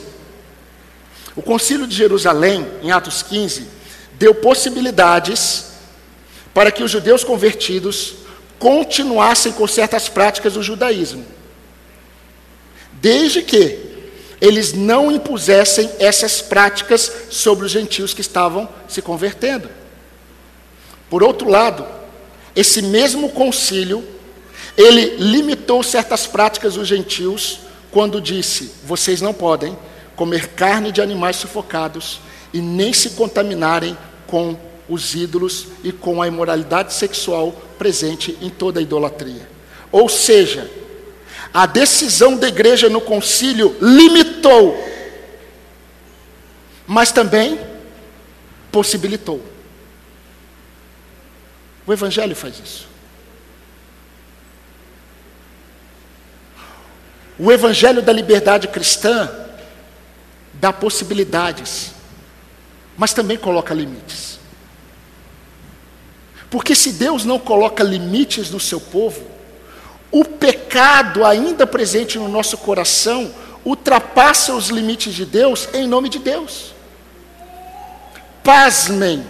O 1.35 1.40
Concílio 1.40 1.87
de 1.87 1.96
Jerusalém, 1.96 2.66
em 2.83 2.92
Atos 2.92 3.22
15, 3.22 3.66
deu 4.18 4.35
possibilidades 4.35 5.68
para 6.52 6.70
que 6.70 6.83
os 6.83 6.90
judeus 6.90 7.24
convertidos 7.24 8.16
continuassem 8.59 9.52
com 9.52 9.66
certas 9.66 10.07
práticas 10.07 10.52
do 10.52 10.62
judaísmo, 10.62 11.24
desde 13.06 13.40
que 13.40 13.78
eles 14.40 14.72
não 14.72 15.12
impusessem 15.12 15.88
essas 16.00 16.42
práticas 16.42 17.08
sobre 17.30 17.64
os 17.64 17.70
gentios 17.70 18.12
que 18.12 18.20
estavam 18.20 18.68
se 18.88 19.00
convertendo. 19.00 19.70
Por 21.08 21.22
outro 21.22 21.48
lado, 21.48 21.86
esse 22.56 22.82
mesmo 22.82 23.28
concílio, 23.28 24.04
ele 24.76 25.18
limitou 25.18 25.84
certas 25.84 26.26
práticas 26.26 26.74
dos 26.74 26.88
gentios 26.88 27.60
quando 27.92 28.20
disse: 28.20 28.72
vocês 28.84 29.20
não 29.20 29.32
podem 29.32 29.78
comer 30.16 30.48
carne 30.48 30.90
de 30.90 31.00
animais 31.00 31.36
sufocados 31.36 32.18
e 32.52 32.60
nem 32.60 32.92
se 32.92 33.10
contaminarem 33.10 33.96
com 34.26 34.58
os 34.88 35.14
ídolos 35.14 35.68
e 35.84 35.92
com 35.92 36.20
a 36.20 36.26
imoralidade 36.26 36.92
sexual 36.92 37.52
presente 37.78 38.36
em 38.42 38.50
toda 38.50 38.80
a 38.80 38.82
idolatria. 38.82 39.48
Ou 39.92 40.08
seja, 40.08 40.68
a 41.56 41.64
decisão 41.64 42.36
da 42.36 42.48
igreja 42.48 42.90
no 42.90 43.00
concílio 43.00 43.74
limitou, 43.80 44.76
mas 46.86 47.10
também 47.10 47.58
possibilitou. 48.70 49.42
O 51.86 51.94
Evangelho 51.94 52.36
faz 52.36 52.60
isso. 52.62 52.86
O 57.38 57.50
Evangelho 57.50 58.02
da 58.02 58.12
liberdade 58.12 58.68
cristã 58.68 59.26
dá 60.52 60.74
possibilidades, 60.74 61.92
mas 62.98 63.14
também 63.14 63.38
coloca 63.38 63.72
limites. 63.72 64.38
Porque 66.50 66.74
se 66.74 66.92
Deus 66.92 67.24
não 67.24 67.38
coloca 67.38 67.82
limites 67.82 68.50
no 68.50 68.60
seu 68.60 68.78
povo, 68.78 69.36
o 70.10 70.24
pecado 70.24 71.24
ainda 71.24 71.66
presente 71.66 72.18
no 72.18 72.28
nosso 72.28 72.58
coração 72.58 73.32
ultrapassa 73.64 74.54
os 74.54 74.68
limites 74.68 75.14
de 75.14 75.24
Deus 75.24 75.68
em 75.74 75.86
nome 75.86 76.08
de 76.08 76.18
Deus. 76.18 76.74
Pasmem, 78.42 79.24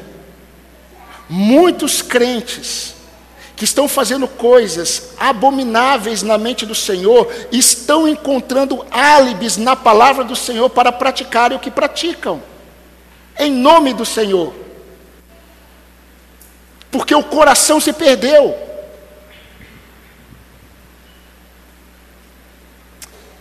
Muitos 1.28 2.02
crentes 2.02 2.94
que 3.56 3.64
estão 3.64 3.88
fazendo 3.88 4.28
coisas 4.28 5.10
abomináveis 5.18 6.22
na 6.22 6.36
mente 6.36 6.66
do 6.66 6.74
Senhor, 6.74 7.32
estão 7.50 8.06
encontrando 8.06 8.84
álibis 8.90 9.56
na 9.56 9.74
palavra 9.74 10.22
do 10.22 10.36
Senhor 10.36 10.68
para 10.68 10.92
praticarem 10.92 11.56
o 11.56 11.60
que 11.60 11.70
praticam, 11.70 12.42
em 13.38 13.50
nome 13.50 13.94
do 13.94 14.04
Senhor, 14.04 14.54
porque 16.90 17.14
o 17.14 17.24
coração 17.24 17.80
se 17.80 17.94
perdeu. 17.94 18.65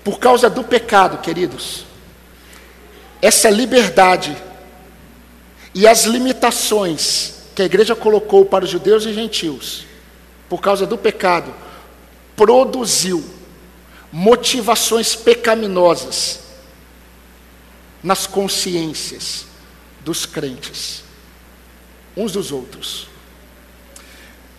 Por 0.05 0.19
causa 0.19 0.51
do 0.51 0.63
pecado, 0.63 1.17
queridos, 1.17 1.83
essa 3.19 3.49
liberdade 3.49 4.37
e 5.73 5.87
as 5.87 6.03
limitações 6.03 7.33
que 7.55 7.63
a 7.63 7.65
igreja 7.65 7.95
colocou 7.95 8.45
para 8.45 8.65
os 8.65 8.69
judeus 8.69 9.03
e 9.03 9.13
gentios, 9.13 9.83
por 10.47 10.61
causa 10.61 10.85
do 10.85 10.95
pecado, 10.95 11.51
produziu 12.35 13.25
motivações 14.11 15.15
pecaminosas 15.15 16.41
nas 18.03 18.27
consciências 18.27 19.47
dos 20.01 20.27
crentes, 20.27 21.03
uns 22.15 22.33
dos 22.33 22.51
outros. 22.51 23.07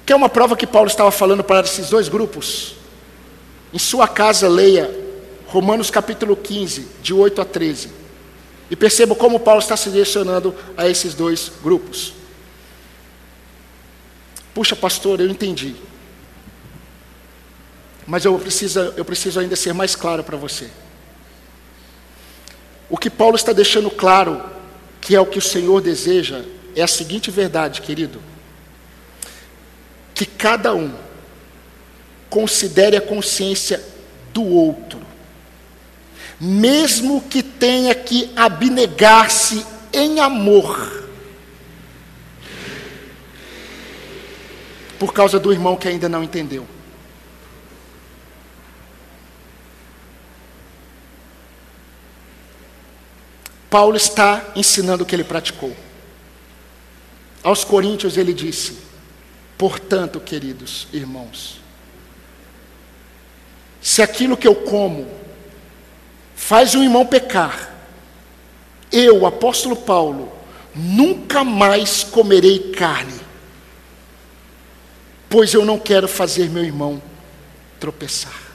Quer 0.04 0.16
uma 0.16 0.28
prova 0.28 0.56
que 0.56 0.66
Paulo 0.66 0.88
estava 0.88 1.12
falando 1.12 1.44
para 1.44 1.64
esses 1.64 1.88
dois 1.88 2.09
grupos? 2.09 2.74
Em 3.72 3.78
sua 3.78 4.09
casa, 4.09 4.48
leia 4.48 5.06
Romanos 5.46 5.90
capítulo 5.90 6.37
15, 6.37 6.88
de 7.02 7.14
8 7.14 7.40
a 7.40 7.44
13. 7.44 7.90
E 8.70 8.76
perceba 8.76 9.14
como 9.14 9.40
Paulo 9.40 9.61
está 9.61 9.76
se 9.76 9.90
direcionando 9.90 10.54
a 10.76 10.88
esses 10.88 11.14
dois 11.14 11.52
grupos. 11.62 12.12
Puxa, 14.52 14.74
pastor, 14.74 15.20
eu 15.20 15.28
entendi. 15.28 15.76
Mas 18.06 18.24
eu 18.24 18.38
preciso, 18.38 18.80
eu 18.96 19.04
preciso 19.04 19.38
ainda 19.38 19.54
ser 19.54 19.72
mais 19.72 19.94
claro 19.94 20.24
para 20.24 20.37
você. 20.37 20.68
O 22.88 22.96
que 22.96 23.11
Paulo 23.11 23.37
está 23.37 23.52
deixando 23.52 23.90
claro, 23.90 24.42
que 25.00 25.14
é 25.14 25.20
o 25.20 25.26
que 25.26 25.38
o 25.38 25.42
Senhor 25.42 25.80
deseja, 25.80 26.44
é 26.74 26.82
a 26.82 26.87
seguinte 26.87 27.30
verdade, 27.30 27.82
querido: 27.82 28.20
que 30.14 30.24
cada 30.24 30.74
um 30.74 30.92
considere 32.30 32.96
a 32.96 33.00
consciência 33.00 33.82
do 34.32 34.44
outro, 34.44 35.00
mesmo 36.40 37.22
que 37.22 37.42
tenha 37.42 37.94
que 37.94 38.31
abnegar-se 38.37 39.64
em 39.92 40.20
amor, 40.20 41.09
por 44.99 45.12
causa 45.12 45.38
do 45.38 45.53
irmão 45.53 45.77
que 45.77 45.88
ainda 45.88 46.09
não 46.09 46.22
entendeu. 46.22 46.66
Paulo 53.68 53.96
está 53.96 54.53
ensinando 54.55 55.03
o 55.03 55.07
que 55.07 55.14
ele 55.14 55.25
praticou. 55.25 55.77
Aos 57.42 57.64
Coríntios 57.64 58.16
ele 58.16 58.33
disse: 58.33 58.79
Portanto, 59.59 60.20
queridos 60.20 60.88
irmãos, 60.92 61.61
se 63.81 64.03
aquilo 64.03 64.37
que 64.37 64.49
eu 64.49 64.55
como 64.55 65.07
faz 66.37 66.77
um 66.77 66.85
irmão 66.85 67.05
pecar, 67.05 67.75
eu, 68.92 69.27
apóstolo 69.27 69.75
Paulo, 69.75 70.33
nunca 70.72 71.42
mais 71.42 72.05
comerei 72.05 72.70
carne, 72.70 73.18
pois 75.29 75.53
eu 75.53 75.64
não 75.64 75.81
quero 75.81 76.07
fazer 76.07 76.49
meu 76.49 76.64
irmão 76.64 77.03
tropeçar. 77.81 78.46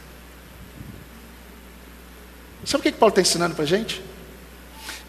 Sabe 2.64 2.80
o 2.80 2.84
que 2.84 2.98
Paulo 2.98 3.12
está 3.12 3.22
ensinando 3.22 3.56
para 3.56 3.66
a 3.66 3.68
gente? 3.68 4.02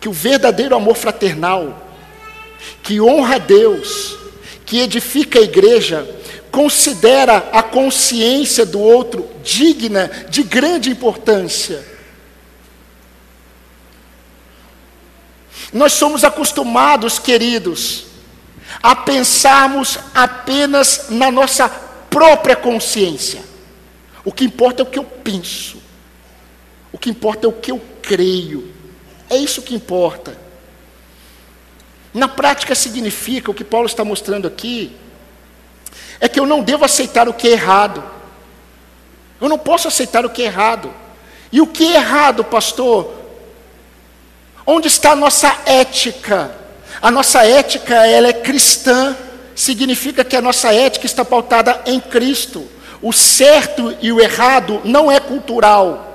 que 0.03 0.09
o 0.09 0.13
verdadeiro 0.13 0.75
amor 0.75 0.97
fraternal, 0.97 1.89
que 2.83 3.01
honra 3.01 3.37
a 3.37 3.39
Deus, 3.39 4.19
que 4.67 4.81
edifica 4.81 5.39
a 5.39 5.43
igreja, 5.43 6.05
considera 6.51 7.37
a 7.53 7.63
consciência 7.63 8.67
do 8.67 8.81
outro 8.81 9.31
digna 9.45 10.11
de 10.29 10.43
grande 10.43 10.91
importância. 10.91 11.92
Nós 15.73 15.93
somos 15.95 16.23
acostumados, 16.23 17.19
queridos, 17.19 18.05
a 18.83 18.95
pensarmos 18.95 19.99
apenas 20.15 21.07
na 21.09 21.31
nossa 21.31 21.69
própria 21.69 22.55
consciência. 22.55 23.43
O 24.25 24.33
que 24.33 24.45
importa 24.45 24.83
é 24.83 24.85
o 24.85 24.89
que 24.89 24.99
eu 24.99 25.05
penso, 25.05 25.79
o 26.93 26.99
que 26.99 27.11
importa 27.11 27.47
é 27.47 27.49
o 27.49 27.53
que 27.53 27.73
eu 27.73 27.81
creio. 28.03 28.71
É 29.31 29.37
isso 29.37 29.63
que 29.63 29.75
importa. 29.75 30.37
Na 32.13 32.29
prática 32.29 32.75
significa, 32.75 33.51
o 33.51 33.55
que 33.55 33.65
Paulo 33.65 33.87
está 33.87 34.05
mostrando 34.05 34.47
aqui, 34.47 34.95
é 36.21 36.29
que 36.29 36.39
eu 36.39 36.47
não 36.47 36.63
devo 36.63 36.85
aceitar 36.85 37.29
o 37.29 37.33
que 37.35 37.49
é 37.49 37.53
errado. 37.53 38.05
Eu 39.41 39.49
não 39.49 39.59
posso 39.59 39.89
aceitar 39.89 40.25
o 40.27 40.31
que 40.31 40.43
é 40.43 40.45
errado. 40.45 40.93
E 41.51 41.61
o 41.61 41.67
que 41.67 41.85
é 41.85 41.97
errado, 41.97 42.45
pastor? 42.45 43.22
Onde 44.67 44.89
está 44.89 45.13
a 45.13 45.17
nossa 45.17 45.55
ética? 45.67 46.51
A 47.01 47.11
nossa 47.11 47.45
ética, 47.45 48.07
ela 48.07 48.29
é 48.29 48.33
cristã. 48.33 49.17
Significa 49.55 50.25
que 50.25 50.37
a 50.37 50.41
nossa 50.41 50.73
ética 50.73 51.07
está 51.07 51.25
pautada 51.25 51.83
em 51.87 52.01
Cristo. 52.01 52.67
O 53.01 53.13
certo 53.13 53.97
e 54.01 54.13
o 54.13 54.21
errado 54.21 54.81
não 54.85 55.11
é 55.11 55.19
cultural. 55.19 56.13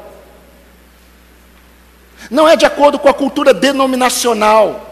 Não 2.31 2.47
é 2.47 2.55
de 2.55 2.65
acordo 2.65 2.97
com 2.97 3.09
a 3.09 3.13
cultura 3.13 3.53
denominacional. 3.53 4.83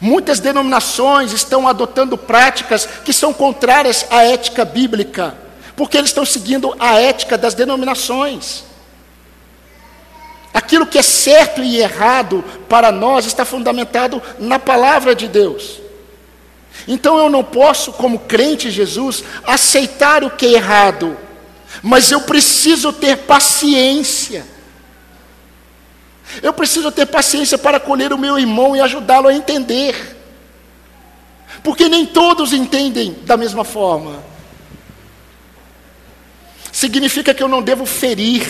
Muitas 0.00 0.40
denominações 0.40 1.32
estão 1.32 1.68
adotando 1.68 2.18
práticas 2.18 2.86
que 3.04 3.12
são 3.12 3.32
contrárias 3.32 4.06
à 4.10 4.24
ética 4.24 4.64
bíblica, 4.64 5.34
porque 5.76 5.96
eles 5.96 6.10
estão 6.10 6.24
seguindo 6.24 6.74
a 6.78 7.00
ética 7.00 7.38
das 7.38 7.54
denominações. 7.54 8.64
Aquilo 10.52 10.86
que 10.86 10.98
é 10.98 11.02
certo 11.02 11.62
e 11.62 11.78
errado 11.78 12.44
para 12.68 12.92
nós 12.92 13.26
está 13.26 13.44
fundamentado 13.44 14.22
na 14.38 14.58
palavra 14.58 15.14
de 15.14 15.28
Deus. 15.28 15.80
Então 16.86 17.18
eu 17.18 17.30
não 17.30 17.44
posso, 17.44 17.92
como 17.92 18.18
crente 18.20 18.70
Jesus, 18.70 19.24
aceitar 19.44 20.24
o 20.24 20.30
que 20.30 20.46
é 20.46 20.52
errado, 20.52 21.16
mas 21.82 22.10
eu 22.10 22.22
preciso 22.22 22.92
ter 22.92 23.18
paciência 23.18 24.44
eu 26.40 26.52
preciso 26.52 26.90
ter 26.92 27.06
paciência 27.06 27.58
para 27.58 27.76
acolher 27.76 28.12
o 28.12 28.18
meu 28.18 28.38
irmão 28.38 28.76
e 28.76 28.80
ajudá-lo 28.80 29.28
a 29.28 29.34
entender. 29.34 30.16
Porque 31.62 31.88
nem 31.88 32.06
todos 32.06 32.52
entendem 32.52 33.18
da 33.24 33.36
mesma 33.36 33.64
forma. 33.64 34.22
Significa 36.70 37.34
que 37.34 37.42
eu 37.42 37.48
não 37.48 37.60
devo 37.60 37.84
ferir, 37.84 38.48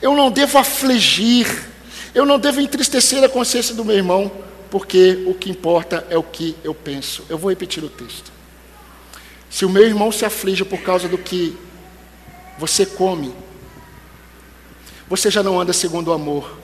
eu 0.00 0.14
não 0.14 0.30
devo 0.30 0.58
afligir, 0.58 1.46
eu 2.14 2.24
não 2.24 2.38
devo 2.38 2.60
entristecer 2.60 3.22
a 3.22 3.28
consciência 3.28 3.74
do 3.74 3.84
meu 3.84 3.96
irmão, 3.96 4.30
porque 4.70 5.22
o 5.26 5.34
que 5.34 5.50
importa 5.50 6.06
é 6.08 6.16
o 6.16 6.22
que 6.22 6.56
eu 6.64 6.74
penso. 6.74 7.24
Eu 7.28 7.36
vou 7.36 7.50
repetir 7.50 7.82
o 7.84 7.88
texto. 7.88 8.32
Se 9.50 9.64
o 9.64 9.70
meu 9.70 9.84
irmão 9.84 10.10
se 10.12 10.24
aflige 10.24 10.64
por 10.64 10.80
causa 10.80 11.08
do 11.08 11.18
que 11.18 11.56
você 12.58 12.86
come, 12.86 13.34
você 15.08 15.30
já 15.30 15.42
não 15.42 15.60
anda 15.60 15.72
segundo 15.72 16.08
o 16.08 16.12
amor, 16.12 16.58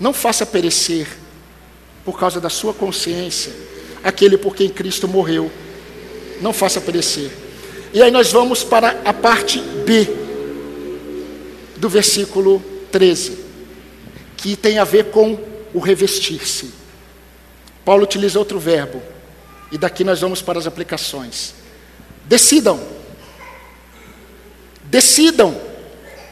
não 0.00 0.12
faça 0.12 0.44
perecer, 0.44 1.06
por 2.04 2.18
causa 2.18 2.40
da 2.40 2.50
sua 2.50 2.74
consciência, 2.74 3.52
aquele 4.02 4.36
por 4.36 4.56
quem 4.56 4.68
Cristo 4.68 5.06
morreu. 5.06 5.50
Não 6.40 6.52
faça 6.52 6.80
perecer. 6.80 7.30
E 7.94 8.02
aí 8.02 8.10
nós 8.10 8.32
vamos 8.32 8.64
para 8.64 9.00
a 9.04 9.12
parte 9.12 9.60
B 9.60 10.31
do 11.82 11.88
versículo 11.88 12.62
13, 12.92 13.38
que 14.36 14.54
tem 14.54 14.78
a 14.78 14.84
ver 14.84 15.06
com 15.06 15.36
o 15.74 15.80
revestir-se. 15.80 16.70
Paulo 17.84 18.04
utiliza 18.04 18.38
outro 18.38 18.56
verbo, 18.56 19.02
e 19.72 19.76
daqui 19.76 20.04
nós 20.04 20.20
vamos 20.20 20.40
para 20.40 20.60
as 20.60 20.66
aplicações. 20.68 21.54
Decidam. 22.24 22.78
Decidam 24.84 25.60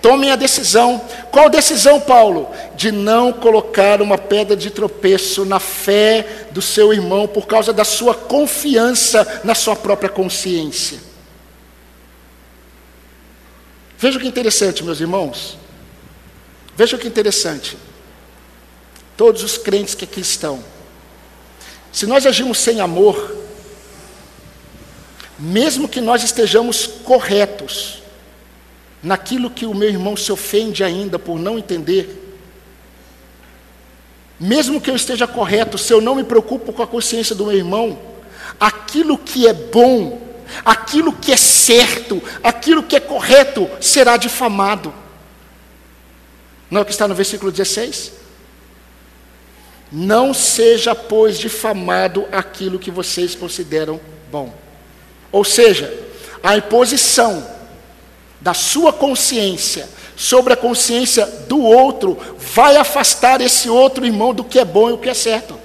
Tomem 0.00 0.30
a 0.30 0.36
decisão. 0.36 1.02
Qual 1.30 1.50
decisão, 1.50 2.00
Paulo? 2.00 2.48
De 2.74 2.90
não 2.90 3.32
colocar 3.32 4.00
uma 4.00 4.16
pedra 4.16 4.56
de 4.56 4.70
tropeço 4.70 5.44
na 5.44 5.60
fé 5.60 6.46
do 6.52 6.62
seu 6.62 6.92
irmão 6.92 7.28
por 7.28 7.46
causa 7.46 7.72
da 7.72 7.84
sua 7.84 8.14
confiança 8.14 9.42
na 9.44 9.54
sua 9.54 9.76
própria 9.76 10.08
consciência. 10.08 11.09
Veja 14.00 14.18
que 14.18 14.26
interessante, 14.26 14.82
meus 14.82 14.98
irmãos. 14.98 15.58
Veja 16.74 16.96
que 16.96 17.06
interessante. 17.06 17.76
Todos 19.14 19.42
os 19.42 19.58
crentes 19.58 19.94
que 19.94 20.06
aqui 20.06 20.22
estão. 20.22 20.64
Se 21.92 22.06
nós 22.06 22.24
agimos 22.24 22.58
sem 22.58 22.80
amor, 22.80 23.36
mesmo 25.38 25.86
que 25.86 26.00
nós 26.00 26.24
estejamos 26.24 26.86
corretos, 26.86 28.02
naquilo 29.02 29.50
que 29.50 29.66
o 29.66 29.74
meu 29.74 29.90
irmão 29.90 30.16
se 30.16 30.32
ofende 30.32 30.82
ainda 30.82 31.18
por 31.18 31.38
não 31.38 31.58
entender, 31.58 32.38
mesmo 34.38 34.80
que 34.80 34.90
eu 34.90 34.96
esteja 34.96 35.26
correto, 35.26 35.76
se 35.76 35.92
eu 35.92 36.00
não 36.00 36.14
me 36.14 36.24
preocupo 36.24 36.72
com 36.72 36.82
a 36.82 36.86
consciência 36.86 37.34
do 37.34 37.44
meu 37.44 37.56
irmão, 37.56 37.98
aquilo 38.58 39.18
que 39.18 39.46
é 39.46 39.52
bom, 39.52 40.26
aquilo 40.64 41.12
que 41.12 41.32
é 41.32 41.36
certo, 41.70 42.20
aquilo 42.42 42.82
que 42.82 42.96
é 42.96 43.00
correto 43.00 43.70
será 43.80 44.16
difamado. 44.16 44.92
Não 46.68 46.80
é 46.80 46.82
o 46.82 46.84
que 46.84 46.90
está 46.90 47.06
no 47.06 47.14
versículo 47.14 47.52
16? 47.52 48.12
Não 49.92 50.34
seja, 50.34 50.96
pois, 50.96 51.38
difamado 51.38 52.26
aquilo 52.32 52.78
que 52.78 52.90
vocês 52.90 53.36
consideram 53.36 54.00
bom. 54.32 54.52
Ou 55.30 55.44
seja, 55.44 55.92
a 56.42 56.56
imposição 56.56 57.46
da 58.40 58.54
sua 58.54 58.92
consciência 58.92 59.88
sobre 60.16 60.52
a 60.52 60.56
consciência 60.56 61.24
do 61.46 61.62
outro 61.62 62.18
vai 62.36 62.76
afastar 62.76 63.40
esse 63.40 63.70
outro 63.70 64.04
irmão 64.04 64.34
do 64.34 64.42
que 64.42 64.58
é 64.58 64.64
bom 64.64 64.90
e 64.90 64.92
o 64.92 64.98
que 64.98 65.08
é 65.08 65.14
certo. 65.14 65.58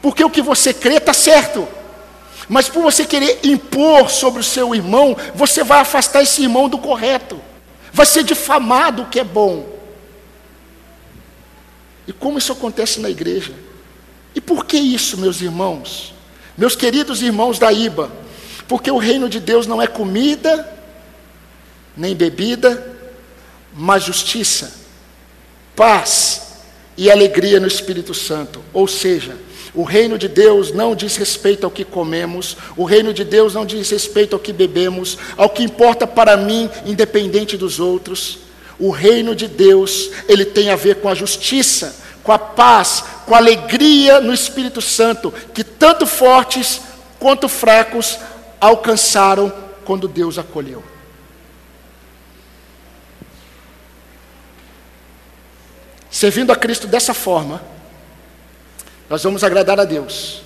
Porque 0.00 0.24
o 0.24 0.30
que 0.30 0.40
você 0.40 0.72
crê 0.72 0.96
está 0.96 1.12
certo. 1.12 1.75
Mas 2.48 2.68
por 2.68 2.82
você 2.82 3.04
querer 3.04 3.40
impor 3.42 4.10
sobre 4.10 4.40
o 4.40 4.44
seu 4.44 4.74
irmão, 4.74 5.16
você 5.34 5.64
vai 5.64 5.80
afastar 5.80 6.22
esse 6.22 6.42
irmão 6.42 6.68
do 6.68 6.78
correto. 6.78 7.40
Vai 7.92 8.06
ser 8.06 8.22
difamado 8.22 9.02
o 9.02 9.06
que 9.06 9.18
é 9.18 9.24
bom. 9.24 9.66
E 12.06 12.12
como 12.12 12.38
isso 12.38 12.52
acontece 12.52 13.00
na 13.00 13.10
igreja? 13.10 13.52
E 14.34 14.40
por 14.40 14.64
que 14.64 14.76
isso, 14.76 15.18
meus 15.18 15.40
irmãos? 15.40 16.14
Meus 16.56 16.76
queridos 16.76 17.20
irmãos 17.20 17.58
da 17.58 17.72
IBA, 17.72 18.10
porque 18.68 18.90
o 18.90 18.98
reino 18.98 19.28
de 19.28 19.40
Deus 19.40 19.66
não 19.66 19.82
é 19.82 19.86
comida, 19.86 20.72
nem 21.96 22.14
bebida, 22.14 22.96
mas 23.74 24.04
justiça, 24.04 24.72
paz 25.74 26.60
e 26.96 27.10
alegria 27.10 27.58
no 27.58 27.66
Espírito 27.66 28.14
Santo. 28.14 28.62
Ou 28.72 28.86
seja, 28.86 29.36
o 29.76 29.82
reino 29.82 30.16
de 30.16 30.26
Deus 30.26 30.72
não 30.72 30.94
diz 30.94 31.16
respeito 31.16 31.64
ao 31.64 31.70
que 31.70 31.84
comemos, 31.84 32.56
o 32.78 32.84
reino 32.84 33.12
de 33.12 33.22
Deus 33.22 33.52
não 33.52 33.66
diz 33.66 33.90
respeito 33.90 34.34
ao 34.34 34.40
que 34.40 34.50
bebemos, 34.50 35.18
ao 35.36 35.50
que 35.50 35.62
importa 35.62 36.06
para 36.06 36.34
mim, 36.34 36.70
independente 36.86 37.58
dos 37.58 37.78
outros. 37.78 38.38
O 38.78 38.90
reino 38.90 39.34
de 39.34 39.46
Deus, 39.46 40.10
ele 40.26 40.46
tem 40.46 40.70
a 40.70 40.76
ver 40.76 40.96
com 40.96 41.10
a 41.10 41.14
justiça, 41.14 41.94
com 42.22 42.32
a 42.32 42.38
paz, 42.38 43.04
com 43.26 43.34
a 43.34 43.38
alegria 43.38 44.18
no 44.18 44.32
Espírito 44.32 44.80
Santo, 44.80 45.32
que 45.52 45.62
tanto 45.62 46.06
fortes 46.06 46.80
quanto 47.18 47.46
fracos 47.46 48.18
alcançaram 48.58 49.52
quando 49.84 50.08
Deus 50.08 50.38
acolheu. 50.38 50.82
Servindo 56.10 56.50
a 56.50 56.56
Cristo 56.56 56.86
dessa 56.86 57.12
forma, 57.12 57.75
nós 59.08 59.22
vamos 59.22 59.44
agradar 59.44 59.78
a 59.78 59.84
Deus. 59.84 60.42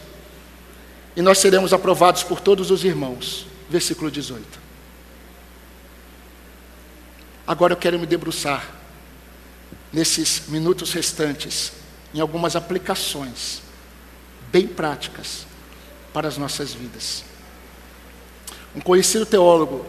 E 1.16 1.22
nós 1.22 1.38
seremos 1.38 1.72
aprovados 1.72 2.22
por 2.22 2.40
todos 2.40 2.70
os 2.70 2.84
irmãos. 2.84 3.46
Versículo 3.68 4.10
18. 4.10 4.44
Agora 7.46 7.72
eu 7.72 7.76
quero 7.76 7.98
me 7.98 8.06
debruçar 8.06 8.68
nesses 9.92 10.42
minutos 10.48 10.92
restantes 10.92 11.72
em 12.14 12.20
algumas 12.20 12.54
aplicações 12.54 13.62
bem 14.52 14.66
práticas 14.66 15.46
para 16.12 16.28
as 16.28 16.36
nossas 16.36 16.72
vidas. 16.72 17.24
Um 18.74 18.80
conhecido 18.80 19.26
teólogo 19.26 19.84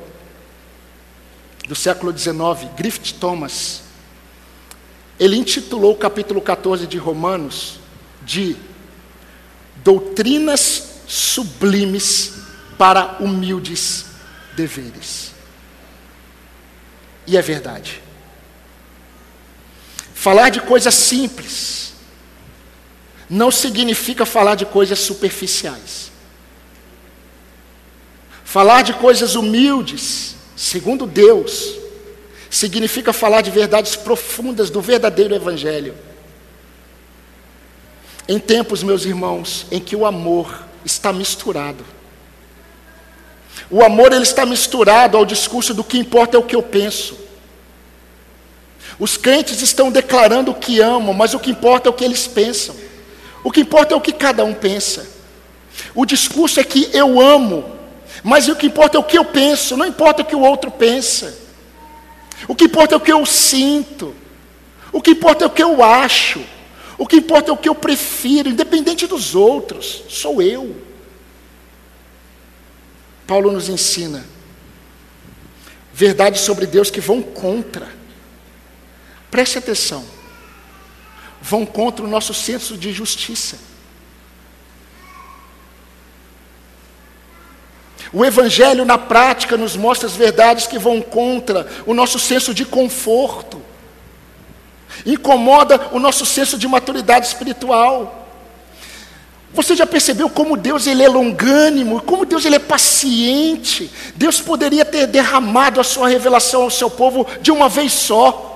do 1.67 1.75
século 1.75 2.17
XIX, 2.17 2.71
Griffith 2.75 3.13
Thomas, 3.19 3.83
ele 5.19 5.35
intitulou 5.35 5.93
o 5.93 5.97
capítulo 5.97 6.41
14 6.41 6.87
de 6.87 6.97
Romanos 6.97 7.80
de 8.23 8.55
Doutrinas 9.83 11.01
Sublimes 11.07 12.33
para 12.77 13.17
Humildes 13.19 14.05
Deveres. 14.55 15.31
E 17.27 17.37
é 17.37 17.41
verdade. 17.41 18.01
Falar 20.13 20.49
de 20.49 20.61
coisas 20.61 20.93
simples 20.93 21.93
não 23.29 23.49
significa 23.49 24.25
falar 24.25 24.55
de 24.55 24.65
coisas 24.65 24.99
superficiais. 24.99 26.11
Falar 28.43 28.81
de 28.81 28.93
coisas 28.93 29.35
humildes, 29.35 30.35
segundo 30.57 31.07
Deus, 31.07 31.75
significa 32.49 33.13
falar 33.13 33.41
de 33.41 33.49
verdades 33.49 33.95
profundas 33.95 34.69
do 34.69 34.81
verdadeiro 34.81 35.33
Evangelho. 35.33 35.95
Em 38.27 38.39
tempos, 38.39 38.83
meus 38.83 39.05
irmãos, 39.05 39.65
em 39.71 39.79
que 39.79 39.95
o 39.95 40.05
amor 40.05 40.65
está 40.85 41.11
misturado. 41.11 41.83
O 43.69 43.83
amor 43.83 44.11
ele 44.11 44.23
está 44.23 44.45
misturado 44.45 45.17
ao 45.17 45.25
discurso 45.25 45.73
do 45.73 45.83
que 45.83 45.97
importa 45.97 46.37
é 46.37 46.39
o 46.39 46.43
que 46.43 46.55
eu 46.55 46.63
penso. 46.63 47.17
Os 48.99 49.17
crentes 49.17 49.61
estão 49.61 49.91
declarando 49.91 50.53
que 50.53 50.79
amam, 50.79 51.13
mas 51.13 51.33
o 51.33 51.39
que 51.39 51.51
importa 51.51 51.89
é 51.89 51.91
o 51.91 51.93
que 51.93 52.03
eles 52.03 52.27
pensam. 52.27 52.75
O 53.43 53.51
que 53.51 53.61
importa 53.61 53.93
é 53.93 53.97
o 53.97 54.01
que 54.01 54.11
cada 54.11 54.43
um 54.43 54.53
pensa. 54.53 55.07
O 55.95 56.05
discurso 56.05 56.59
é 56.59 56.63
que 56.63 56.89
eu 56.93 57.19
amo, 57.19 57.65
mas 58.23 58.47
o 58.47 58.55
que 58.55 58.67
importa 58.67 58.97
é 58.97 58.99
o 58.99 59.03
que 59.03 59.17
eu 59.17 59.25
penso, 59.25 59.75
não 59.75 59.85
importa 59.85 60.21
o 60.21 60.25
que 60.25 60.35
o 60.35 60.41
outro 60.41 60.69
pensa. 60.69 61.35
O 62.47 62.55
que 62.55 62.65
importa 62.65 62.95
é 62.95 62.97
o 62.97 63.01
que 63.01 63.11
eu 63.11 63.25
sinto. 63.25 64.13
O 64.91 65.01
que 65.01 65.11
importa 65.11 65.45
é 65.45 65.47
o 65.47 65.51
que 65.51 65.63
eu 65.63 65.83
acho. 65.83 66.41
O 67.01 67.07
que 67.07 67.15
importa 67.15 67.49
é 67.49 67.51
o 67.51 67.57
que 67.57 67.67
eu 67.67 67.73
prefiro, 67.73 68.47
independente 68.47 69.07
dos 69.07 69.33
outros, 69.33 70.03
sou 70.07 70.39
eu. 70.39 70.79
Paulo 73.25 73.51
nos 73.51 73.69
ensina 73.69 74.23
verdades 75.91 76.41
sobre 76.41 76.67
Deus 76.67 76.91
que 76.91 77.01
vão 77.01 77.23
contra. 77.23 77.91
Preste 79.31 79.57
atenção. 79.57 80.05
Vão 81.41 81.65
contra 81.65 82.05
o 82.05 82.07
nosso 82.07 82.35
senso 82.35 82.77
de 82.77 82.93
justiça. 82.93 83.57
O 88.13 88.23
Evangelho, 88.23 88.85
na 88.85 88.99
prática, 88.99 89.57
nos 89.57 89.75
mostra 89.75 90.07
as 90.07 90.15
verdades 90.15 90.67
que 90.67 90.77
vão 90.77 91.01
contra 91.01 91.67
o 91.87 91.95
nosso 91.95 92.19
senso 92.19 92.53
de 92.53 92.63
conforto 92.63 93.70
incomoda 95.05 95.89
o 95.91 95.99
nosso 95.99 96.25
senso 96.25 96.57
de 96.57 96.67
maturidade 96.67 97.27
espiritual. 97.27 98.21
Você 99.53 99.75
já 99.75 99.85
percebeu 99.85 100.29
como 100.29 100.55
Deus 100.55 100.87
ele 100.87 101.03
é 101.03 101.09
longânimo, 101.09 102.01
como 102.01 102.25
Deus 102.25 102.45
ele 102.45 102.55
é 102.55 102.59
paciente? 102.59 103.91
Deus 104.15 104.39
poderia 104.39 104.85
ter 104.85 105.07
derramado 105.07 105.81
a 105.81 105.83
sua 105.83 106.07
revelação 106.07 106.63
ao 106.63 106.69
seu 106.69 106.89
povo 106.89 107.27
de 107.41 107.51
uma 107.51 107.67
vez 107.67 107.91
só. 107.91 108.47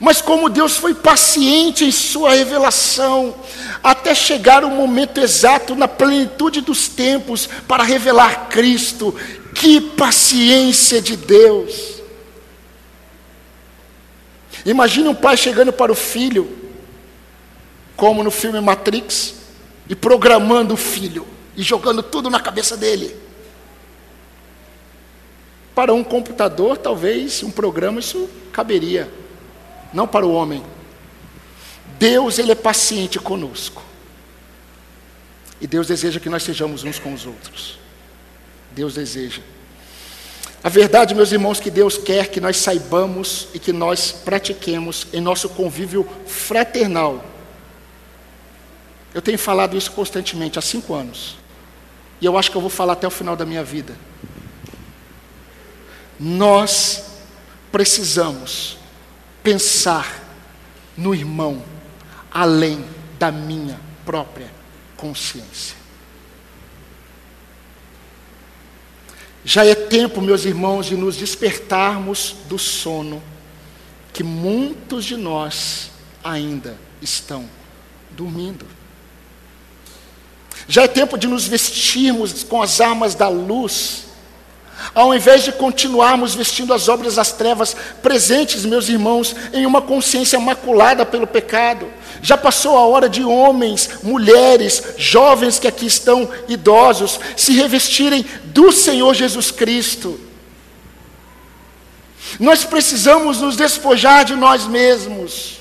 Mas 0.00 0.20
como 0.20 0.48
Deus 0.48 0.76
foi 0.76 0.94
paciente 0.94 1.84
em 1.84 1.92
sua 1.92 2.34
revelação, 2.34 3.34
até 3.82 4.14
chegar 4.14 4.64
o 4.64 4.70
momento 4.70 5.20
exato 5.20 5.74
na 5.74 5.86
plenitude 5.86 6.62
dos 6.62 6.88
tempos 6.88 7.48
para 7.68 7.84
revelar 7.84 8.48
Cristo. 8.48 9.14
Que 9.54 9.80
paciência 9.80 11.02
de 11.02 11.16
Deus! 11.16 12.02
Imagine 14.64 15.08
um 15.08 15.14
pai 15.14 15.36
chegando 15.36 15.72
para 15.72 15.92
o 15.92 15.94
filho, 15.94 16.50
como 17.96 18.22
no 18.22 18.30
filme 18.30 18.60
Matrix, 18.60 19.34
e 19.88 19.94
programando 19.94 20.74
o 20.74 20.76
filho 20.76 21.26
e 21.56 21.62
jogando 21.62 22.02
tudo 22.02 22.30
na 22.30 22.40
cabeça 22.40 22.76
dele. 22.76 23.14
Para 25.74 25.92
um 25.92 26.04
computador, 26.04 26.78
talvez 26.78 27.42
um 27.42 27.50
programa 27.50 28.00
isso 28.00 28.28
caberia, 28.52 29.10
não 29.92 30.06
para 30.06 30.24
o 30.24 30.32
homem. 30.32 30.62
Deus 31.98 32.38
ele 32.38 32.52
é 32.52 32.54
paciente 32.54 33.18
conosco. 33.18 33.82
E 35.60 35.66
Deus 35.66 35.86
deseja 35.86 36.20
que 36.20 36.28
nós 36.28 36.42
sejamos 36.42 36.84
uns 36.84 36.98
com 36.98 37.12
os 37.12 37.26
outros. 37.26 37.78
Deus 38.72 38.94
deseja. 38.94 39.42
A 40.64 40.70
verdade, 40.70 41.14
meus 41.14 41.30
irmãos, 41.30 41.60
que 41.60 41.70
Deus 41.70 41.98
quer 41.98 42.28
que 42.28 42.40
nós 42.40 42.56
saibamos 42.56 43.48
e 43.52 43.58
que 43.58 43.70
nós 43.70 44.10
pratiquemos 44.12 45.06
em 45.12 45.20
nosso 45.20 45.50
convívio 45.50 46.08
fraternal. 46.26 47.22
Eu 49.12 49.20
tenho 49.20 49.38
falado 49.38 49.76
isso 49.76 49.92
constantemente 49.92 50.58
há 50.58 50.62
cinco 50.62 50.94
anos. 50.94 51.36
E 52.18 52.24
eu 52.24 52.38
acho 52.38 52.50
que 52.50 52.56
eu 52.56 52.62
vou 52.62 52.70
falar 52.70 52.94
até 52.94 53.06
o 53.06 53.10
final 53.10 53.36
da 53.36 53.44
minha 53.44 53.62
vida. 53.62 53.94
Nós 56.18 57.08
precisamos 57.70 58.78
pensar 59.42 60.18
no 60.96 61.14
irmão 61.14 61.62
além 62.30 62.82
da 63.18 63.30
minha 63.30 63.78
própria 64.06 64.50
consciência. 64.96 65.83
Já 69.44 69.64
é 69.64 69.74
tempo, 69.74 70.22
meus 70.22 70.44
irmãos, 70.44 70.86
de 70.86 70.96
nos 70.96 71.16
despertarmos 71.16 72.34
do 72.48 72.58
sono 72.58 73.22
que 74.12 74.22
muitos 74.22 75.04
de 75.04 75.16
nós 75.16 75.90
ainda 76.22 76.78
estão 77.02 77.48
dormindo. 78.10 78.64
Já 80.66 80.84
é 80.84 80.88
tempo 80.88 81.18
de 81.18 81.26
nos 81.26 81.46
vestirmos 81.46 82.42
com 82.44 82.62
as 82.62 82.80
armas 82.80 83.14
da 83.14 83.28
luz 83.28 84.03
ao 84.94 85.14
invés 85.14 85.44
de 85.44 85.52
continuarmos 85.52 86.34
vestindo 86.34 86.72
as 86.72 86.88
obras 86.88 87.16
das 87.16 87.32
trevas 87.32 87.76
presentes, 88.02 88.64
meus 88.64 88.88
irmãos, 88.88 89.34
em 89.52 89.66
uma 89.66 89.80
consciência 89.82 90.38
maculada 90.38 91.06
pelo 91.06 91.26
pecado. 91.26 91.88
Já 92.22 92.36
passou 92.36 92.76
a 92.76 92.86
hora 92.86 93.08
de 93.08 93.22
homens, 93.22 94.02
mulheres, 94.02 94.82
jovens 94.96 95.58
que 95.58 95.68
aqui 95.68 95.86
estão, 95.86 96.28
idosos, 96.48 97.20
se 97.36 97.52
revestirem 97.52 98.24
do 98.46 98.72
Senhor 98.72 99.14
Jesus 99.14 99.50
Cristo. 99.50 100.18
Nós 102.40 102.64
precisamos 102.64 103.40
nos 103.40 103.56
despojar 103.56 104.24
de 104.24 104.34
nós 104.34 104.66
mesmos, 104.66 105.60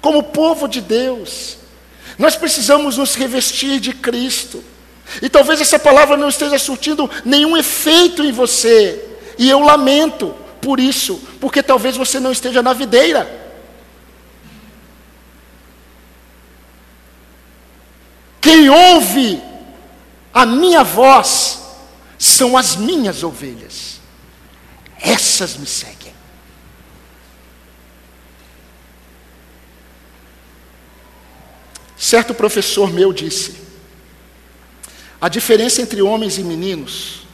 como 0.00 0.22
povo 0.22 0.68
de 0.68 0.80
Deus. 0.80 1.56
Nós 2.18 2.36
precisamos 2.36 2.96
nos 2.96 3.14
revestir 3.14 3.80
de 3.80 3.92
Cristo. 3.92 4.62
E 5.22 5.28
talvez 5.28 5.60
essa 5.60 5.78
palavra 5.78 6.16
não 6.16 6.28
esteja 6.28 6.58
surtindo 6.58 7.08
nenhum 7.24 7.56
efeito 7.56 8.24
em 8.24 8.32
você. 8.32 9.02
E 9.38 9.48
eu 9.48 9.60
lamento 9.60 10.34
por 10.60 10.80
isso, 10.80 11.20
porque 11.40 11.62
talvez 11.62 11.96
você 11.96 12.18
não 12.18 12.32
esteja 12.32 12.62
na 12.62 12.72
videira. 12.72 13.44
Quem 18.40 18.68
ouve 18.68 19.42
a 20.32 20.44
minha 20.44 20.84
voz 20.84 21.62
são 22.18 22.56
as 22.56 22.76
minhas 22.76 23.22
ovelhas. 23.22 24.00
Essas 25.00 25.56
me 25.56 25.66
seguem. 25.66 26.14
Certo 31.96 32.34
professor 32.34 32.92
meu 32.92 33.12
disse: 33.12 33.65
a 35.20 35.28
diferença 35.28 35.80
entre 35.80 36.02
homens 36.02 36.38
e 36.38 36.42
meninos 36.42 37.26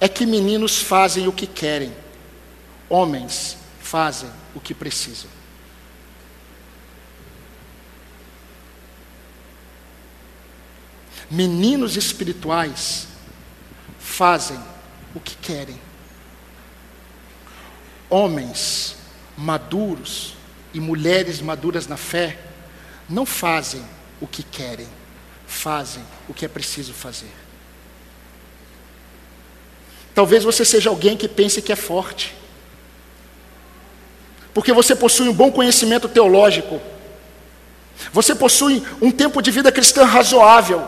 é 0.00 0.08
que 0.08 0.24
meninos 0.24 0.80
fazem 0.80 1.26
o 1.26 1.32
que 1.32 1.46
querem, 1.46 1.92
homens 2.88 3.56
fazem 3.80 4.30
o 4.54 4.60
que 4.60 4.72
precisam. 4.74 5.30
Meninos 11.30 11.96
espirituais 11.96 13.06
fazem 13.98 14.58
o 15.14 15.20
que 15.20 15.36
querem. 15.36 15.78
Homens 18.08 18.96
maduros 19.36 20.34
e 20.72 20.80
mulheres 20.80 21.40
maduras 21.40 21.86
na 21.86 21.96
fé 21.96 22.38
não 23.08 23.26
fazem 23.26 23.84
o 24.20 24.26
que 24.26 24.42
querem, 24.42 24.88
fazem 25.48 26.04
o 26.28 26.34
que 26.34 26.44
é 26.44 26.48
preciso 26.48 26.92
fazer. 26.92 27.32
Talvez 30.14 30.44
você 30.44 30.64
seja 30.64 30.90
alguém 30.90 31.16
que 31.16 31.26
pense 31.26 31.62
que 31.62 31.72
é 31.72 31.76
forte, 31.76 32.36
porque 34.52 34.72
você 34.72 34.94
possui 34.94 35.28
um 35.28 35.32
bom 35.32 35.50
conhecimento 35.50 36.08
teológico, 36.08 36.80
você 38.12 38.34
possui 38.34 38.82
um 39.00 39.10
tempo 39.10 39.40
de 39.40 39.50
vida 39.50 39.72
cristã 39.72 40.04
razoável, 40.04 40.86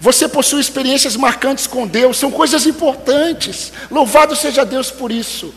você 0.00 0.28
possui 0.28 0.60
experiências 0.60 1.16
marcantes 1.16 1.66
com 1.66 1.86
Deus, 1.86 2.18
são 2.18 2.30
coisas 2.30 2.66
importantes. 2.66 3.72
Louvado 3.90 4.36
seja 4.36 4.64
Deus 4.64 4.90
por 4.90 5.10
isso. 5.10 5.52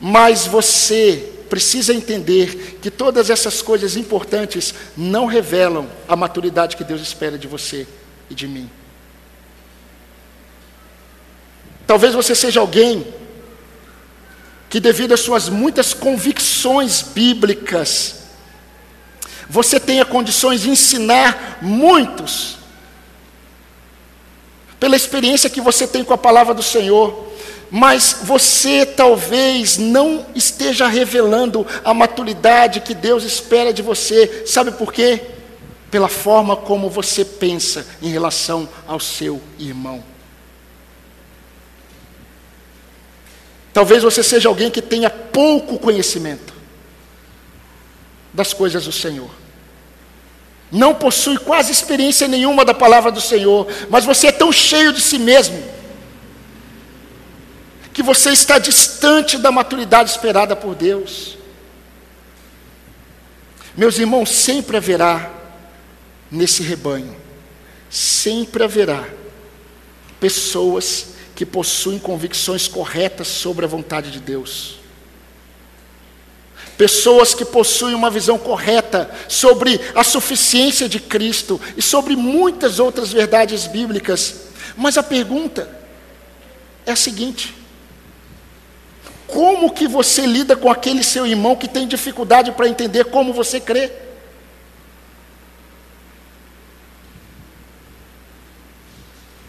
Mas 0.00 0.46
você 0.46 1.35
precisa 1.48 1.94
entender 1.94 2.78
que 2.82 2.90
todas 2.90 3.30
essas 3.30 3.62
coisas 3.62 3.96
importantes 3.96 4.74
não 4.96 5.26
revelam 5.26 5.88
a 6.08 6.16
maturidade 6.16 6.76
que 6.76 6.84
Deus 6.84 7.00
espera 7.00 7.38
de 7.38 7.46
você 7.46 7.86
e 8.28 8.34
de 8.34 8.46
mim. 8.46 8.70
Talvez 11.86 12.14
você 12.14 12.34
seja 12.34 12.60
alguém 12.60 13.06
que, 14.68 14.80
devido 14.80 15.14
às 15.14 15.20
suas 15.20 15.48
muitas 15.48 15.94
convicções 15.94 17.02
bíblicas, 17.02 18.24
você 19.48 19.78
tenha 19.78 20.04
condições 20.04 20.62
de 20.62 20.70
ensinar 20.70 21.58
muitos 21.62 22.56
pela 24.80 24.96
experiência 24.96 25.48
que 25.48 25.60
você 25.60 25.86
tem 25.86 26.04
com 26.04 26.12
a 26.12 26.18
palavra 26.18 26.52
do 26.52 26.62
Senhor, 26.62 27.32
mas 27.76 28.20
você 28.22 28.86
talvez 28.86 29.76
não 29.76 30.24
esteja 30.34 30.86
revelando 30.86 31.66
a 31.84 31.92
maturidade 31.92 32.80
que 32.80 32.94
Deus 32.94 33.22
espera 33.22 33.70
de 33.70 33.82
você. 33.82 34.44
Sabe 34.46 34.70
por 34.70 34.90
quê? 34.90 35.20
Pela 35.90 36.08
forma 36.08 36.56
como 36.56 36.88
você 36.88 37.22
pensa 37.22 37.86
em 38.00 38.08
relação 38.08 38.66
ao 38.88 38.98
seu 38.98 39.42
irmão. 39.58 40.02
Talvez 43.74 44.02
você 44.02 44.22
seja 44.22 44.48
alguém 44.48 44.70
que 44.70 44.80
tenha 44.80 45.10
pouco 45.10 45.78
conhecimento 45.78 46.54
das 48.32 48.54
coisas 48.54 48.86
do 48.86 48.92
Senhor 48.92 49.30
não 50.72 50.94
possui 50.94 51.38
quase 51.38 51.70
experiência 51.70 52.26
nenhuma 52.26 52.64
da 52.64 52.74
palavra 52.74 53.12
do 53.12 53.20
Senhor, 53.20 53.68
mas 53.88 54.04
você 54.04 54.26
é 54.26 54.32
tão 54.32 54.50
cheio 54.50 54.92
de 54.92 55.00
si 55.00 55.16
mesmo, 55.16 55.62
que 57.96 58.02
você 58.02 58.28
está 58.28 58.58
distante 58.58 59.38
da 59.38 59.50
maturidade 59.50 60.10
esperada 60.10 60.54
por 60.54 60.74
Deus. 60.74 61.38
Meus 63.74 63.98
irmãos, 63.98 64.28
sempre 64.28 64.76
haverá 64.76 65.32
nesse 66.30 66.62
rebanho, 66.62 67.16
sempre 67.88 68.62
haverá 68.62 69.02
pessoas 70.20 71.14
que 71.34 71.46
possuem 71.46 71.98
convicções 71.98 72.68
corretas 72.68 73.28
sobre 73.28 73.64
a 73.64 73.68
vontade 73.68 74.10
de 74.10 74.20
Deus. 74.20 74.74
Pessoas 76.76 77.32
que 77.32 77.46
possuem 77.46 77.94
uma 77.94 78.10
visão 78.10 78.36
correta 78.36 79.10
sobre 79.26 79.80
a 79.94 80.04
suficiência 80.04 80.86
de 80.86 81.00
Cristo 81.00 81.58
e 81.78 81.80
sobre 81.80 82.14
muitas 82.14 82.78
outras 82.78 83.10
verdades 83.10 83.66
bíblicas. 83.66 84.48
Mas 84.76 84.98
a 84.98 85.02
pergunta 85.02 85.66
é 86.84 86.92
a 86.92 86.96
seguinte: 86.96 87.64
como 89.26 89.72
que 89.72 89.88
você 89.88 90.26
lida 90.26 90.56
com 90.56 90.70
aquele 90.70 91.02
seu 91.02 91.26
irmão 91.26 91.56
que 91.56 91.68
tem 91.68 91.86
dificuldade 91.86 92.52
para 92.52 92.68
entender 92.68 93.06
como 93.06 93.32
você 93.32 93.60
crê? 93.60 93.90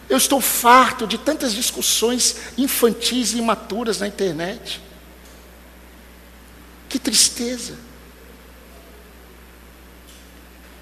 Eu 0.08 0.16
estou 0.16 0.40
farto 0.40 1.06
de 1.06 1.18
tantas 1.18 1.52
discussões 1.52 2.36
infantis 2.56 3.34
e 3.34 3.38
imaturas 3.38 4.00
na 4.00 4.08
internet. 4.08 4.80
Que 6.88 6.98
tristeza. 6.98 7.76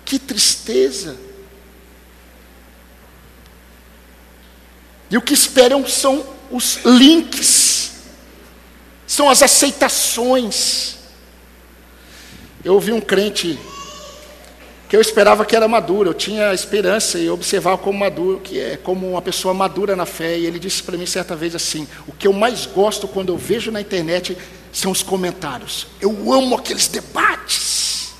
Que 0.04 0.18
tristeza. 0.18 1.16
E 5.10 5.16
o 5.16 5.22
que 5.22 5.34
esperam 5.34 5.86
são 5.86 6.24
os 6.50 6.78
links, 6.84 7.85
são 9.06 9.30
as 9.30 9.42
aceitações. 9.42 10.96
Eu 12.64 12.74
ouvi 12.74 12.92
um 12.92 13.00
crente 13.00 13.58
que 14.88 14.96
eu 14.96 15.00
esperava 15.00 15.44
que 15.44 15.54
era 15.54 15.66
maduro, 15.66 16.10
eu 16.10 16.14
tinha 16.14 16.52
esperança 16.54 17.18
e 17.18 17.28
observava 17.28 17.78
como 17.78 17.98
maduro, 17.98 18.40
que 18.40 18.58
é 18.60 18.76
como 18.76 19.10
uma 19.10 19.22
pessoa 19.22 19.52
madura 19.52 19.96
na 19.96 20.06
fé, 20.06 20.38
e 20.38 20.46
ele 20.46 20.58
disse 20.58 20.82
para 20.82 20.96
mim 20.96 21.06
certa 21.06 21.34
vez 21.34 21.54
assim: 21.54 21.86
"O 22.06 22.12
que 22.12 22.26
eu 22.26 22.32
mais 22.32 22.66
gosto 22.66 23.08
quando 23.08 23.30
eu 23.30 23.36
vejo 23.36 23.70
na 23.70 23.80
internet 23.80 24.36
são 24.72 24.92
os 24.92 25.02
comentários. 25.02 25.86
Eu 26.00 26.32
amo 26.32 26.56
aqueles 26.56 26.86
debates. 26.88 28.12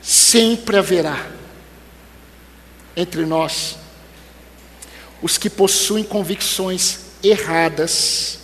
Sempre 0.00 0.76
haverá 0.76 1.26
entre 2.96 3.26
nós 3.26 3.76
os 5.26 5.36
que 5.36 5.50
possuem 5.50 6.04
convicções 6.04 7.00
erradas, 7.20 8.38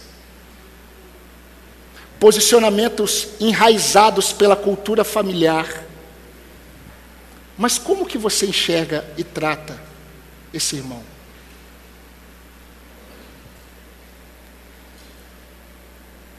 posicionamentos 2.18 3.28
enraizados 3.38 4.32
pela 4.32 4.56
cultura 4.56 5.04
familiar. 5.04 5.84
Mas 7.56 7.78
como 7.78 8.04
que 8.04 8.18
você 8.18 8.46
enxerga 8.46 9.08
e 9.16 9.22
trata 9.22 9.80
esse 10.52 10.74
irmão? 10.74 11.04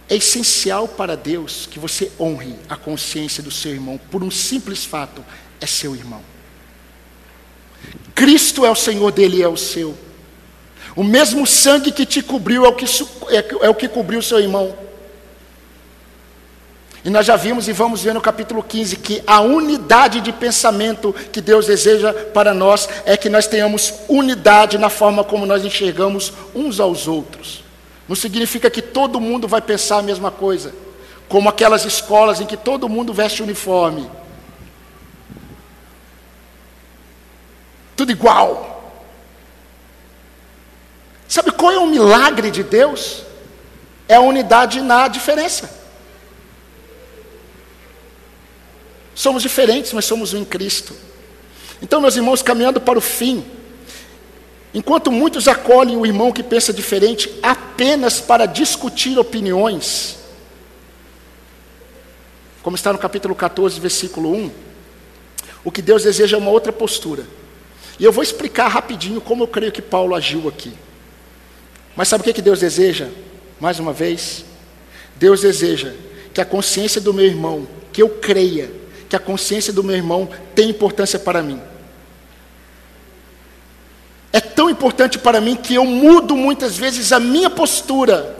É 0.09 0.17
essencial 0.17 0.89
para 0.89 1.15
Deus 1.15 1.69
que 1.71 1.79
você 1.79 2.11
honre 2.19 2.53
a 2.67 2.75
consciência 2.75 3.41
do 3.41 3.49
seu 3.49 3.71
irmão, 3.71 3.97
por 4.11 4.21
um 4.21 4.29
simples 4.29 4.83
fato: 4.83 5.23
é 5.61 5.65
seu 5.65 5.95
irmão. 5.95 6.21
Cristo 8.13 8.65
é 8.65 8.69
o 8.69 8.75
Senhor 8.75 9.09
dele 9.09 9.37
e 9.37 9.41
é 9.41 9.47
o 9.47 9.55
seu. 9.55 9.97
O 10.95 11.03
mesmo 11.03 11.47
sangue 11.47 11.91
que 11.91 12.05
te 12.05 12.21
cobriu 12.21 12.65
é 12.65 12.69
o 12.69 12.73
que, 12.73 12.85
é, 13.29 13.65
é 13.65 13.69
o 13.69 13.75
que 13.75 13.87
cobriu 13.87 14.21
seu 14.21 14.39
irmão. 14.39 14.75
E 17.05 17.09
nós 17.09 17.25
já 17.25 17.35
vimos 17.35 17.67
e 17.67 17.73
vamos 17.73 18.01
ver 18.01 18.13
no 18.13 18.21
capítulo 18.21 18.63
15 18.63 18.95
que 18.97 19.21
a 19.27 19.41
unidade 19.41 20.21
de 20.21 20.31
pensamento 20.31 21.13
que 21.33 21.41
Deus 21.41 21.65
deseja 21.65 22.13
para 22.13 22.53
nós 22.53 22.87
é 23.05 23.17
que 23.17 23.27
nós 23.27 23.45
tenhamos 23.45 23.93
unidade 24.07 24.77
na 24.77 24.89
forma 24.89 25.23
como 25.23 25.45
nós 25.45 25.65
enxergamos 25.65 26.31
uns 26.55 26.79
aos 26.79 27.07
outros. 27.07 27.63
Não 28.07 28.15
significa 28.15 28.69
que 28.69 28.81
todo 28.81 29.19
mundo 29.19 29.49
vai 29.49 29.61
pensar 29.61 29.97
a 29.97 30.01
mesma 30.01 30.31
coisa, 30.31 30.73
como 31.27 31.49
aquelas 31.49 31.83
escolas 31.83 32.39
em 32.39 32.45
que 32.45 32.55
todo 32.55 32.87
mundo 32.87 33.13
veste 33.13 33.43
uniforme. 33.43 34.09
Tudo 37.97 38.11
igual. 38.11 38.72
Sabe 41.27 41.51
qual 41.51 41.71
é 41.71 41.79
o 41.79 41.87
milagre 41.87 42.51
de 42.51 42.63
Deus? 42.63 43.23
É 44.07 44.15
a 44.15 44.21
unidade 44.21 44.81
na 44.81 45.07
diferença. 45.07 45.81
Somos 49.15 49.43
diferentes, 49.43 49.93
mas 49.93 50.05
somos 50.05 50.33
um 50.33 50.39
em 50.39 50.45
Cristo. 50.45 50.93
Então, 51.81 52.01
meus 52.01 52.15
irmãos, 52.15 52.41
caminhando 52.41 52.81
para 52.81 52.97
o 52.97 53.01
fim, 53.01 53.45
enquanto 54.73 55.11
muitos 55.11 55.47
acolhem 55.47 55.97
o 55.97 56.05
irmão 56.05 56.31
que 56.31 56.41
pensa 56.41 56.73
diferente 56.73 57.29
apenas 57.41 58.19
para 58.19 58.45
discutir 58.45 59.17
opiniões, 59.19 60.17
como 62.61 62.75
está 62.75 62.93
no 62.93 62.99
capítulo 62.99 63.35
14, 63.35 63.79
versículo 63.79 64.33
1, 64.33 64.51
o 65.65 65.71
que 65.71 65.81
Deus 65.81 66.03
deseja 66.03 66.37
é 66.37 66.39
uma 66.39 66.51
outra 66.51 66.71
postura. 66.71 67.27
E 67.99 68.03
eu 68.03 68.11
vou 68.11 68.23
explicar 68.23 68.67
rapidinho 68.67 69.21
como 69.21 69.43
eu 69.43 69.47
creio 69.47 69.71
que 69.71 69.81
Paulo 69.81 70.15
agiu 70.15 70.47
aqui. 70.47 70.73
Mas 71.95 72.07
sabe 72.07 72.29
o 72.29 72.33
que 72.33 72.41
Deus 72.41 72.59
deseja? 72.59 73.09
Mais 73.59 73.79
uma 73.79 73.93
vez, 73.93 74.45
Deus 75.15 75.41
deseja 75.41 75.93
que 76.33 76.41
a 76.41 76.45
consciência 76.45 76.99
do 76.99 77.13
meu 77.13 77.25
irmão, 77.25 77.67
que 77.91 78.01
eu 78.01 78.09
creia 78.09 78.83
que 79.13 79.15
a 79.15 79.19
consciência 79.19 79.71
do 79.71 79.83
meu 79.83 79.95
irmão 79.95 80.27
tem 80.55 80.71
importância 80.71 81.19
para 81.19 81.43
mim. 81.43 81.61
É 84.31 84.41
tão 84.41 84.71
importante 84.71 85.19
para 85.19 85.39
mim 85.39 85.55
que 85.55 85.75
eu 85.75 85.85
mudo 85.85 86.35
muitas 86.35 86.75
vezes 86.75 87.11
a 87.11 87.19
minha 87.19 87.47
postura, 87.47 88.35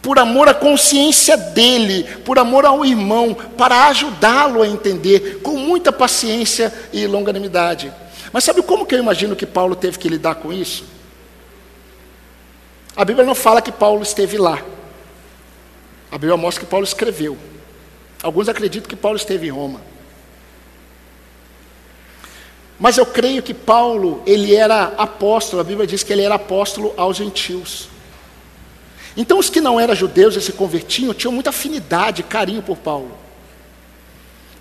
por 0.00 0.18
amor 0.18 0.48
à 0.48 0.54
consciência 0.54 1.36
dele, 1.36 2.04
por 2.24 2.38
amor 2.38 2.64
ao 2.64 2.82
irmão, 2.82 3.34
para 3.34 3.88
ajudá-lo 3.88 4.62
a 4.62 4.66
entender, 4.66 5.40
com 5.42 5.58
muita 5.58 5.92
paciência 5.92 6.72
e 6.94 7.06
longanimidade. 7.06 7.92
Mas 8.32 8.42
sabe 8.42 8.62
como 8.62 8.86
que 8.86 8.94
eu 8.94 9.00
imagino 9.00 9.36
que 9.36 9.44
Paulo 9.44 9.76
teve 9.76 9.98
que 9.98 10.08
lidar 10.08 10.36
com 10.36 10.50
isso? 10.50 10.95
A 12.96 13.04
Bíblia 13.04 13.26
não 13.26 13.34
fala 13.34 13.60
que 13.60 13.70
Paulo 13.70 14.02
esteve 14.02 14.38
lá. 14.38 14.62
A 16.10 16.16
Bíblia 16.16 16.36
mostra 16.36 16.64
que 16.64 16.70
Paulo 16.70 16.84
escreveu. 16.84 17.36
Alguns 18.22 18.48
acreditam 18.48 18.88
que 18.88 18.96
Paulo 18.96 19.16
esteve 19.16 19.46
em 19.46 19.50
Roma. 19.50 19.80
Mas 22.78 22.96
eu 22.96 23.06
creio 23.06 23.42
que 23.42 23.54
Paulo, 23.54 24.22
ele 24.26 24.54
era 24.54 24.94
apóstolo, 24.98 25.60
a 25.60 25.64
Bíblia 25.64 25.86
diz 25.86 26.02
que 26.02 26.12
ele 26.12 26.22
era 26.22 26.34
apóstolo 26.34 26.94
aos 26.96 27.16
gentios. 27.16 27.88
Então 29.16 29.38
os 29.38 29.48
que 29.48 29.60
não 29.60 29.80
eram 29.80 29.94
judeus 29.94 30.36
e 30.36 30.40
se 30.40 30.52
convertiam 30.52 31.14
tinham 31.14 31.32
muita 31.32 31.50
afinidade, 31.50 32.22
carinho 32.22 32.62
por 32.62 32.76
Paulo. 32.76 33.16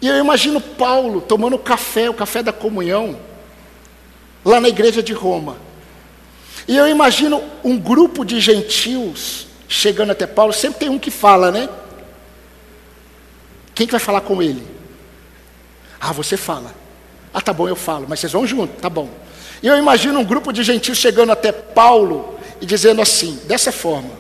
E 0.02 0.08
eu 0.08 0.18
imagino 0.18 0.62
Paulo 0.62 1.22
tomando 1.22 1.58
café, 1.58 2.10
o 2.10 2.14
café 2.14 2.44
da 2.44 2.54
comunhão, 2.54 3.18
lá 4.44 4.62
na 4.62 4.70
igreja 4.70 5.02
de 5.02 5.14
Roma. 5.14 5.58
E 6.68 6.76
eu 6.76 6.88
imagino 6.88 7.44
um 7.64 7.78
grupo 7.78 8.26
de 8.26 8.40
gentios 8.40 9.48
chegando 9.68 10.12
até 10.12 10.26
Paulo, 10.26 10.54
sempre 10.54 10.80
tem 10.80 10.90
um 10.90 11.00
que 11.00 11.12
fala, 11.12 11.52
né? 11.52 11.70
Quem 13.74 13.86
que 13.86 13.92
vai 13.92 14.00
falar 14.00 14.22
com 14.22 14.42
ele? 14.42 14.66
Ah, 16.00 16.12
você 16.12 16.38
fala. 16.38 16.74
Ah, 17.34 17.42
tá 17.42 17.52
bom, 17.52 17.68
eu 17.68 17.76
falo, 17.76 18.06
mas 18.08 18.20
vocês 18.20 18.32
vão 18.32 18.48
junto, 18.48 18.80
tá 18.80 18.90
bom. 18.90 19.10
E 19.62 19.68
eu 19.68 19.78
imagino 19.78 20.20
um 20.20 20.24
grupo 20.24 20.54
de 20.54 20.64
gentios 20.64 20.98
chegando 20.98 21.32
até 21.32 21.52
Paulo 21.52 22.40
e 22.62 22.66
dizendo 22.66 23.02
assim, 23.02 23.40
dessa 23.46 23.72
forma: 23.72 24.12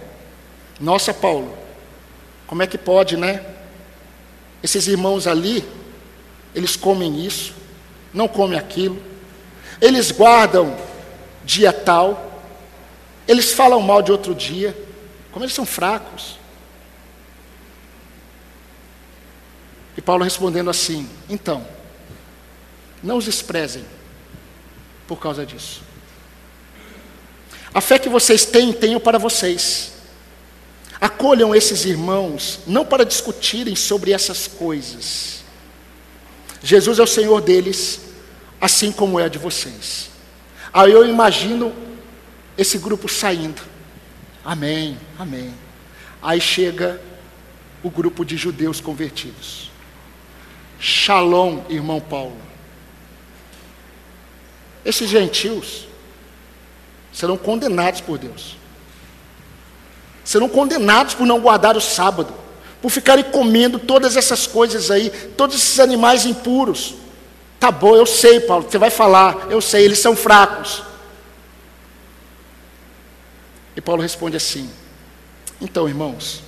Nossa, 0.79 1.13
Paulo, 1.13 1.55
como 2.47 2.61
é 2.61 2.67
que 2.67 2.77
pode, 2.77 3.15
né? 3.15 3.45
Esses 4.61 4.87
irmãos 4.87 5.27
ali, 5.27 5.63
eles 6.53 6.75
comem 6.75 7.25
isso, 7.25 7.53
não 8.13 8.27
comem 8.27 8.57
aquilo, 8.57 9.01
eles 9.79 10.11
guardam 10.11 10.75
dia 11.43 11.71
tal, 11.71 12.34
eles 13.27 13.53
falam 13.53 13.81
mal 13.81 14.01
de 14.01 14.11
outro 14.11 14.35
dia, 14.35 14.77
como 15.31 15.43
eles 15.43 15.55
são 15.55 15.65
fracos. 15.65 16.37
E 19.97 20.01
Paulo 20.01 20.23
respondendo 20.23 20.69
assim: 20.69 21.09
então, 21.29 21.65
não 23.01 23.17
os 23.17 23.25
desprezem 23.25 23.85
por 25.07 25.19
causa 25.19 25.45
disso. 25.45 25.81
A 27.73 27.81
fé 27.81 27.99
que 27.99 28.09
vocês 28.09 28.45
têm, 28.45 28.71
tenham 28.71 28.99
para 28.99 29.17
vocês. 29.17 29.93
Acolham 30.99 31.53
esses 31.53 31.83
irmãos, 31.83 32.61
não 32.65 32.85
para 32.85 33.03
discutirem 33.05 33.75
sobre 33.75 34.11
essas 34.11 34.47
coisas. 34.47 35.43
Jesus 36.63 36.99
é 36.99 37.03
o 37.03 37.07
Senhor 37.07 37.41
deles, 37.41 37.99
assim 38.61 38.91
como 38.91 39.19
é 39.19 39.27
de 39.27 39.37
vocês. 39.37 40.09
Aí 40.73 40.91
eu 40.91 41.07
imagino 41.07 41.84
esse 42.57 42.77
grupo 42.77 43.09
saindo. 43.09 43.61
Amém, 44.43 44.97
amém. 45.17 45.53
Aí 46.21 46.39
chega 46.39 47.01
o 47.83 47.89
grupo 47.89 48.25
de 48.25 48.37
judeus 48.37 48.79
convertidos. 48.79 49.69
Shalom, 50.79 51.61
irmão 51.69 51.99
Paulo. 51.99 52.37
Esses 54.83 55.09
gentios 55.09 55.87
serão 57.11 57.37
condenados 57.37 58.01
por 58.01 58.17
Deus. 58.17 58.55
Serão 60.23 60.49
condenados 60.49 61.13
por 61.13 61.25
não 61.25 61.39
guardar 61.39 61.77
o 61.77 61.81
sábado, 61.81 62.33
por 62.81 62.89
ficarem 62.89 63.23
comendo 63.23 63.79
todas 63.79 64.15
essas 64.17 64.45
coisas 64.45 64.91
aí, 64.91 65.09
todos 65.37 65.55
esses 65.55 65.79
animais 65.79 66.25
impuros. 66.25 66.95
Tá 67.59 67.71
bom, 67.71 67.95
eu 67.95 68.05
sei, 68.05 68.39
Paulo, 68.39 68.67
você 68.69 68.77
vai 68.77 68.89
falar, 68.89 69.47
eu 69.49 69.61
sei, 69.61 69.85
eles 69.85 69.99
são 69.99 70.15
fracos. 70.15 70.83
E 73.75 73.81
Paulo 73.81 74.01
responde 74.01 74.37
assim: 74.37 74.69
Então, 75.61 75.87
irmãos, 75.87 76.43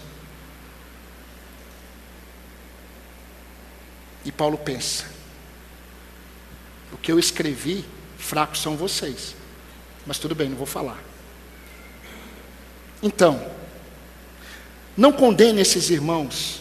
E 4.27 4.31
Paulo 4.31 4.57
pensa: 4.57 5.05
o 6.91 6.97
que 6.97 7.09
eu 7.09 7.17
escrevi, 7.17 7.85
fracos 8.17 8.61
são 8.61 8.75
vocês. 8.75 9.33
Mas 10.05 10.19
tudo 10.19 10.35
bem, 10.35 10.49
não 10.49 10.57
vou 10.57 10.67
falar. 10.67 11.01
Então, 13.01 13.41
não 14.97 15.13
condene 15.13 15.61
esses 15.61 15.89
irmãos, 15.89 16.59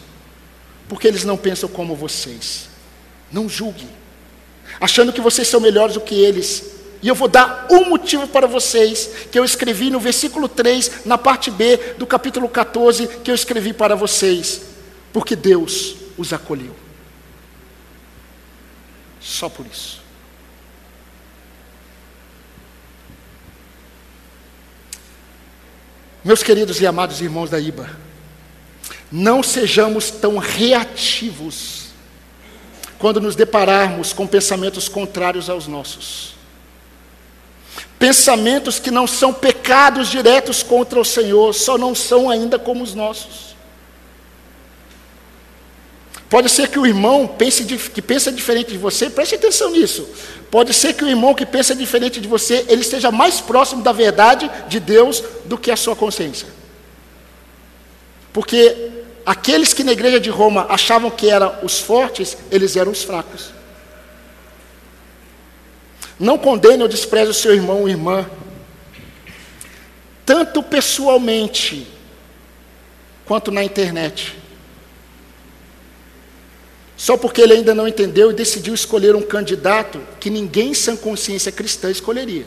porque 0.88 1.08
eles 1.08 1.24
não 1.24 1.36
pensam 1.36 1.68
como 1.68 1.96
vocês. 1.96 2.68
Não 3.32 3.48
julgue, 3.48 3.88
achando 4.80 5.12
que 5.12 5.20
vocês 5.20 5.48
são 5.48 5.58
melhores 5.58 5.94
do 5.94 6.00
que 6.00 6.14
eles. 6.14 6.75
E 7.02 7.08
eu 7.08 7.14
vou 7.14 7.28
dar 7.28 7.66
um 7.70 7.88
motivo 7.90 8.26
para 8.26 8.46
vocês, 8.46 9.10
que 9.30 9.38
eu 9.38 9.44
escrevi 9.44 9.90
no 9.90 10.00
versículo 10.00 10.48
3, 10.48 11.04
na 11.04 11.18
parte 11.18 11.50
B 11.50 11.76
do 11.98 12.06
capítulo 12.06 12.48
14, 12.48 13.06
que 13.22 13.30
eu 13.30 13.34
escrevi 13.34 13.72
para 13.72 13.94
vocês. 13.94 14.62
Porque 15.12 15.36
Deus 15.36 15.96
os 16.16 16.32
acolheu. 16.32 16.74
Só 19.20 19.48
por 19.48 19.66
isso. 19.66 20.00
Meus 26.24 26.42
queridos 26.42 26.80
e 26.80 26.86
amados 26.86 27.20
irmãos 27.20 27.50
da 27.50 27.60
IBA, 27.60 27.88
não 29.12 29.42
sejamos 29.42 30.10
tão 30.10 30.38
reativos 30.38 31.86
quando 32.98 33.20
nos 33.20 33.36
depararmos 33.36 34.12
com 34.12 34.26
pensamentos 34.26 34.88
contrários 34.88 35.48
aos 35.48 35.66
nossos. 35.66 36.35
Pensamentos 37.98 38.78
que 38.78 38.90
não 38.90 39.06
são 39.06 39.32
pecados 39.32 40.08
diretos 40.08 40.62
contra 40.62 41.00
o 41.00 41.04
Senhor, 41.04 41.54
só 41.54 41.78
não 41.78 41.94
são 41.94 42.28
ainda 42.28 42.58
como 42.58 42.84
os 42.84 42.94
nossos. 42.94 43.56
Pode 46.28 46.48
ser 46.48 46.68
que 46.68 46.78
o 46.78 46.86
irmão 46.86 47.26
pense 47.26 47.64
que 47.64 48.02
pensa 48.02 48.32
diferente 48.32 48.72
de 48.72 48.78
você, 48.78 49.08
preste 49.08 49.36
atenção 49.36 49.70
nisso. 49.70 50.06
Pode 50.50 50.74
ser 50.74 50.92
que 50.94 51.04
o 51.04 51.08
irmão 51.08 51.34
que 51.34 51.46
pensa 51.46 51.74
diferente 51.74 52.20
de 52.20 52.26
você, 52.26 52.64
ele 52.68 52.80
esteja 52.80 53.10
mais 53.10 53.40
próximo 53.40 53.82
da 53.82 53.92
verdade 53.92 54.50
de 54.68 54.80
Deus 54.80 55.22
do 55.44 55.56
que 55.56 55.70
a 55.70 55.76
sua 55.76 55.94
consciência. 55.94 56.48
Porque 58.32 58.90
aqueles 59.24 59.72
que 59.72 59.84
na 59.84 59.92
igreja 59.92 60.20
de 60.20 60.28
Roma 60.28 60.66
achavam 60.68 61.10
que 61.10 61.30
eram 61.30 61.54
os 61.62 61.80
fortes, 61.80 62.36
eles 62.50 62.76
eram 62.76 62.92
os 62.92 63.02
fracos. 63.04 63.55
Não 66.18 66.38
condene 66.38 66.82
ou 66.82 66.88
despreze 66.88 67.30
o 67.30 67.34
seu 67.34 67.54
irmão 67.54 67.80
ou 67.80 67.88
irmã, 67.88 68.28
tanto 70.24 70.62
pessoalmente 70.62 71.86
quanto 73.24 73.50
na 73.50 73.62
internet. 73.62 74.36
Só 76.96 77.16
porque 77.16 77.42
ele 77.42 77.52
ainda 77.52 77.74
não 77.74 77.86
entendeu 77.86 78.30
e 78.30 78.34
decidiu 78.34 78.74
escolher 78.74 79.14
um 79.14 79.20
candidato 79.20 80.00
que 80.18 80.30
ninguém 80.30 80.72
sem 80.72 80.96
consciência 80.96 81.52
cristã 81.52 81.90
escolheria. 81.90 82.46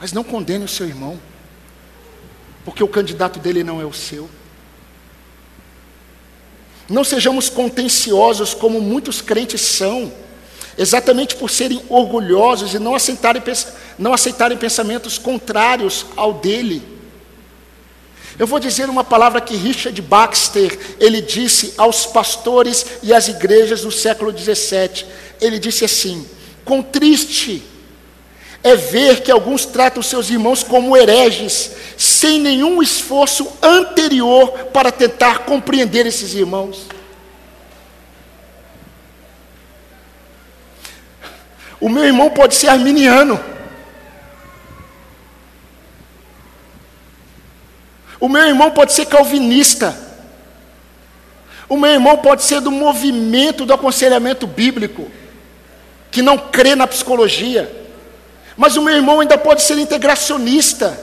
Mas 0.00 0.12
não 0.12 0.24
condene 0.24 0.64
o 0.64 0.68
seu 0.68 0.86
irmão, 0.86 1.18
porque 2.64 2.82
o 2.82 2.88
candidato 2.88 3.38
dele 3.38 3.62
não 3.62 3.80
é 3.80 3.86
o 3.86 3.92
seu. 3.92 4.28
Não 6.88 7.04
sejamos 7.04 7.48
contenciosos 7.48 8.52
como 8.52 8.80
muitos 8.80 9.20
crentes 9.20 9.60
são, 9.60 10.12
exatamente 10.76 11.36
por 11.36 11.50
serem 11.50 11.82
orgulhosos 11.88 12.74
e 12.74 12.78
não 12.78 12.94
aceitarem, 12.94 13.42
não 13.98 14.12
aceitarem 14.12 14.58
pensamentos 14.58 15.18
contrários 15.18 16.06
ao 16.16 16.34
dele. 16.34 16.82
Eu 18.38 18.46
vou 18.46 18.58
dizer 18.58 18.90
uma 18.90 19.04
palavra 19.04 19.40
que 19.40 19.56
Richard 19.56 20.00
Baxter, 20.02 20.76
ele 20.98 21.20
disse 21.20 21.72
aos 21.78 22.04
pastores 22.04 22.84
e 23.02 23.14
às 23.14 23.28
igrejas 23.28 23.84
no 23.84 23.92
século 23.92 24.32
17. 24.32 25.06
Ele 25.40 25.58
disse 25.58 25.84
assim: 25.84 26.26
"Com 26.64 26.82
triste 26.82 27.62
é 28.64 28.74
ver 28.74 29.20
que 29.20 29.30
alguns 29.30 29.66
tratam 29.66 30.02
seus 30.02 30.30
irmãos 30.30 30.62
como 30.62 30.96
hereges, 30.96 31.72
sem 31.98 32.40
nenhum 32.40 32.82
esforço 32.82 33.46
anterior 33.62 34.50
para 34.72 34.90
tentar 34.90 35.40
compreender 35.40 36.06
esses 36.06 36.32
irmãos. 36.32 36.86
O 41.78 41.90
meu 41.90 42.06
irmão 42.06 42.30
pode 42.30 42.54
ser 42.54 42.68
arminiano. 42.68 43.38
O 48.18 48.30
meu 48.30 48.46
irmão 48.46 48.70
pode 48.70 48.94
ser 48.94 49.04
calvinista. 49.04 49.94
O 51.68 51.76
meu 51.76 51.90
irmão 51.90 52.16
pode 52.16 52.42
ser 52.44 52.62
do 52.62 52.70
movimento 52.70 53.66
do 53.66 53.74
aconselhamento 53.74 54.46
bíblico, 54.46 55.10
que 56.10 56.22
não 56.22 56.38
crê 56.38 56.74
na 56.74 56.86
psicologia. 56.86 57.83
Mas 58.56 58.76
o 58.76 58.82
meu 58.82 58.94
irmão 58.94 59.20
ainda 59.20 59.36
pode 59.36 59.62
ser 59.62 59.78
integracionista. 59.78 60.98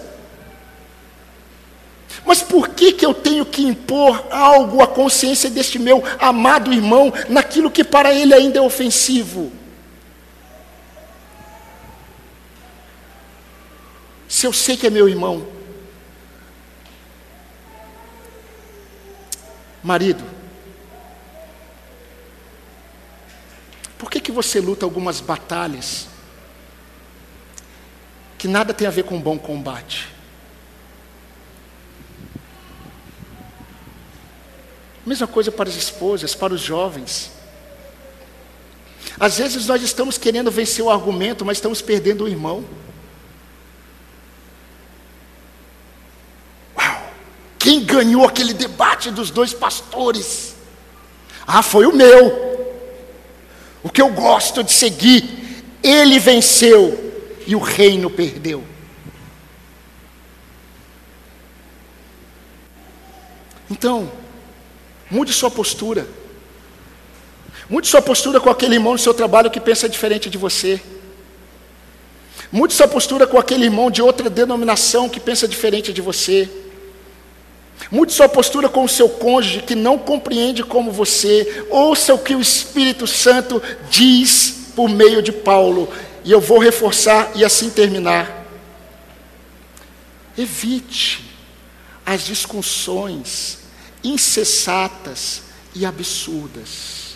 Mas 2.26 2.42
por 2.42 2.70
que, 2.70 2.94
que 2.94 3.06
eu 3.06 3.14
tenho 3.14 3.46
que 3.46 3.64
impor 3.64 4.26
algo 4.30 4.82
à 4.82 4.88
consciência 4.88 5.50
deste 5.50 5.80
meu 5.80 6.04
amado 6.20 6.72
irmão 6.72 7.12
naquilo 7.28 7.72
que 7.72 7.84
para 7.84 8.14
ele 8.14 8.34
ainda 8.34 8.60
é 8.60 8.62
ofensivo? 8.62 9.52
Se 14.30 14.46
eu 14.48 14.54
sei 14.54 14.78
que 14.78 14.88
é 14.88 14.90
meu 14.90 15.10
irmão, 15.10 15.46
marido, 19.84 20.24
por 23.98 24.10
que, 24.10 24.22
que 24.22 24.32
você 24.32 24.62
luta 24.62 24.86
algumas 24.86 25.20
batalhas 25.20 26.11
que 28.42 28.48
nada 28.48 28.74
tem 28.74 28.88
a 28.88 28.90
ver 28.90 29.04
com 29.04 29.22
bom 29.22 29.38
combate. 29.38 30.10
Mesma 35.06 35.28
coisa 35.28 35.52
para 35.52 35.70
as 35.70 35.76
esposas, 35.76 36.34
para 36.34 36.52
os 36.52 36.60
jovens. 36.60 37.30
Às 39.20 39.38
vezes 39.38 39.68
nós 39.68 39.84
estamos 39.84 40.18
querendo 40.18 40.50
vencer 40.50 40.84
o 40.84 40.90
argumento, 40.90 41.46
mas 41.46 41.58
estamos 41.58 41.84
perdendo 41.84 42.24
o 42.24 42.28
irmão. 42.28 42.66
Uau! 46.76 47.12
Quem 47.60 47.86
ganhou 47.86 48.26
aquele 48.26 48.56
debate 48.56 49.12
dos 49.12 49.30
dois 49.30 49.54
pastores? 49.54 50.56
Ah, 51.46 51.62
foi 51.62 51.86
o 51.86 51.96
meu. 51.96 52.82
O 53.84 53.90
que 53.92 54.02
eu 54.02 54.10
gosto 54.10 54.64
de 54.64 54.72
seguir. 54.72 55.64
Ele 55.84 56.18
venceu 56.18 57.01
e 57.48 57.56
o 57.56 57.60
reino 57.60 58.10
perdeu. 58.10 58.64
Então, 63.70 64.12
mude 65.10 65.32
sua 65.32 65.50
postura. 65.50 66.08
Mude 67.70 67.88
sua 67.88 68.02
postura 68.02 68.40
com 68.40 68.50
aquele 68.50 68.76
irmão 68.76 68.94
no 68.94 69.00
seu 69.00 69.14
trabalho 69.14 69.50
que 69.50 69.60
pensa 69.60 69.88
diferente 69.88 70.30
de 70.30 70.38
você. 70.38 70.82
Mude 72.52 72.74
sua 72.74 72.88
postura 72.88 73.26
com 73.26 73.38
aquele 73.38 73.64
irmão 73.64 73.90
de 73.90 74.02
outra 74.02 74.30
denominação 74.30 75.08
que 75.08 75.22
pensa 75.22 75.48
diferente 75.48 75.94
de 75.94 76.02
você. 76.02 76.50
Mude 77.90 78.12
sua 78.12 78.28
postura 78.28 78.68
com 78.68 78.84
o 78.84 78.90
seu 78.90 79.08
cônjuge 79.08 79.62
que 79.62 79.74
não 79.74 79.98
compreende 79.98 80.64
como 80.64 80.92
você. 80.92 81.66
Ouça 81.70 82.14
o 82.14 82.20
que 82.20 82.36
o 82.36 82.42
Espírito 82.42 83.08
Santo 83.08 83.62
diz 83.90 84.72
por 84.76 84.90
meio 84.90 85.22
de 85.22 85.32
Paulo. 85.32 85.88
E 86.24 86.32
eu 86.32 86.40
vou 86.40 86.60
reforçar 86.60 87.32
e 87.36 87.44
assim 87.44 87.70
terminar. 87.70 88.46
Evite 90.38 91.32
as 92.06 92.26
discussões 92.26 93.60
incessatas 94.04 95.44
e 95.76 95.86
absurdas, 95.86 97.16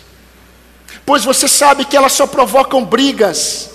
pois 1.04 1.24
você 1.24 1.48
sabe 1.48 1.84
que 1.84 1.96
elas 1.96 2.12
só 2.12 2.26
provocam 2.26 2.84
brigas. 2.84 3.70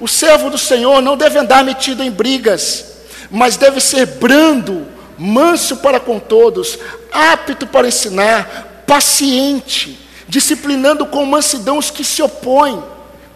O 0.00 0.08
servo 0.08 0.50
do 0.50 0.58
Senhor 0.58 1.00
não 1.00 1.16
deve 1.16 1.38
andar 1.38 1.62
metido 1.64 2.02
em 2.02 2.10
brigas, 2.10 2.84
mas 3.30 3.56
deve 3.56 3.80
ser 3.80 4.06
brando, 4.06 4.86
manso 5.16 5.76
para 5.76 6.00
com 6.00 6.18
todos, 6.18 6.78
apto 7.12 7.66
para 7.66 7.88
ensinar, 7.88 8.84
paciente, 8.86 9.98
disciplinando 10.28 11.06
com 11.06 11.24
mansidão 11.24 11.78
os 11.78 11.90
que 11.90 12.02
se 12.02 12.22
opõem 12.22 12.82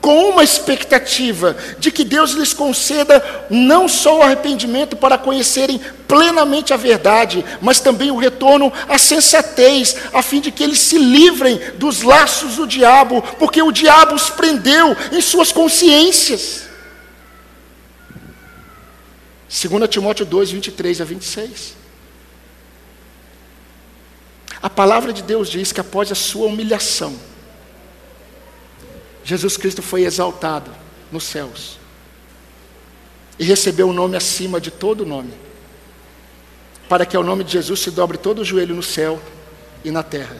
com 0.04 0.28
uma 0.28 0.44
expectativa 0.44 1.56
de 1.78 1.90
que 1.90 2.04
Deus 2.04 2.32
lhes 2.32 2.52
conceda 2.52 3.24
não 3.48 3.88
só 3.88 4.18
o 4.18 4.22
arrependimento 4.22 4.94
para 4.94 5.16
conhecerem 5.16 5.80
plenamente 6.06 6.74
a 6.74 6.76
verdade, 6.76 7.42
mas 7.62 7.80
também 7.80 8.10
o 8.10 8.18
retorno 8.18 8.70
à 8.86 8.98
sensatez, 8.98 9.96
a 10.12 10.20
fim 10.20 10.42
de 10.42 10.52
que 10.52 10.62
eles 10.62 10.78
se 10.78 10.98
livrem 10.98 11.58
dos 11.78 12.02
laços 12.02 12.56
do 12.56 12.66
diabo, 12.66 13.22
porque 13.38 13.62
o 13.62 13.72
diabo 13.72 14.14
os 14.14 14.28
prendeu 14.28 14.94
em 15.10 15.22
suas 15.22 15.50
consciências. 15.50 16.64
2 19.48 19.88
Timóteo 19.88 20.26
2, 20.26 20.50
23 20.50 21.00
a 21.00 21.04
26. 21.06 21.76
A 24.60 24.68
palavra 24.68 25.14
de 25.14 25.22
Deus 25.22 25.48
diz 25.48 25.72
que 25.72 25.80
após 25.80 26.12
a 26.12 26.14
sua 26.14 26.48
humilhação, 26.48 27.18
Jesus 29.24 29.56
Cristo 29.56 29.80
foi 29.80 30.04
exaltado 30.04 30.70
nos 31.10 31.24
céus 31.24 31.78
e 33.38 33.44
recebeu 33.44 33.88
o 33.88 33.90
um 33.90 33.94
nome 33.94 34.16
acima 34.16 34.60
de 34.60 34.70
todo 34.70 35.06
nome, 35.06 35.32
para 36.88 37.06
que 37.06 37.16
ao 37.16 37.24
nome 37.24 37.42
de 37.42 37.52
Jesus 37.52 37.80
se 37.80 37.90
dobre 37.90 38.18
todo 38.18 38.40
o 38.40 38.44
joelho 38.44 38.74
no 38.74 38.82
céu 38.82 39.20
e 39.82 39.90
na 39.90 40.02
terra, 40.02 40.36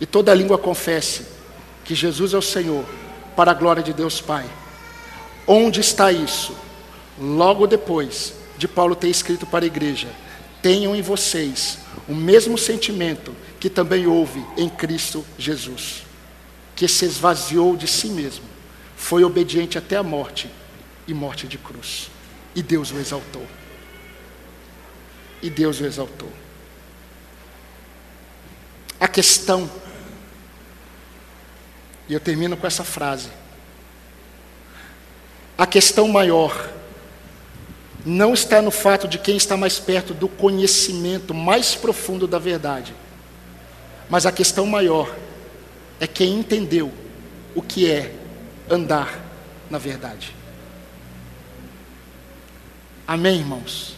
e 0.00 0.06
toda 0.06 0.32
língua 0.32 0.56
confesse 0.56 1.26
que 1.84 1.94
Jesus 1.94 2.32
é 2.32 2.38
o 2.38 2.42
Senhor, 2.42 2.84
para 3.34 3.50
a 3.50 3.54
glória 3.54 3.82
de 3.82 3.92
Deus 3.92 4.20
Pai. 4.20 4.46
Onde 5.46 5.80
está 5.80 6.10
isso? 6.10 6.56
Logo 7.20 7.66
depois 7.66 8.34
de 8.56 8.66
Paulo 8.66 8.94
ter 8.94 9.08
escrito 9.08 9.46
para 9.46 9.64
a 9.64 9.66
igreja: 9.66 10.08
tenham 10.62 10.96
em 10.96 11.02
vocês 11.02 11.78
o 12.08 12.14
mesmo 12.14 12.56
sentimento 12.56 13.34
que 13.60 13.68
também 13.68 14.06
houve 14.06 14.44
em 14.56 14.68
Cristo 14.68 15.24
Jesus 15.38 16.05
que 16.76 16.86
se 16.86 17.06
esvaziou 17.06 17.74
de 17.74 17.88
si 17.88 18.08
mesmo, 18.08 18.44
foi 18.94 19.24
obediente 19.24 19.78
até 19.78 19.96
a 19.96 20.02
morte 20.02 20.50
e 21.08 21.14
morte 21.14 21.48
de 21.48 21.56
cruz. 21.56 22.10
E 22.54 22.62
Deus 22.62 22.92
o 22.92 22.98
exaltou. 22.98 23.46
E 25.42 25.48
Deus 25.48 25.80
o 25.80 25.86
exaltou. 25.86 26.30
A 29.00 29.08
questão, 29.08 29.70
e 32.08 32.14
eu 32.14 32.20
termino 32.20 32.56
com 32.56 32.66
essa 32.66 32.84
frase: 32.84 33.28
a 35.56 35.66
questão 35.66 36.08
maior 36.08 36.70
não 38.04 38.34
está 38.34 38.62
no 38.62 38.70
fato 38.70 39.08
de 39.08 39.18
quem 39.18 39.36
está 39.36 39.56
mais 39.56 39.78
perto 39.78 40.14
do 40.14 40.28
conhecimento 40.28 41.34
mais 41.34 41.74
profundo 41.74 42.26
da 42.26 42.38
verdade, 42.38 42.94
mas 44.08 44.24
a 44.24 44.32
questão 44.32 44.64
maior 44.66 45.14
é 46.00 46.06
quem 46.06 46.38
entendeu 46.38 46.92
o 47.54 47.62
que 47.62 47.90
é 47.90 48.14
andar 48.70 49.24
na 49.70 49.78
verdade. 49.78 50.34
Amém, 53.06 53.38
irmãos? 53.38 53.96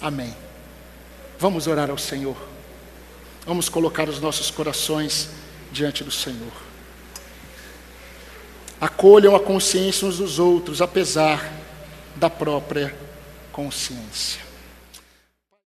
Amém. 0.00 0.34
Vamos 1.38 1.66
orar 1.66 1.90
ao 1.90 1.98
Senhor. 1.98 2.36
Vamos 3.44 3.68
colocar 3.68 4.08
os 4.08 4.20
nossos 4.20 4.50
corações 4.50 5.28
diante 5.70 6.02
do 6.02 6.10
Senhor. 6.10 6.52
Acolham 8.80 9.36
a 9.36 9.40
consciência 9.40 10.06
uns 10.06 10.18
dos 10.18 10.38
outros, 10.38 10.82
apesar 10.82 11.52
da 12.16 12.28
própria 12.28 12.94
consciência. 13.52 14.45